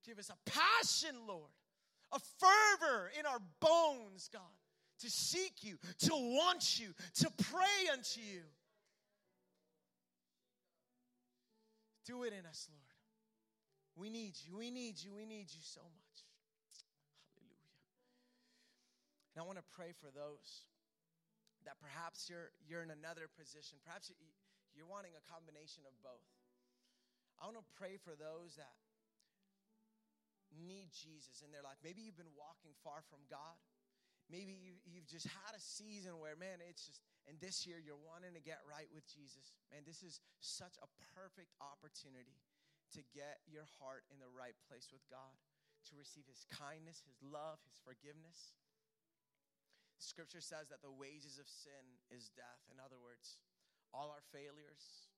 Give 0.05 0.19
us 0.19 0.31
a 0.31 0.51
passion, 0.51 1.17
Lord, 1.27 1.51
a 2.13 2.21
fervor 2.39 3.11
in 3.19 3.25
our 3.25 3.41
bones, 3.61 4.29
God 4.33 4.54
to 5.01 5.11
seek 5.11 5.63
you, 5.63 5.77
to 6.01 6.13
want 6.15 6.79
you, 6.79 6.95
to 7.21 7.31
pray 7.51 7.91
unto 7.93 8.21
you. 8.21 8.43
Do 12.07 12.25
it 12.25 12.33
in 12.33 12.45
us, 12.47 12.69
Lord. 12.71 12.85
We 13.97 14.11
need 14.11 14.35
you. 14.45 14.59
We 14.59 14.71
need 14.71 15.01
you. 15.01 15.15
We 15.15 15.25
need 15.25 15.49
you 15.49 15.63
so 15.63 15.81
much. 15.81 16.17
Hallelujah. 17.33 17.79
And 19.35 19.39
I 19.41 19.45
want 19.47 19.59
to 19.59 19.67
pray 19.73 19.95
for 19.97 20.11
those 20.11 20.67
that 21.65 21.81
perhaps 21.81 22.29
you're, 22.29 22.53
you're 22.69 22.85
in 22.85 22.93
another 22.93 23.31
position. 23.33 23.81
Perhaps 23.87 24.13
you're 24.77 24.91
wanting 24.91 25.17
a 25.17 25.25
combination 25.25 25.89
of 25.89 25.95
both. 26.05 26.29
I 27.41 27.49
want 27.49 27.57
to 27.57 27.67
pray 27.75 27.97
for 27.97 28.13
those 28.15 28.61
that 28.61 28.77
need 30.55 30.93
Jesus 30.95 31.43
in 31.43 31.51
their 31.51 31.65
life. 31.65 31.81
Maybe 31.83 32.05
you've 32.05 32.21
been 32.21 32.37
walking 32.39 32.77
far 32.85 33.03
from 33.11 33.25
God. 33.27 33.59
Maybe 34.33 34.57
you, 34.57 34.81
you've 34.89 35.07
just 35.07 35.29
had 35.29 35.53
a 35.53 35.61
season 35.61 36.17
where, 36.17 36.33
man, 36.35 36.65
it's 36.65 36.89
just, 36.89 37.05
and 37.29 37.37
this 37.45 37.69
year 37.69 37.77
you're 37.77 38.01
wanting 38.01 38.33
to 38.33 38.41
get 38.41 38.65
right 38.65 38.89
with 38.89 39.05
Jesus. 39.05 39.53
Man, 39.69 39.85
this 39.85 40.01
is 40.01 40.25
such 40.41 40.81
a 40.81 40.89
perfect 41.13 41.53
opportunity 41.61 42.41
to 42.97 43.05
get 43.13 43.45
your 43.45 43.69
heart 43.81 44.09
in 44.09 44.17
the 44.23 44.31
right 44.33 44.57
place 44.65 44.89
with 44.89 45.05
God, 45.13 45.37
to 45.91 45.99
receive 45.99 46.25
His 46.25 46.49
kindness, 46.49 47.05
His 47.05 47.21
love, 47.21 47.61
His 47.69 47.77
forgiveness. 47.85 48.57
Scripture 50.01 50.41
says 50.41 50.73
that 50.73 50.81
the 50.81 50.93
wages 50.93 51.37
of 51.37 51.49
sin 51.49 51.85
is 52.09 52.33
death. 52.33 52.61
In 52.73 52.81
other 52.81 53.01
words, 53.01 53.41
all 53.93 54.09
our 54.09 54.25
failures 54.33 55.09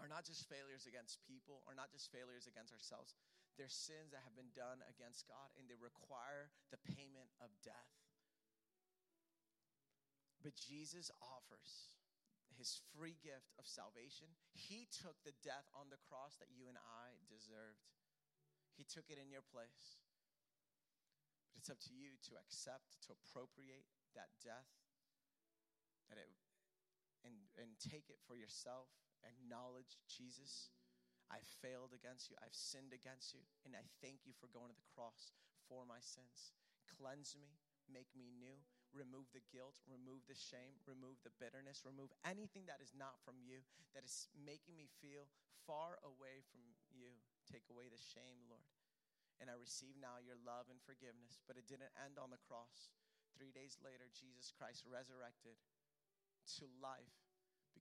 are 0.00 0.10
not 0.10 0.26
just 0.26 0.50
failures 0.50 0.90
against 0.90 1.22
people, 1.22 1.62
or 1.70 1.76
not 1.76 1.92
just 1.94 2.10
failures 2.10 2.50
against 2.50 2.74
ourselves, 2.74 3.14
they're 3.54 3.70
sins 3.70 4.10
that 4.10 4.26
have 4.26 4.34
been 4.34 4.50
done 4.52 4.82
against 4.90 5.26
God 5.30 5.50
and 5.54 5.70
they 5.70 5.78
require 5.78 6.50
the 6.74 6.80
payment 6.82 7.30
of 7.38 7.54
death. 7.62 7.94
But 10.42 10.58
Jesus 10.58 11.08
offers 11.22 11.94
his 12.54 12.78
free 12.94 13.18
gift 13.18 13.50
of 13.58 13.66
salvation. 13.66 14.30
He 14.54 14.86
took 14.90 15.18
the 15.26 15.34
death 15.42 15.66
on 15.74 15.90
the 15.90 16.00
cross 16.06 16.38
that 16.38 16.54
you 16.54 16.70
and 16.70 16.78
I 16.78 17.18
deserved, 17.26 17.82
He 18.78 18.86
took 18.86 19.10
it 19.10 19.18
in 19.18 19.30
your 19.30 19.42
place. 19.42 19.98
But 21.50 21.62
it's 21.62 21.70
up 21.70 21.82
to 21.90 21.94
you 21.94 22.18
to 22.30 22.38
accept, 22.38 22.98
to 23.06 23.14
appropriate 23.14 23.86
that 24.18 24.34
death, 24.42 24.70
that 26.10 26.18
it, 26.18 26.30
and, 27.22 27.34
and 27.58 27.74
take 27.78 28.10
it 28.10 28.18
for 28.26 28.34
yourself. 28.34 28.90
Acknowledge 29.22 29.98
Jesus 30.04 30.74
I've 31.32 31.48
failed 31.64 31.96
against 31.96 32.28
you. 32.28 32.36
I've 32.40 32.54
sinned 32.56 32.92
against 32.92 33.32
you. 33.32 33.42
And 33.64 33.72
I 33.72 33.84
thank 34.04 34.24
you 34.28 34.36
for 34.36 34.50
going 34.52 34.68
to 34.68 34.76
the 34.76 34.92
cross 34.92 35.32
for 35.68 35.88
my 35.88 36.00
sins. 36.00 36.52
Cleanse 36.86 37.34
me, 37.34 37.56
make 37.88 38.12
me 38.12 38.30
new, 38.30 38.60
remove 38.92 39.26
the 39.32 39.44
guilt, 39.50 39.80
remove 39.88 40.22
the 40.30 40.38
shame, 40.38 40.78
remove 40.86 41.18
the 41.24 41.34
bitterness, 41.40 41.82
remove 41.82 42.14
anything 42.22 42.68
that 42.70 42.78
is 42.78 42.94
not 42.94 43.18
from 43.24 43.40
you, 43.42 43.64
that 43.96 44.06
is 44.06 44.30
making 44.36 44.78
me 44.78 44.86
feel 45.02 45.26
far 45.66 45.98
away 46.04 46.44
from 46.52 46.62
you. 46.92 47.18
Take 47.48 47.66
away 47.72 47.88
the 47.88 48.00
shame, 48.00 48.44
Lord. 48.46 48.68
And 49.42 49.50
I 49.50 49.58
receive 49.58 49.98
now 49.98 50.22
your 50.22 50.38
love 50.46 50.70
and 50.70 50.78
forgiveness. 50.84 51.42
But 51.44 51.58
it 51.58 51.66
didn't 51.66 51.92
end 51.98 52.20
on 52.20 52.30
the 52.30 52.40
cross. 52.46 52.94
Three 53.34 53.50
days 53.50 53.80
later, 53.82 54.06
Jesus 54.14 54.54
Christ 54.54 54.86
resurrected 54.86 55.58
to 56.60 56.70
life 56.78 57.23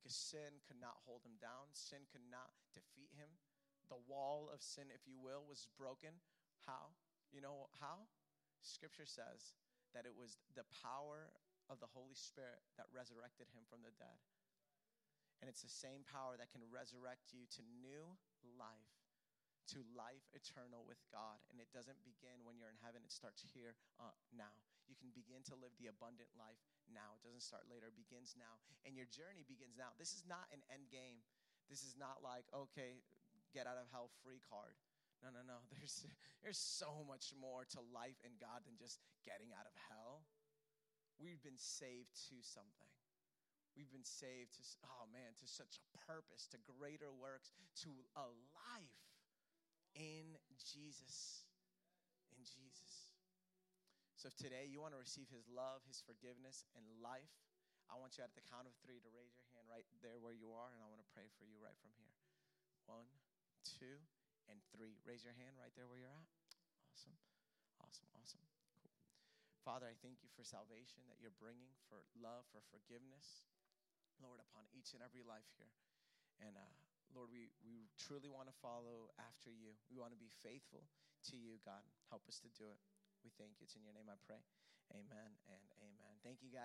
because 0.03 0.19
sin 0.19 0.59
could 0.67 0.83
not 0.83 0.99
hold 1.07 1.23
him 1.23 1.39
down, 1.39 1.71
sin 1.71 2.03
could 2.11 2.27
not 2.27 2.51
defeat 2.75 3.15
him. 3.15 3.31
The 3.87 4.03
wall 4.03 4.51
of 4.51 4.59
sin, 4.59 4.91
if 4.91 5.07
you 5.07 5.15
will, 5.15 5.47
was 5.47 5.71
broken. 5.79 6.11
How? 6.67 6.91
You 7.31 7.39
know 7.39 7.71
how? 7.79 8.11
Scripture 8.59 9.07
says 9.07 9.55
that 9.95 10.03
it 10.03 10.11
was 10.11 10.35
the 10.59 10.67
power 10.83 11.31
of 11.71 11.79
the 11.79 11.87
Holy 11.87 12.19
Spirit 12.19 12.59
that 12.75 12.91
resurrected 12.91 13.47
him 13.55 13.63
from 13.71 13.79
the 13.79 13.95
dead. 13.95 14.19
And 15.39 15.47
it's 15.47 15.63
the 15.63 15.71
same 15.71 16.03
power 16.03 16.35
that 16.35 16.51
can 16.51 16.67
resurrect 16.67 17.31
you 17.31 17.47
to 17.55 17.61
new 17.79 18.03
life, 18.59 18.91
to 19.71 19.87
life 19.95 20.27
eternal 20.35 20.83
with 20.83 20.99
God. 21.15 21.39
And 21.47 21.63
it 21.63 21.71
doesn't 21.71 22.03
begin 22.03 22.43
when 22.43 22.59
you're 22.59 22.71
in 22.71 22.79
heaven, 22.83 23.07
it 23.07 23.15
starts 23.15 23.43
here 23.55 23.79
uh, 24.03 24.15
now. 24.35 24.51
You 24.87 24.99
can 24.99 25.15
begin 25.15 25.47
to 25.47 25.55
live 25.55 25.71
the 25.79 25.87
abundant 25.87 26.31
life 26.35 26.63
now. 26.91 27.15
It 27.19 27.23
doesn't 27.27 27.45
start 27.45 27.69
later, 27.71 27.87
it 27.87 27.97
begins 27.97 28.35
now. 28.35 28.59
And 28.83 28.97
your 28.97 29.07
journey 29.07 29.47
begins 29.47 29.79
now. 29.79 29.95
This 29.95 30.11
is 30.17 30.27
not 30.27 30.49
an 30.51 30.63
end 30.67 30.91
game. 30.91 31.23
This 31.71 31.85
is 31.85 31.95
not 31.95 32.19
like, 32.19 32.43
okay, 32.51 32.99
get 33.55 33.69
out 33.69 33.79
of 33.79 33.87
hell 33.93 34.11
free 34.21 34.43
card. 34.43 34.75
No, 35.23 35.31
no, 35.31 35.39
no. 35.47 35.63
There's, 35.71 36.03
there's 36.43 36.59
so 36.59 37.07
much 37.07 37.31
more 37.31 37.63
to 37.71 37.79
life 37.95 38.19
in 38.27 38.35
God 38.35 38.67
than 38.67 38.75
just 38.75 38.99
getting 39.23 39.55
out 39.55 39.63
of 39.63 39.71
hell. 39.87 40.27
We've 41.15 41.39
been 41.39 41.55
saved 41.55 42.11
to 42.27 42.35
something. 42.43 42.91
We've 43.73 43.89
been 43.89 44.05
saved 44.05 44.59
to, 44.59 44.63
oh 44.85 45.09
man, 45.09 45.33
to 45.39 45.47
such 45.49 45.79
a 45.79 45.85
purpose, 46.05 46.45
to 46.53 46.59
greater 46.61 47.09
works, 47.09 47.55
to 47.87 47.89
a 48.13 48.27
life 48.53 49.01
in 49.97 50.37
Jesus. 50.59 51.47
In 52.37 52.43
Jesus. 52.45 52.92
So 54.23 54.31
if 54.31 54.39
today 54.39 54.63
you 54.71 54.79
want 54.79 54.95
to 54.95 55.01
receive 55.03 55.27
his 55.27 55.51
love, 55.51 55.83
his 55.83 55.99
forgiveness, 55.99 56.63
and 56.79 56.87
life, 57.03 57.43
I 57.91 57.99
want 57.99 58.15
you 58.15 58.23
at 58.23 58.31
the 58.31 58.45
count 58.47 58.71
of 58.71 58.75
three 58.79 59.03
to 59.03 59.11
raise 59.11 59.35
your 59.35 59.43
hand 59.51 59.67
right 59.67 59.83
there 59.99 60.15
where 60.15 60.31
you 60.31 60.55
are, 60.55 60.71
and 60.71 60.79
I 60.79 60.87
want 60.87 61.03
to 61.03 61.09
pray 61.11 61.27
for 61.35 61.43
you 61.43 61.59
right 61.59 61.75
from 61.83 61.91
here. 61.99 62.15
One, 62.87 63.03
two, 63.67 63.99
and 64.47 64.63
three. 64.71 64.95
Raise 65.03 65.27
your 65.27 65.35
hand 65.35 65.59
right 65.59 65.75
there 65.75 65.91
where 65.91 65.99
you're 65.99 66.15
at. 66.15 66.31
Awesome. 66.87 67.19
Awesome. 67.83 68.07
Awesome. 68.15 68.47
Cool. 68.79 68.95
Father, 69.59 69.91
I 69.91 69.99
thank 69.99 70.23
you 70.23 70.31
for 70.31 70.47
salvation 70.47 71.03
that 71.11 71.19
you're 71.19 71.35
bringing, 71.35 71.75
for 71.91 72.07
love, 72.15 72.47
for 72.55 72.63
forgiveness. 72.71 73.43
Lord, 74.23 74.39
upon 74.39 74.71
each 74.71 74.95
and 74.95 75.03
every 75.03 75.27
life 75.27 75.51
here. 75.59 75.75
And 76.39 76.55
uh, 76.55 76.71
Lord, 77.11 77.27
we, 77.27 77.51
we 77.67 77.91
truly 77.99 78.31
want 78.31 78.47
to 78.47 78.55
follow 78.63 79.11
after 79.19 79.51
you. 79.51 79.75
We 79.91 79.99
want 79.99 80.15
to 80.15 80.21
be 80.23 80.31
faithful 80.31 80.87
to 81.27 81.35
you, 81.35 81.59
God. 81.67 81.83
Help 82.07 82.23
us 82.31 82.39
to 82.47 82.51
do 82.55 82.71
it. 82.71 82.79
We 83.23 83.31
thank 83.39 83.59
you. 83.59 83.63
It's 83.63 83.75
in 83.75 83.83
your 83.83 83.93
name 83.95 84.11
I 84.11 84.19
pray. 84.27 84.43
Amen 84.91 85.31
and 85.47 85.63
amen. 85.79 86.13
Thank 86.21 86.43
you, 86.43 86.49
guys. 86.49 86.61